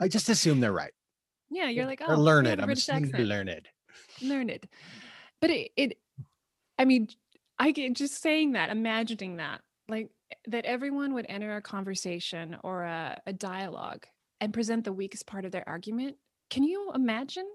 I 0.00 0.08
just 0.08 0.28
assume 0.28 0.60
they're 0.60 0.72
right. 0.72 0.92
Yeah, 1.50 1.68
you're 1.68 1.86
like, 1.86 2.02
oh, 2.06 2.14
learn 2.14 2.46
it. 2.46 2.60
I'm 2.60 2.70
assuming 2.70 3.12
learn 3.12 3.48
it. 3.48 3.66
Learn 4.22 4.50
it. 4.50 4.68
But 5.40 5.50
it, 5.50 5.72
it 5.76 5.98
I 6.78 6.84
mean, 6.84 7.08
I 7.58 7.70
get 7.70 7.92
just 7.94 8.20
saying 8.20 8.52
that, 8.52 8.70
imagining 8.70 9.36
that, 9.36 9.60
like 9.88 10.10
that 10.46 10.64
everyone 10.64 11.14
would 11.14 11.26
enter 11.28 11.56
a 11.56 11.62
conversation 11.62 12.56
or 12.62 12.84
a, 12.84 13.20
a 13.26 13.32
dialogue 13.32 14.06
and 14.40 14.52
present 14.52 14.84
the 14.84 14.92
weakest 14.92 15.26
part 15.26 15.44
of 15.44 15.52
their 15.52 15.68
argument. 15.68 16.16
Can 16.50 16.64
you 16.64 16.90
imagine? 16.94 17.46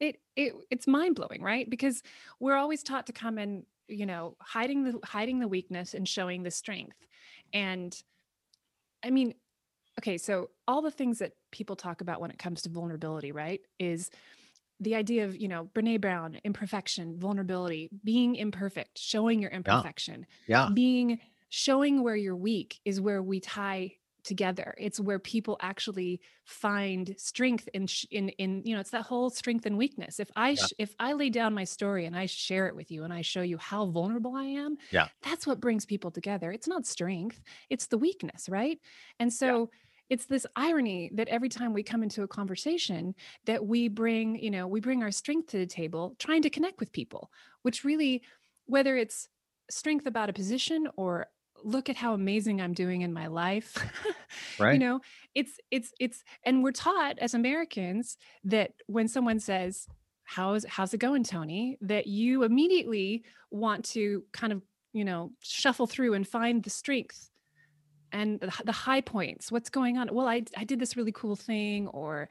It 0.00 0.20
it 0.36 0.54
it's 0.70 0.86
mind 0.86 1.16
blowing, 1.16 1.42
right? 1.42 1.68
Because 1.68 2.02
we're 2.40 2.56
always 2.56 2.82
taught 2.82 3.06
to 3.06 3.12
come 3.12 3.38
in, 3.38 3.64
you 3.88 4.06
know, 4.06 4.36
hiding 4.40 4.84
the 4.84 4.98
hiding 5.04 5.40
the 5.40 5.48
weakness 5.48 5.94
and 5.94 6.06
showing 6.06 6.42
the 6.42 6.50
strength. 6.50 6.96
And 7.52 8.00
I 9.02 9.10
mean, 9.10 9.34
okay, 9.98 10.18
so 10.18 10.50
all 10.66 10.82
the 10.82 10.90
things 10.90 11.18
that 11.18 11.32
people 11.50 11.74
talk 11.76 12.00
about 12.00 12.20
when 12.20 12.30
it 12.30 12.38
comes 12.38 12.62
to 12.62 12.68
vulnerability, 12.68 13.32
right? 13.32 13.60
Is 13.78 14.10
the 14.80 14.94
idea 14.94 15.24
of 15.24 15.36
you 15.36 15.48
know 15.48 15.68
brene 15.74 16.00
brown 16.00 16.38
imperfection 16.44 17.18
vulnerability 17.18 17.90
being 18.04 18.36
imperfect 18.36 18.96
showing 18.96 19.40
your 19.40 19.50
imperfection 19.50 20.24
yeah, 20.46 20.68
yeah. 20.68 20.72
being 20.72 21.18
showing 21.48 22.02
where 22.02 22.16
you're 22.16 22.36
weak 22.36 22.80
is 22.84 23.00
where 23.00 23.22
we 23.22 23.40
tie 23.40 23.92
together. 24.24 24.74
It's 24.78 25.00
where 25.00 25.18
people 25.18 25.56
actually 25.60 26.20
find 26.44 27.14
strength 27.16 27.68
in 27.72 27.88
in 28.10 28.28
in 28.30 28.62
you 28.64 28.74
know 28.74 28.80
it's 28.80 28.90
that 28.90 29.02
whole 29.02 29.30
strength 29.30 29.64
and 29.64 29.78
weakness. 29.78 30.20
If 30.20 30.30
i 30.36 30.50
yeah. 30.50 30.66
if 30.78 30.94
i 31.00 31.12
lay 31.14 31.30
down 31.30 31.54
my 31.54 31.64
story 31.64 32.04
and 32.04 32.16
i 32.16 32.26
share 32.26 32.66
it 32.66 32.76
with 32.76 32.90
you 32.90 33.04
and 33.04 33.12
i 33.12 33.22
show 33.22 33.42
you 33.42 33.56
how 33.56 33.86
vulnerable 33.86 34.36
i 34.36 34.44
am 34.44 34.76
yeah. 34.90 35.08
that's 35.22 35.46
what 35.46 35.60
brings 35.60 35.86
people 35.86 36.10
together. 36.10 36.52
It's 36.52 36.68
not 36.68 36.86
strength 36.86 37.40
it's 37.70 37.86
the 37.86 37.98
weakness 37.98 38.48
right? 38.48 38.78
And 39.18 39.32
so 39.32 39.60
yeah 39.60 39.78
it's 40.10 40.24
this 40.24 40.46
irony 40.56 41.10
that 41.12 41.28
every 41.28 41.50
time 41.50 41.74
we 41.74 41.82
come 41.82 42.02
into 42.02 42.22
a 42.22 42.28
conversation 42.28 43.14
that 43.44 43.66
we 43.66 43.88
bring 43.88 44.36
you 44.36 44.50
know 44.50 44.66
we 44.66 44.80
bring 44.80 45.02
our 45.02 45.10
strength 45.10 45.48
to 45.48 45.58
the 45.58 45.66
table 45.66 46.14
trying 46.18 46.40
to 46.40 46.48
connect 46.48 46.80
with 46.80 46.90
people 46.92 47.30
which 47.60 47.84
really 47.84 48.22
whether 48.64 48.96
it's 48.96 49.28
strength 49.70 50.06
about 50.06 50.30
a 50.30 50.32
position 50.32 50.88
or 50.96 51.26
look 51.64 51.88
at 51.88 51.96
how 51.96 52.14
amazing 52.14 52.60
i'm 52.60 52.72
doing 52.72 53.02
in 53.02 53.12
my 53.12 53.26
life. 53.26 53.76
Right. 54.58 54.74
you 54.74 54.78
know 54.78 55.00
it's 55.34 55.58
it's 55.70 55.92
it's 55.98 56.22
and 56.44 56.62
we're 56.62 56.70
taught 56.72 57.18
as 57.18 57.32
americans 57.32 58.18
that 58.44 58.72
when 58.86 59.08
someone 59.08 59.40
says 59.40 59.86
how's 60.24 60.66
how's 60.66 60.92
it 60.92 60.98
going 60.98 61.24
tony? 61.24 61.78
that 61.80 62.06
you 62.06 62.42
immediately 62.42 63.24
want 63.50 63.84
to 63.86 64.24
kind 64.32 64.52
of 64.52 64.62
you 64.92 65.04
know 65.04 65.30
shuffle 65.40 65.86
through 65.86 66.12
and 66.14 66.28
find 66.28 66.62
the 66.62 66.70
strength 66.70 67.30
and 68.12 68.40
the 68.64 68.72
high 68.72 69.00
points. 69.00 69.52
What's 69.52 69.70
going 69.70 69.98
on? 69.98 70.08
Well 70.12 70.26
I, 70.28 70.42
I 70.56 70.64
did 70.64 70.78
this 70.78 70.96
really 70.96 71.12
cool 71.12 71.36
thing 71.36 71.88
or 71.88 72.28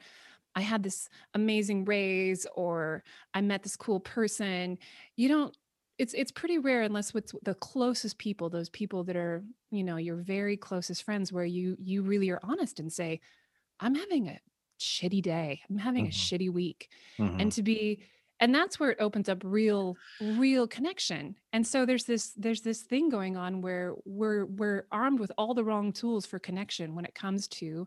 i 0.54 0.60
had 0.60 0.82
this 0.82 1.08
amazing 1.34 1.84
raise 1.84 2.46
or 2.54 3.04
i 3.34 3.40
met 3.40 3.62
this 3.62 3.76
cool 3.76 4.00
person. 4.00 4.78
You 5.16 5.28
don't 5.28 5.56
it's 5.98 6.14
it's 6.14 6.30
pretty 6.30 6.58
rare 6.58 6.82
unless 6.82 7.12
with 7.12 7.32
the 7.42 7.54
closest 7.54 8.18
people 8.18 8.48
those 8.48 8.70
people 8.70 9.04
that 9.04 9.16
are 9.16 9.42
you 9.70 9.84
know 9.84 9.96
your 9.96 10.16
very 10.16 10.56
closest 10.56 11.02
friends 11.02 11.32
where 11.32 11.44
you 11.44 11.76
you 11.80 12.02
really 12.02 12.30
are 12.30 12.40
honest 12.42 12.80
and 12.80 12.92
say 12.92 13.20
i'm 13.80 13.94
having 13.94 14.28
a 14.28 14.38
shitty 14.80 15.20
day 15.20 15.60
i'm 15.68 15.78
having 15.78 16.06
mm-hmm. 16.06 16.10
a 16.10 16.38
shitty 16.38 16.50
week 16.52 16.88
mm-hmm. 17.18 17.40
and 17.40 17.52
to 17.52 17.62
be 17.62 18.00
and 18.40 18.54
that's 18.54 18.78
where 18.78 18.90
it 18.90 18.98
opens 19.00 19.28
up 19.28 19.42
real 19.44 19.96
real 20.20 20.66
connection 20.68 21.34
and 21.52 21.66
so 21.66 21.84
there's 21.84 22.04
this 22.04 22.32
there's 22.36 22.60
this 22.60 22.82
thing 22.82 23.08
going 23.08 23.36
on 23.36 23.60
where 23.60 23.94
we're 24.04 24.46
we're 24.46 24.86
armed 24.92 25.18
with 25.18 25.32
all 25.36 25.54
the 25.54 25.64
wrong 25.64 25.92
tools 25.92 26.24
for 26.24 26.38
connection 26.38 26.94
when 26.94 27.04
it 27.04 27.14
comes 27.14 27.48
to 27.48 27.86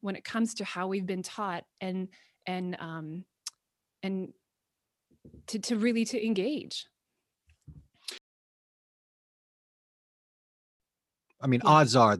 when 0.00 0.16
it 0.16 0.24
comes 0.24 0.54
to 0.54 0.64
how 0.64 0.86
we've 0.86 1.06
been 1.06 1.22
taught 1.22 1.64
and 1.82 2.08
and 2.46 2.76
um 2.80 3.24
and 4.02 4.32
to 5.46 5.58
to 5.58 5.76
really 5.76 6.06
to 6.06 6.24
engage 6.24 6.86
i 11.44 11.46
mean 11.46 11.60
yeah. 11.62 11.70
odds 11.70 11.94
are 11.94 12.18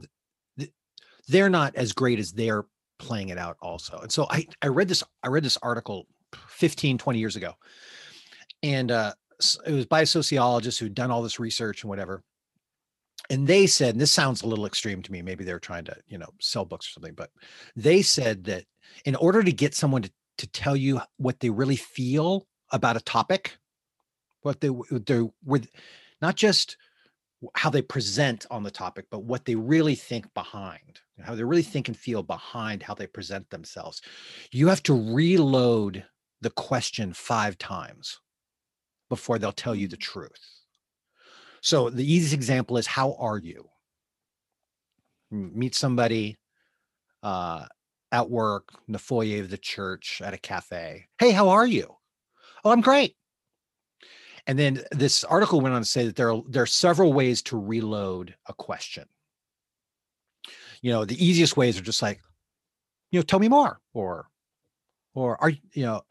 they're 1.26 1.50
not 1.50 1.74
as 1.74 1.92
great 1.92 2.18
as 2.18 2.32
they're 2.32 2.64
playing 3.00 3.30
it 3.30 3.38
out 3.38 3.56
also 3.60 3.98
and 3.98 4.12
so 4.12 4.26
i 4.30 4.46
i 4.62 4.68
read 4.68 4.86
this 4.86 5.02
i 5.24 5.28
read 5.28 5.42
this 5.42 5.58
article 5.62 6.06
15, 6.48 6.98
20 6.98 7.18
years 7.18 7.36
ago. 7.36 7.54
And 8.62 8.90
uh, 8.90 9.14
it 9.66 9.72
was 9.72 9.86
by 9.86 10.02
a 10.02 10.06
sociologist 10.06 10.78
who'd 10.78 10.94
done 10.94 11.10
all 11.10 11.22
this 11.22 11.40
research 11.40 11.82
and 11.82 11.90
whatever. 11.90 12.22
And 13.30 13.46
they 13.46 13.66
said, 13.66 13.94
and 13.94 14.00
this 14.00 14.12
sounds 14.12 14.42
a 14.42 14.46
little 14.46 14.66
extreme 14.66 15.02
to 15.02 15.12
me, 15.12 15.22
maybe 15.22 15.44
they're 15.44 15.58
trying 15.58 15.84
to, 15.84 15.96
you 16.06 16.18
know, 16.18 16.28
sell 16.40 16.64
books 16.64 16.88
or 16.88 16.90
something, 16.90 17.14
but 17.14 17.30
they 17.74 18.02
said 18.02 18.44
that 18.44 18.64
in 19.04 19.16
order 19.16 19.42
to 19.42 19.52
get 19.52 19.74
someone 19.74 20.02
to, 20.02 20.12
to 20.38 20.46
tell 20.48 20.76
you 20.76 21.00
what 21.16 21.40
they 21.40 21.48
really 21.48 21.76
feel 21.76 22.46
about 22.70 22.96
a 22.96 23.00
topic, 23.00 23.56
what 24.42 24.60
they, 24.60 24.70
they 24.90 25.22
were 25.44 25.60
not 26.20 26.36
just 26.36 26.76
how 27.54 27.70
they 27.70 27.82
present 27.82 28.46
on 28.50 28.62
the 28.62 28.70
topic, 28.70 29.06
but 29.10 29.24
what 29.24 29.44
they 29.44 29.54
really 29.54 29.94
think 29.94 30.32
behind, 30.34 31.00
how 31.22 31.34
they 31.34 31.44
really 31.44 31.62
think 31.62 31.88
and 31.88 31.96
feel 31.96 32.22
behind 32.22 32.82
how 32.82 32.94
they 32.94 33.06
present 33.06 33.48
themselves. 33.50 34.02
You 34.52 34.68
have 34.68 34.82
to 34.84 35.14
reload 35.14 36.04
the 36.40 36.50
question 36.50 37.12
five 37.12 37.58
times 37.58 38.20
before 39.08 39.38
they'll 39.38 39.52
tell 39.52 39.74
you 39.74 39.88
the 39.88 39.96
mm. 39.96 40.00
truth. 40.00 40.40
So 41.60 41.88
the 41.88 42.04
easiest 42.04 42.34
example 42.34 42.76
is 42.76 42.86
how 42.86 43.16
are 43.18 43.38
you? 43.38 43.68
Meet 45.30 45.74
somebody 45.74 46.36
uh, 47.22 47.64
at 48.12 48.30
work, 48.30 48.68
in 48.86 48.92
the 48.92 48.98
foyer 48.98 49.40
of 49.40 49.50
the 49.50 49.58
church, 49.58 50.20
at 50.22 50.34
a 50.34 50.38
cafe. 50.38 51.06
Hey, 51.18 51.30
how 51.30 51.48
are 51.48 51.66
you? 51.66 51.96
Oh, 52.64 52.70
I'm 52.70 52.82
great. 52.82 53.16
And 54.46 54.58
then 54.58 54.82
this 54.92 55.24
article 55.24 55.60
went 55.60 55.74
on 55.74 55.82
to 55.82 55.88
say 55.88 56.06
that 56.06 56.16
there 56.16 56.32
are 56.32 56.42
there 56.48 56.62
are 56.62 56.66
several 56.66 57.12
ways 57.12 57.42
to 57.42 57.58
reload 57.58 58.34
a 58.46 58.52
question. 58.52 59.06
You 60.82 60.92
know, 60.92 61.04
the 61.04 61.24
easiest 61.24 61.56
ways 61.56 61.78
are 61.78 61.82
just 61.82 62.02
like, 62.02 62.20
you 63.10 63.18
know, 63.18 63.22
tell 63.22 63.38
me 63.38 63.48
more, 63.48 63.80
or, 63.94 64.26
or 65.14 65.42
are 65.42 65.50
you 65.50 65.86
know, 65.86 66.02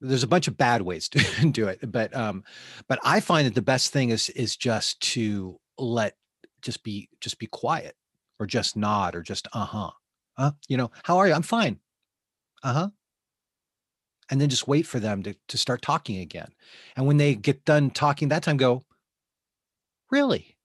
there's 0.00 0.22
a 0.22 0.28
bunch 0.28 0.48
of 0.48 0.56
bad 0.56 0.82
ways 0.82 1.08
to 1.08 1.50
do 1.50 1.68
it 1.68 1.78
but 1.90 2.14
um 2.14 2.44
but 2.88 2.98
i 3.04 3.20
find 3.20 3.46
that 3.46 3.54
the 3.54 3.62
best 3.62 3.92
thing 3.92 4.10
is 4.10 4.28
is 4.30 4.56
just 4.56 5.00
to 5.00 5.58
let 5.78 6.14
just 6.62 6.82
be 6.82 7.08
just 7.20 7.38
be 7.38 7.46
quiet 7.46 7.94
or 8.38 8.46
just 8.46 8.76
nod 8.76 9.14
or 9.14 9.22
just 9.22 9.48
uh-huh 9.52 9.90
uh 10.38 10.50
you 10.68 10.76
know 10.76 10.90
how 11.04 11.18
are 11.18 11.28
you? 11.28 11.34
I'm 11.34 11.42
fine. 11.42 11.78
Uh-huh 12.62 12.88
and 14.30 14.40
then 14.40 14.48
just 14.48 14.68
wait 14.68 14.86
for 14.86 15.00
them 15.00 15.22
to 15.22 15.34
to 15.48 15.58
start 15.58 15.82
talking 15.82 16.18
again 16.20 16.48
and 16.96 17.06
when 17.06 17.16
they 17.16 17.34
get 17.34 17.64
done 17.64 17.90
talking 17.90 18.28
that 18.28 18.42
time 18.42 18.56
go 18.56 18.82
really 20.10 20.56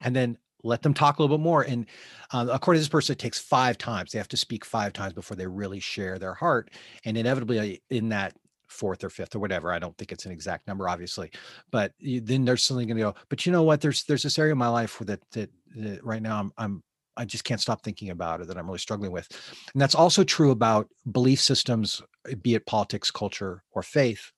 and 0.00 0.14
then 0.14 0.36
let 0.64 0.82
them 0.82 0.94
talk 0.94 1.18
a 1.18 1.22
little 1.22 1.36
bit 1.36 1.42
more. 1.42 1.62
And 1.62 1.86
uh, 2.32 2.46
according 2.50 2.78
to 2.78 2.82
this 2.82 2.88
person, 2.88 3.14
it 3.14 3.18
takes 3.18 3.38
five 3.38 3.78
times. 3.78 4.12
They 4.12 4.18
have 4.18 4.28
to 4.28 4.36
speak 4.36 4.64
five 4.64 4.92
times 4.92 5.12
before 5.12 5.36
they 5.36 5.46
really 5.46 5.80
share 5.80 6.18
their 6.18 6.34
heart. 6.34 6.70
And 7.04 7.16
inevitably, 7.16 7.58
uh, 7.58 7.76
in 7.90 8.08
that 8.10 8.34
fourth 8.68 9.04
or 9.04 9.10
fifth 9.10 9.34
or 9.34 9.38
whatever, 9.38 9.72
I 9.72 9.78
don't 9.78 9.96
think 9.98 10.12
it's 10.12 10.24
an 10.24 10.32
exact 10.32 10.66
number, 10.66 10.88
obviously, 10.88 11.30
but 11.70 11.92
you, 11.98 12.20
then 12.20 12.44
there's 12.44 12.64
something 12.64 12.86
going 12.86 12.96
to 12.96 13.02
go. 13.02 13.14
But 13.28 13.44
you 13.44 13.52
know 13.52 13.62
what? 13.62 13.80
There's 13.80 14.04
there's 14.04 14.22
this 14.22 14.38
area 14.38 14.52
of 14.52 14.58
my 14.58 14.68
life 14.68 14.98
that, 15.00 15.20
that 15.32 15.50
that 15.76 16.04
right 16.04 16.22
now 16.22 16.38
I'm 16.38 16.52
I'm 16.56 16.82
I 17.16 17.24
just 17.24 17.44
can't 17.44 17.60
stop 17.60 17.82
thinking 17.82 18.10
about 18.10 18.40
it 18.40 18.48
that 18.48 18.56
I'm 18.56 18.66
really 18.66 18.78
struggling 18.78 19.12
with. 19.12 19.28
And 19.72 19.80
that's 19.80 19.94
also 19.94 20.24
true 20.24 20.50
about 20.50 20.88
belief 21.10 21.40
systems, 21.40 22.02
be 22.42 22.54
it 22.54 22.66
politics, 22.66 23.10
culture, 23.10 23.62
or 23.72 23.82
faith. 23.82 24.32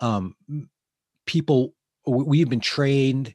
Um, 0.00 0.36
people, 1.26 1.74
we've 2.06 2.48
been 2.48 2.60
trained 2.60 3.34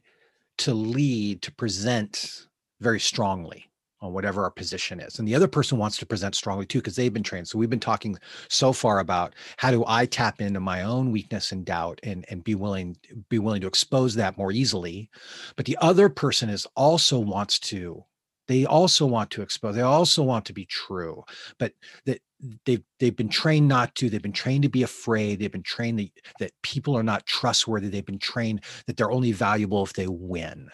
to 0.58 0.74
lead, 0.74 1.42
to 1.42 1.52
present 1.52 2.46
very 2.80 3.00
strongly 3.00 3.71
on 4.02 4.12
whatever 4.12 4.42
our 4.42 4.50
position 4.50 5.00
is. 5.00 5.18
And 5.18 5.26
the 5.26 5.34
other 5.34 5.48
person 5.48 5.78
wants 5.78 5.96
to 5.98 6.06
present 6.06 6.34
strongly 6.34 6.66
too, 6.66 6.80
because 6.80 6.96
they've 6.96 7.12
been 7.12 7.22
trained. 7.22 7.48
So 7.48 7.56
we've 7.56 7.70
been 7.70 7.80
talking 7.80 8.18
so 8.48 8.72
far 8.72 8.98
about 8.98 9.34
how 9.56 9.70
do 9.70 9.84
I 9.86 10.06
tap 10.06 10.40
into 10.40 10.60
my 10.60 10.82
own 10.82 11.12
weakness 11.12 11.52
and 11.52 11.64
doubt 11.64 12.00
and, 12.02 12.24
and 12.28 12.44
be 12.44 12.54
willing, 12.54 12.96
be 13.30 13.38
willing 13.38 13.60
to 13.62 13.68
expose 13.68 14.16
that 14.16 14.36
more 14.36 14.52
easily. 14.52 15.08
But 15.56 15.66
the 15.66 15.78
other 15.80 16.08
person 16.08 16.50
is 16.50 16.66
also 16.76 17.18
wants 17.18 17.58
to, 17.60 18.04
they 18.48 18.66
also 18.66 19.06
want 19.06 19.30
to 19.30 19.42
expose, 19.42 19.76
they 19.76 19.82
also 19.82 20.24
want 20.24 20.44
to 20.46 20.52
be 20.52 20.66
true, 20.66 21.22
but 21.58 21.72
that 22.06 22.20
they've 22.66 22.82
they've 22.98 23.16
been 23.16 23.28
trained 23.28 23.68
not 23.68 23.94
to, 23.94 24.10
they've 24.10 24.20
been 24.20 24.32
trained 24.32 24.64
to 24.64 24.68
be 24.68 24.82
afraid, 24.82 25.38
they've 25.38 25.52
been 25.52 25.62
trained 25.62 26.00
that, 26.00 26.10
that 26.40 26.50
people 26.62 26.96
are 26.96 27.04
not 27.04 27.24
trustworthy, 27.24 27.88
they've 27.88 28.04
been 28.04 28.18
trained 28.18 28.64
that 28.88 28.96
they're 28.96 29.12
only 29.12 29.30
valuable 29.30 29.84
if 29.84 29.92
they 29.92 30.08
win. 30.08 30.68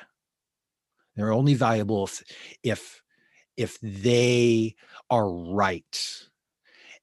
They're 1.14 1.33
only 1.33 1.55
valuable 1.55 2.05
if 2.05 2.22
if 2.62 3.03
if 3.59 3.79
they 3.83 4.75
are 5.11 5.31
right. 5.31 6.29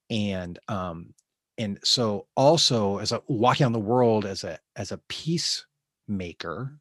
And 0.10 0.58
um 0.68 1.14
and 1.58 1.80
so 1.84 2.28
also 2.36 2.98
as 2.98 3.12
a 3.12 3.22
walking 3.28 3.66
on 3.66 3.74
the 3.74 3.80
world 3.80 4.26
as 4.26 4.44
a 4.44 4.60
as 4.76 4.92
a 4.92 5.00
peacemaker 5.10 6.80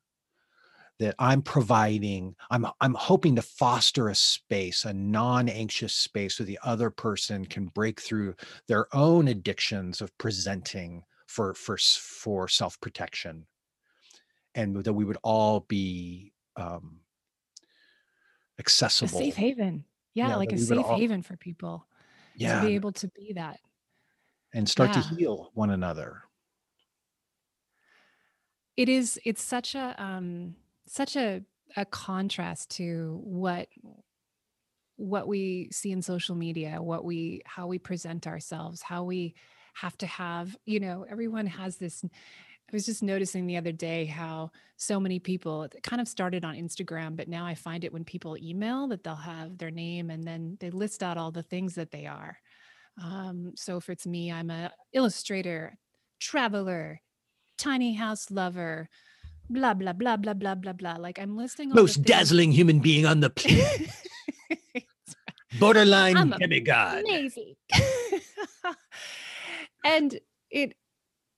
that 0.98 1.14
i'm 1.18 1.42
providing 1.42 2.34
i'm 2.50 2.66
i'm 2.80 2.94
hoping 2.94 3.36
to 3.36 3.42
foster 3.42 4.08
a 4.08 4.14
space 4.14 4.84
a 4.84 4.92
non-anxious 4.92 5.94
space 5.94 6.38
where 6.38 6.46
the 6.46 6.58
other 6.64 6.90
person 6.90 7.44
can 7.44 7.66
break 7.66 8.00
through 8.00 8.34
their 8.68 8.86
own 8.94 9.28
addictions 9.28 10.00
of 10.00 10.16
presenting 10.18 11.04
for 11.26 11.54
for 11.54 11.76
for 11.78 12.48
self-protection. 12.48 13.46
And 14.54 14.84
that 14.84 14.92
we 14.92 15.04
would 15.04 15.18
all 15.22 15.60
be 15.60 16.32
um 16.56 17.00
accessible. 18.58 19.18
A 19.18 19.22
safe 19.22 19.36
haven. 19.36 19.84
Yeah, 20.14 20.28
yeah 20.28 20.36
like 20.36 20.52
a 20.52 20.58
safe 20.58 20.84
all, 20.84 20.96
haven 20.96 21.22
for 21.22 21.36
people. 21.36 21.86
Yeah. 22.36 22.60
To 22.60 22.66
be 22.66 22.74
able 22.74 22.92
to 22.92 23.08
be 23.08 23.32
that. 23.34 23.58
And 24.52 24.68
start 24.68 24.94
yeah. 24.94 25.02
to 25.02 25.14
heal 25.14 25.50
one 25.54 25.70
another. 25.70 26.22
It 28.76 28.88
is 28.88 29.20
it's 29.24 29.42
such 29.42 29.74
a 29.74 29.94
um 30.02 30.56
such 30.86 31.16
a 31.16 31.42
a 31.76 31.84
contrast 31.84 32.70
to 32.72 33.20
what 33.24 33.68
what 34.96 35.26
we 35.26 35.68
see 35.72 35.90
in 35.90 36.02
social 36.02 36.36
media, 36.36 36.80
what 36.80 37.04
we 37.04 37.42
how 37.44 37.66
we 37.66 37.78
present 37.78 38.26
ourselves, 38.26 38.82
how 38.82 39.04
we 39.04 39.34
have 39.74 39.98
to 39.98 40.06
have, 40.06 40.56
you 40.66 40.78
know, 40.78 41.04
everyone 41.08 41.46
has 41.46 41.76
this 41.76 42.04
I 42.70 42.76
was 42.76 42.86
just 42.86 43.02
noticing 43.02 43.46
the 43.46 43.56
other 43.56 43.72
day 43.72 44.06
how 44.06 44.50
so 44.76 44.98
many 44.98 45.18
people 45.18 45.64
it 45.64 45.82
kind 45.82 46.00
of 46.00 46.08
started 46.08 46.44
on 46.44 46.56
Instagram, 46.56 47.16
but 47.16 47.28
now 47.28 47.46
I 47.46 47.54
find 47.54 47.84
it 47.84 47.92
when 47.92 48.04
people 48.04 48.36
email 48.38 48.88
that 48.88 49.04
they'll 49.04 49.14
have 49.14 49.58
their 49.58 49.70
name 49.70 50.10
and 50.10 50.24
then 50.24 50.56
they 50.60 50.70
list 50.70 51.02
out 51.02 51.18
all 51.18 51.30
the 51.30 51.42
things 51.42 51.74
that 51.74 51.90
they 51.90 52.06
are. 52.06 52.38
Um, 53.02 53.52
so 53.56 53.76
if 53.76 53.90
it's 53.90 54.06
me, 54.06 54.32
I'm 54.32 54.50
a 54.50 54.70
illustrator, 54.92 55.76
traveler, 56.20 57.00
tiny 57.58 57.94
house 57.94 58.30
lover, 58.30 58.88
blah 59.50 59.74
blah 59.74 59.92
blah 59.92 60.16
blah 60.16 60.34
blah 60.34 60.54
blah 60.54 60.72
blah. 60.72 60.96
Like 60.96 61.18
I'm 61.18 61.36
listing 61.36 61.70
most 61.70 62.02
dazzling 62.02 62.52
human 62.52 62.80
being 62.80 63.06
on 63.06 63.20
the 63.20 63.30
planet, 63.30 63.90
borderline 65.58 66.34
demigod. 66.38 67.04
Amazing. 67.04 67.54
and 69.84 70.18
it 70.50 70.74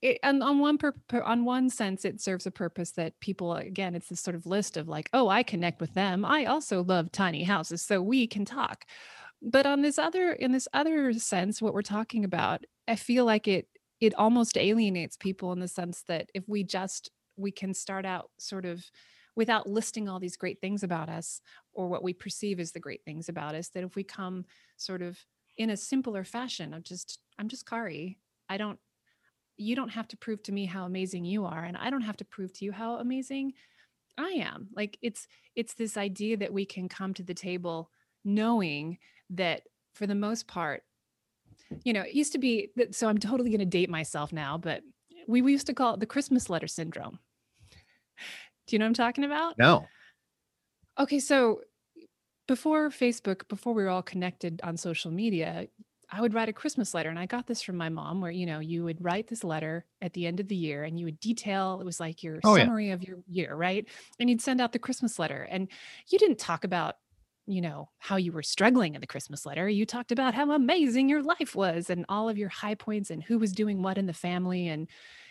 it, 0.02 0.18
and 0.22 0.42
on 0.42 0.58
one 0.58 0.78
per, 0.78 0.92
on 1.24 1.44
one 1.44 1.70
sense 1.70 2.04
it 2.04 2.20
serves 2.20 2.46
a 2.46 2.50
purpose 2.50 2.92
that 2.92 3.18
people 3.20 3.54
again 3.54 3.94
it's 3.94 4.08
this 4.08 4.20
sort 4.20 4.36
of 4.36 4.46
list 4.46 4.76
of 4.76 4.88
like 4.88 5.08
oh 5.12 5.28
i 5.28 5.42
connect 5.42 5.80
with 5.80 5.94
them. 5.94 6.24
I 6.24 6.46
also 6.46 6.82
love 6.82 7.10
tiny 7.12 7.44
houses 7.44 7.82
so 7.82 8.02
we 8.02 8.26
can 8.26 8.44
talk. 8.44 8.84
But 9.42 9.66
on 9.66 9.82
this 9.82 9.98
other 9.98 10.32
in 10.32 10.52
this 10.52 10.68
other 10.72 11.12
sense 11.14 11.60
what 11.62 11.74
we're 11.74 11.82
talking 11.82 12.24
about 12.24 12.64
i 12.88 12.96
feel 12.96 13.24
like 13.24 13.48
it 13.48 13.68
it 14.00 14.14
almost 14.14 14.58
alienates 14.58 15.16
people 15.16 15.52
in 15.52 15.60
the 15.60 15.68
sense 15.68 16.02
that 16.08 16.30
if 16.34 16.44
we 16.46 16.62
just 16.62 17.10
we 17.36 17.50
can 17.50 17.74
start 17.74 18.04
out 18.04 18.30
sort 18.38 18.64
of 18.64 18.84
without 19.34 19.68
listing 19.68 20.08
all 20.08 20.18
these 20.18 20.36
great 20.36 20.60
things 20.60 20.82
about 20.82 21.08
us 21.10 21.40
or 21.74 21.88
what 21.88 22.02
we 22.02 22.14
perceive 22.14 22.58
as 22.58 22.72
the 22.72 22.80
great 22.80 23.02
things 23.04 23.28
about 23.28 23.54
us 23.54 23.68
that 23.68 23.84
if 23.84 23.94
we 23.94 24.02
come 24.02 24.44
sort 24.76 25.02
of 25.02 25.18
in 25.58 25.70
a 25.70 25.76
simpler 25.76 26.24
fashion 26.24 26.74
of 26.74 26.82
just 26.82 27.18
i'm 27.38 27.48
just 27.48 27.68
kari. 27.68 28.18
I 28.48 28.56
don't 28.58 28.78
you 29.56 29.74
don't 29.74 29.90
have 29.90 30.08
to 30.08 30.16
prove 30.16 30.42
to 30.42 30.52
me 30.52 30.66
how 30.66 30.84
amazing 30.84 31.24
you 31.24 31.44
are 31.44 31.64
and 31.64 31.76
i 31.76 31.90
don't 31.90 32.02
have 32.02 32.16
to 32.16 32.24
prove 32.24 32.52
to 32.52 32.64
you 32.64 32.72
how 32.72 32.96
amazing 32.96 33.52
i 34.18 34.30
am. 34.30 34.68
Like 34.74 34.98
it's 35.02 35.26
it's 35.54 35.74
this 35.74 35.96
idea 35.96 36.36
that 36.38 36.52
we 36.52 36.64
can 36.64 36.88
come 36.88 37.14
to 37.14 37.22
the 37.22 37.34
table 37.34 37.90
knowing 38.24 38.98
that 39.30 39.62
for 39.94 40.06
the 40.06 40.14
most 40.14 40.46
part 40.46 40.82
you 41.84 41.92
know 41.92 42.02
it 42.02 42.14
used 42.14 42.32
to 42.32 42.38
be 42.38 42.70
that 42.76 42.94
so 42.94 43.08
i'm 43.08 43.18
totally 43.18 43.50
going 43.50 43.60
to 43.60 43.64
date 43.64 43.90
myself 43.90 44.32
now 44.32 44.56
but 44.58 44.82
we, 45.26 45.42
we 45.42 45.52
used 45.52 45.66
to 45.66 45.74
call 45.74 45.94
it 45.94 46.00
the 46.00 46.06
christmas 46.06 46.48
letter 46.48 46.68
syndrome. 46.68 47.18
Do 48.66 48.74
you 48.74 48.78
know 48.78 48.84
what 48.84 48.90
i'm 48.90 48.94
talking 48.94 49.24
about? 49.24 49.58
No. 49.58 49.86
Okay 50.98 51.18
so 51.18 51.60
before 52.48 52.90
facebook 52.90 53.48
before 53.48 53.74
we 53.74 53.82
were 53.82 53.88
all 53.88 54.02
connected 54.02 54.60
on 54.62 54.76
social 54.76 55.10
media 55.10 55.66
I 56.10 56.20
would 56.20 56.34
write 56.34 56.48
a 56.48 56.52
Christmas 56.52 56.94
letter. 56.94 57.10
And 57.10 57.18
I 57.18 57.26
got 57.26 57.46
this 57.46 57.62
from 57.62 57.76
my 57.76 57.88
mom, 57.88 58.20
where, 58.20 58.30
you 58.30 58.46
know, 58.46 58.60
you 58.60 58.84
would 58.84 59.04
write 59.04 59.26
this 59.28 59.42
letter 59.42 59.84
at 60.00 60.12
the 60.12 60.26
end 60.26 60.38
of 60.38 60.48
the 60.48 60.54
year 60.54 60.84
and 60.84 60.98
you 60.98 61.04
would 61.06 61.18
detail, 61.20 61.78
it 61.80 61.84
was 61.84 61.98
like 61.98 62.22
your 62.22 62.38
oh, 62.44 62.56
summary 62.56 62.88
yeah. 62.88 62.94
of 62.94 63.02
your 63.02 63.18
year, 63.28 63.54
right? 63.54 63.86
And 64.20 64.30
you'd 64.30 64.40
send 64.40 64.60
out 64.60 64.72
the 64.72 64.78
Christmas 64.78 65.18
letter. 65.18 65.48
And 65.50 65.68
you 66.08 66.18
didn't 66.18 66.38
talk 66.38 66.62
about, 66.62 66.96
you 67.46 67.60
know, 67.60 67.90
how 67.98 68.16
you 68.16 68.32
were 68.32 68.42
struggling 68.42 68.94
in 68.94 69.00
the 69.00 69.06
Christmas 69.06 69.44
letter. 69.46 69.68
You 69.68 69.84
talked 69.86 70.12
about 70.12 70.34
how 70.34 70.50
amazing 70.52 71.08
your 71.08 71.22
life 71.22 71.54
was 71.54 71.90
and 71.90 72.04
all 72.08 72.28
of 72.28 72.38
your 72.38 72.48
high 72.50 72.74
points 72.74 73.10
and 73.10 73.22
who 73.22 73.38
was 73.38 73.52
doing 73.52 73.82
what 73.82 73.98
in 73.98 74.06
the 74.06 74.12
family. 74.12 74.68
And 74.68 74.88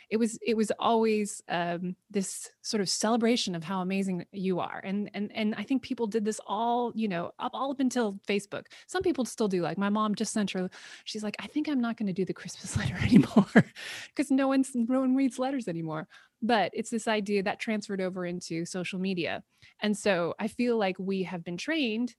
it 0.10 0.18
was 0.18 0.38
it 0.45 0.56
was 0.56 0.72
always 0.80 1.41
um, 1.49 1.95
this 2.10 2.49
sort 2.62 2.82
of 2.82 2.89
celebration 2.89 3.56
of 3.56 3.64
how 3.64 3.82
amazing 3.82 4.26
you 4.32 4.60
are. 4.60 4.82
And 4.84 5.10
and 5.14 5.32
and 5.34 5.56
i 5.58 5.64
think 5.64 5.82
people 5.82 6.08
did 6.08 6.26
this 6.26 6.39
all 6.47 6.91
you 6.95 7.08
know 7.08 7.32
up 7.39 7.51
all 7.53 7.72
up 7.72 7.80
until 7.80 8.20
facebook. 8.28 8.66
Some 8.88 9.01
people 9.03 9.26
still 9.26 9.47
do 9.47 9.62
like 9.62 9.78
my 9.78 9.89
mom 9.89 10.16
just 10.16 10.34
sent 10.34 10.51
her 10.51 10.70
she's 11.03 11.24
like 11.24 11.36
i 11.39 11.47
think 11.47 11.68
i'm 11.68 11.82
not 11.82 11.97
going 11.97 12.08
to 12.08 12.14
do 12.14 12.26
the 12.26 12.34
christmas 12.34 12.78
letter 12.80 12.95
anymore 13.03 13.66
because 14.08 14.32
no 14.32 14.47
one's 14.47 14.72
no 14.74 14.99
one 15.01 15.16
reads 15.16 15.39
letters 15.39 15.68
anymore. 15.68 16.08
But 16.41 16.72
it's 16.74 16.89
this 16.89 17.08
idea 17.08 17.43
that 17.43 17.60
transferred 17.60 18.01
over 18.01 18.26
into 18.26 18.66
social 18.66 18.99
media. 18.99 19.43
And 19.82 19.97
so 19.97 20.36
i 20.39 20.47
feel 20.47 20.78
like 20.78 20.97
we 20.99 21.24
have 21.24 21.43
been 21.43 21.58
trained 21.58 22.16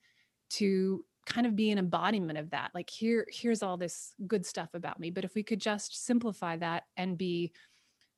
to 0.49 1.05
kind 1.27 1.47
of 1.47 1.57
be 1.57 1.71
an 1.71 1.79
embodiment 1.79 2.39
of 2.39 2.51
that. 2.51 2.71
Like 2.75 2.89
here 2.89 3.27
here's 3.31 3.63
all 3.63 3.77
this 3.77 4.15
good 4.27 4.47
stuff 4.47 4.71
about 4.75 4.99
me. 4.99 5.11
But 5.11 5.25
if 5.25 5.35
we 5.35 5.43
could 5.43 5.61
just 5.61 6.07
simplify 6.07 6.57
that 6.57 6.85
and 6.97 7.19
be 7.19 7.53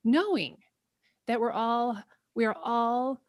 knowing 0.04 0.56
that 1.26 1.40
we're 1.40 1.52
all 1.52 1.98
we 2.34 2.44
are 2.44 2.56
all 2.62 3.20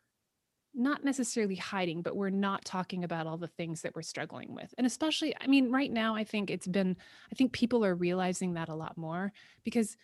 not 0.74 1.04
necessarily 1.04 1.56
hiding 1.56 2.02
but 2.02 2.16
we're 2.16 2.30
not 2.30 2.64
talking 2.64 3.04
about 3.04 3.28
all 3.28 3.38
the 3.38 3.48
things 3.48 3.82
that 3.82 3.96
we're 3.96 4.02
struggling 4.02 4.54
with. 4.54 4.74
And 4.78 4.86
especially 4.88 5.36
i 5.42 5.48
mean 5.48 5.72
right 5.72 5.92
now 5.92 6.16
i 6.16 6.24
think 6.24 6.50
it's 6.50 6.68
been 6.68 6.96
i 7.32 7.36
think 7.36 7.52
people 7.52 7.84
are 7.86 7.96
realizing 7.96 8.54
that 8.54 8.70
a 8.70 8.76
lot 8.76 8.98
more 8.98 9.32
because 9.64 9.98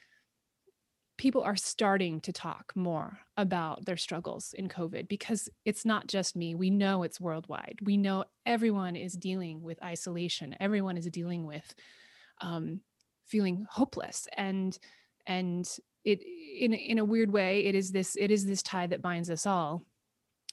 people 1.18 1.44
are 1.44 1.56
starting 1.56 2.20
to 2.20 2.34
talk 2.34 2.74
more 2.76 3.20
about 3.38 3.86
their 3.86 3.96
struggles 3.96 4.54
in 4.58 4.68
covid 4.68 5.08
because 5.08 5.48
it's 5.64 5.86
not 5.86 6.08
just 6.08 6.36
me. 6.36 6.56
We 6.56 6.70
know 6.70 7.04
it's 7.04 7.22
worldwide. 7.22 7.80
We 7.82 7.96
know 7.96 8.26
everyone 8.46 8.98
is 8.98 9.14
dealing 9.14 9.62
with 9.62 9.82
isolation. 9.82 10.56
Everyone 10.60 10.98
is 10.98 11.06
dealing 11.06 11.46
with 11.46 11.74
um, 12.42 12.82
feeling 13.26 13.66
hopeless 13.70 14.28
and 14.36 14.78
and 15.26 15.68
it 16.06 16.22
in 16.24 16.74
in 16.74 17.00
a 17.00 17.06
weird 17.06 17.32
way 17.32 17.66
it 17.66 17.76
is 17.76 17.92
this 17.92 18.16
it 18.16 18.32
is 18.32 18.46
this 18.46 18.64
tie 18.64 18.88
that 18.88 19.02
binds 19.02 19.30
us 19.30 19.46
all 19.46 19.84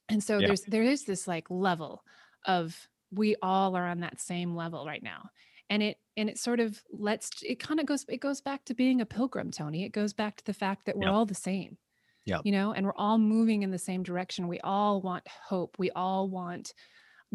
and 0.09 0.23
so 0.23 0.39
yeah. 0.39 0.49
there's 0.49 0.63
there 0.63 0.83
is 0.83 1.05
this 1.05 1.29
like 1.29 1.47
level 1.49 2.03
of 2.47 2.89
we 3.13 3.37
all 3.43 3.77
are 3.77 3.87
on 3.87 4.01
that 4.01 4.21
same 4.21 4.57
level 4.57 4.85
right 4.85 5.03
now 5.03 5.29
and 5.71 5.83
it 5.83 5.99
and 6.17 6.29
it 6.29 6.39
sort 6.39 6.59
of 6.59 6.83
lets 6.93 7.31
it 7.43 7.61
kind 7.61 7.79
of 7.79 7.87
goes 7.87 8.05
it 8.09 8.21
goes 8.21 8.41
back 8.41 8.65
to 8.65 8.75
being 8.75 9.01
a 9.01 9.07
pilgrim 9.07 9.51
tony 9.51 9.85
it 9.85 9.93
goes 9.93 10.13
back 10.13 10.37
to 10.37 10.45
the 10.45 10.55
fact 10.55 10.87
that 10.87 10.97
we're 10.97 11.07
yeah. 11.07 11.13
all 11.13 11.27
the 11.27 11.35
same 11.35 11.77
Yeah. 12.25 12.39
You 12.45 12.53
know, 12.53 12.73
and 12.73 12.87
we're 12.87 12.95
all 12.97 13.19
moving 13.19 13.63
in 13.63 13.71
the 13.71 13.79
same 13.79 14.03
direction. 14.03 14.47
We 14.49 14.61
all 14.61 15.01
want 15.01 15.27
hope. 15.49 15.77
We 15.79 15.91
all 15.91 16.29
want 16.29 16.73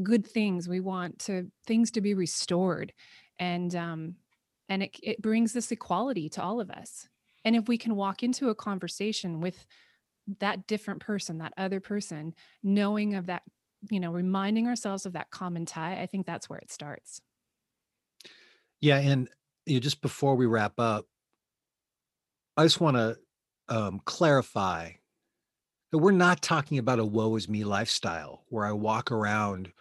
good 0.01 0.25
things. 0.25 0.69
We 0.69 0.79
want 0.79 1.19
to 1.19 1.51
things 1.65 1.91
to 1.91 2.01
be 2.01 2.13
restored. 2.13 2.93
And 3.39 3.75
um 3.75 4.15
and 4.69 4.83
it, 4.83 4.97
it 5.01 5.21
brings 5.21 5.53
this 5.53 5.71
equality 5.71 6.29
to 6.29 6.41
all 6.41 6.59
of 6.59 6.69
us. 6.69 7.07
And 7.47 7.55
if 7.55 7.69
we 7.69 7.77
can 7.77 7.95
walk 7.95 8.23
into 8.23 8.49
a 8.49 8.55
conversation 8.55 9.39
with 9.39 9.65
that 10.41 10.67
different 10.67 10.99
person, 10.99 11.37
that 11.37 11.53
other 11.55 11.79
person, 11.79 12.33
knowing 12.61 13.15
of 13.15 13.27
that, 13.27 13.43
you 13.89 14.01
know, 14.01 14.11
reminding 14.11 14.67
ourselves 14.67 15.05
of 15.05 15.13
that 15.13 15.31
common 15.31 15.65
tie, 15.65 16.01
I 16.01 16.07
think 16.07 16.25
that's 16.25 16.49
where 16.49 16.59
it 16.59 16.69
starts. 16.69 17.21
Yeah. 18.81 18.97
And 18.97 19.29
you 19.65 19.75
know, 19.75 19.79
just 19.79 20.01
before 20.01 20.35
we 20.35 20.45
wrap 20.45 20.73
up, 20.77 21.05
I 22.57 22.63
just 22.63 22.81
want 22.81 22.97
to 22.97 23.17
um, 23.69 24.01
clarify 24.03 24.91
that 25.93 25.99
we're 25.99 26.11
not 26.11 26.41
talking 26.41 26.79
about 26.79 26.99
a 26.99 27.05
woe 27.05 27.33
is 27.37 27.47
me 27.47 27.63
lifestyle 27.63 28.43
where 28.49 28.65
I 28.65 28.73
walk 28.73 29.09
around 29.09 29.71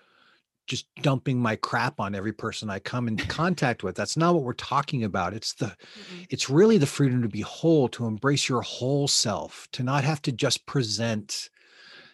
just 0.67 0.87
dumping 1.03 1.39
my 1.41 1.57
crap 1.57 2.01
on 2.01 2.15
every 2.15 2.33
person 2.33 2.71
I 2.71 2.79
come 2.79 3.09
into 3.09 3.27
contact 3.27 3.83
with. 3.83 3.95
That's 3.95 4.17
not 4.17 4.35
what 4.35 4.43
we're 4.43 4.53
talking 4.53 5.05
about. 5.05 5.35
It's 5.35 5.55
the 5.55 5.67
mm-hmm. 5.67 6.23
it's 6.31 6.51
really 6.51 6.79
the 6.79 6.87
freedom 6.87 7.23
to 7.23 7.29
be 7.29 7.43
whole, 7.43 7.89
to 7.91 8.07
embrace 8.07 8.49
your 8.49 8.63
whole 8.63 9.09
self, 9.09 9.69
to 9.73 9.83
not 9.83 10.05
have 10.05 10.23
to 10.23 10.33
just 10.33 10.67
present 10.67 11.51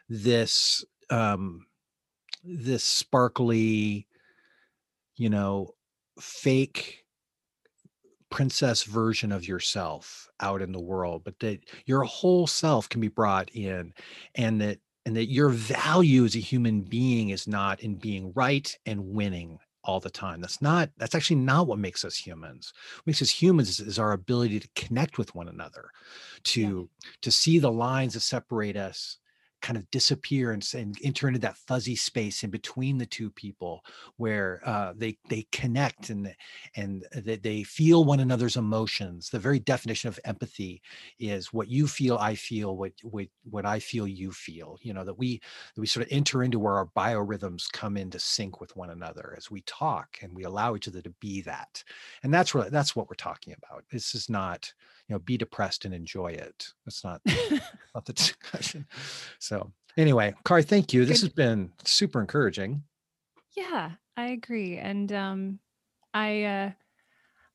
this 0.08 0.84
um 1.10 1.66
this 2.44 2.84
sparkly, 2.84 4.06
you 5.16 5.30
know, 5.30 5.74
fake 6.20 7.04
princess 8.30 8.82
version 8.84 9.30
of 9.30 9.46
yourself 9.46 10.28
out 10.40 10.62
in 10.62 10.72
the 10.72 10.80
world, 10.80 11.22
but 11.24 11.38
that 11.40 11.60
your 11.86 12.02
whole 12.02 12.46
self 12.46 12.88
can 12.88 13.00
be 13.00 13.08
brought 13.08 13.50
in 13.54 13.92
and 14.34 14.60
that 14.60 14.78
and 15.04 15.16
that 15.16 15.30
your 15.30 15.48
value 15.48 16.24
as 16.24 16.36
a 16.36 16.40
human 16.40 16.82
being 16.82 17.30
is 17.30 17.48
not 17.48 17.80
in 17.80 17.96
being 17.96 18.32
right 18.34 18.76
and 18.86 19.04
winning 19.04 19.58
all 19.84 19.98
the 19.98 20.10
time. 20.10 20.40
That's 20.40 20.62
not, 20.62 20.90
that's 20.96 21.14
actually 21.14 21.36
not 21.40 21.66
what 21.66 21.78
makes 21.78 22.04
us 22.04 22.16
humans. 22.16 22.72
What 22.98 23.08
makes 23.08 23.22
us 23.22 23.30
humans 23.30 23.68
is, 23.68 23.80
is 23.80 23.98
our 23.98 24.12
ability 24.12 24.60
to 24.60 24.68
connect 24.76 25.18
with 25.18 25.34
one 25.34 25.48
another, 25.48 25.90
to 26.44 26.60
yeah. 26.60 27.10
to 27.22 27.30
see 27.30 27.58
the 27.58 27.72
lines 27.72 28.14
that 28.14 28.20
separate 28.20 28.76
us 28.76 29.18
kind 29.62 29.76
of 29.78 29.90
disappear 29.90 30.52
and, 30.52 30.68
and 30.74 30.96
enter 31.02 31.28
into 31.28 31.40
that 31.40 31.56
fuzzy 31.56 31.96
space 31.96 32.42
in 32.42 32.50
between 32.50 32.98
the 32.98 33.06
two 33.06 33.30
people 33.30 33.84
where 34.16 34.60
uh, 34.64 34.92
they 34.96 35.16
they 35.28 35.46
connect 35.52 36.10
and 36.10 36.34
and 36.76 37.06
that 37.12 37.42
they 37.42 37.62
feel 37.62 38.04
one 38.04 38.20
another's 38.20 38.56
emotions. 38.56 39.30
The 39.30 39.38
very 39.38 39.60
definition 39.60 40.08
of 40.08 40.20
empathy 40.24 40.82
is 41.18 41.52
what 41.52 41.68
you 41.68 41.86
feel, 41.86 42.18
I 42.18 42.34
feel, 42.34 42.76
what 42.76 42.92
what 43.02 43.28
what 43.48 43.64
I 43.64 43.78
feel, 43.78 44.06
you 44.06 44.32
feel. 44.32 44.78
You 44.82 44.92
know 44.92 45.04
that 45.04 45.18
we 45.18 45.40
that 45.74 45.80
we 45.80 45.86
sort 45.86 46.04
of 46.06 46.12
enter 46.12 46.42
into 46.42 46.58
where 46.58 46.74
our 46.74 46.90
biorhythms 46.96 47.70
come 47.72 47.96
into 47.96 48.18
sync 48.18 48.60
with 48.60 48.76
one 48.76 48.90
another 48.90 49.34
as 49.36 49.50
we 49.50 49.62
talk 49.62 50.18
and 50.20 50.34
we 50.34 50.44
allow 50.44 50.74
each 50.74 50.88
other 50.88 51.00
to 51.02 51.10
be 51.20 51.40
that. 51.42 51.82
And 52.22 52.34
that's 52.34 52.54
what 52.54 52.70
that's 52.72 52.94
what 52.96 53.08
we're 53.08 53.14
talking 53.14 53.54
about. 53.54 53.84
This 53.90 54.14
is 54.14 54.28
not 54.28 54.72
you 55.12 55.18
know 55.18 55.24
be 55.24 55.36
depressed 55.36 55.84
and 55.84 55.92
enjoy 55.92 56.28
it. 56.28 56.68
That's 56.86 57.04
not 57.04 57.20
not 57.94 58.06
the 58.06 58.12
discussion. 58.14 58.86
So 59.38 59.70
anyway 59.98 60.34
Kari 60.44 60.62
thank 60.62 60.94
you. 60.94 61.04
This 61.04 61.20
Good. 61.20 61.26
has 61.26 61.34
been 61.34 61.72
super 61.84 62.20
encouraging. 62.20 62.82
Yeah 63.54 63.92
i 64.16 64.26
agree 64.26 64.76
and 64.76 65.10
um 65.12 65.58
i 66.12 66.42
uh 66.42 66.70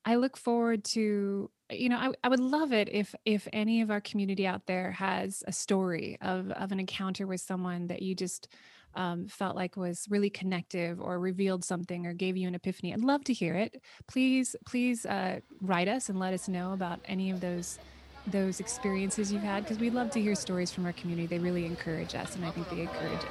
i 0.05 0.16
look 0.16 0.36
forward 0.38 0.84
to 0.84 1.49
you 1.70 1.89
know 1.89 1.97
I, 1.97 2.12
I 2.24 2.30
would 2.30 2.39
love 2.39 2.74
it 2.74 2.89
if 2.91 3.14
if 3.26 3.47
any 3.53 3.82
of 3.82 3.91
our 3.91 4.01
community 4.01 4.47
out 4.47 4.66
there 4.66 4.91
has 4.91 5.43
a 5.47 5.51
story 5.51 6.18
of 6.22 6.49
of 6.51 6.72
an 6.72 6.80
encounter 6.80 7.28
with 7.28 7.41
someone 7.41 7.88
that 7.88 8.01
you 8.01 8.16
just 8.16 8.47
um, 8.96 9.28
felt 9.28 9.56
like 9.56 9.78
was 9.78 10.08
really 10.10 10.30
connective 10.30 11.00
or 11.00 11.20
revealed 11.20 11.64
something 11.64 12.06
or 12.06 12.14
gave 12.14 12.36
you 12.36 12.48
an 12.48 12.56
epiphany, 12.56 12.94
I'd 12.94 13.02
love 13.02 13.24
to 13.26 13.34
hear 13.34 13.56
it. 13.56 13.82
Please, 14.08 14.56
please 14.66 15.06
uh, 15.06 15.40
write 15.62 15.88
us 15.88 16.10
and 16.10 16.20
let 16.20 16.34
us 16.34 16.48
know 16.48 16.74
about 16.74 17.00
any 17.06 17.32
of 17.32 17.42
those 17.42 17.80
those 18.28 18.60
experiences 18.60 19.32
you've 19.32 19.42
had 19.42 19.64
because 19.64 19.80
we'd 19.80 19.94
love 19.94 20.12
to 20.12 20.22
hear 20.22 20.36
stories 20.36 20.70
from 20.70 20.86
our 20.86 20.92
community. 20.94 21.28
They 21.28 21.40
really 21.40 21.66
encourage 21.66 22.14
us, 22.14 22.36
and 22.36 22.44
I 22.44 22.52
think 22.52 22.70
they 22.70 22.82
encourage 22.82 23.22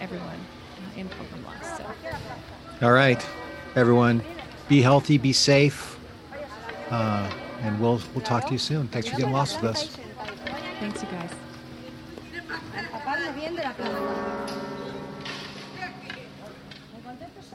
everyone 0.00 0.38
in 0.96 1.08
Pilgrim 1.08 1.44
Lost. 1.44 1.76
So. 1.76 1.86
All 2.82 2.92
right, 2.92 3.24
everyone, 3.76 4.22
be 4.68 4.82
healthy, 4.82 5.18
be 5.18 5.32
safe, 5.32 5.98
uh, 6.90 7.30
and 7.60 7.78
we'll 7.78 8.00
we'll 8.14 8.24
talk 8.24 8.46
to 8.46 8.52
you 8.52 8.58
soon. 8.58 8.88
Thanks 8.88 9.08
for 9.08 9.16
getting 9.16 9.32
lost 9.32 9.60
with 9.60 9.70
us. 9.70 9.96
Thanks, 10.80 11.02
you 11.02 11.08
guys. 11.10 11.30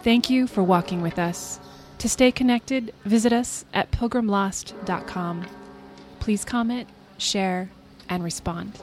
Thank 0.05 0.29
you 0.29 0.45
for 0.45 0.61
walking 0.61 1.01
with 1.01 1.17
us. 1.17 1.59
To 1.97 2.07
stay 2.07 2.31
connected, 2.31 2.93
visit 3.05 3.33
us 3.33 3.65
at 3.73 3.89
pilgrimlost.com. 3.89 5.47
Please 6.19 6.45
comment, 6.45 6.87
share, 7.17 7.71
and 8.07 8.23
respond. 8.23 8.77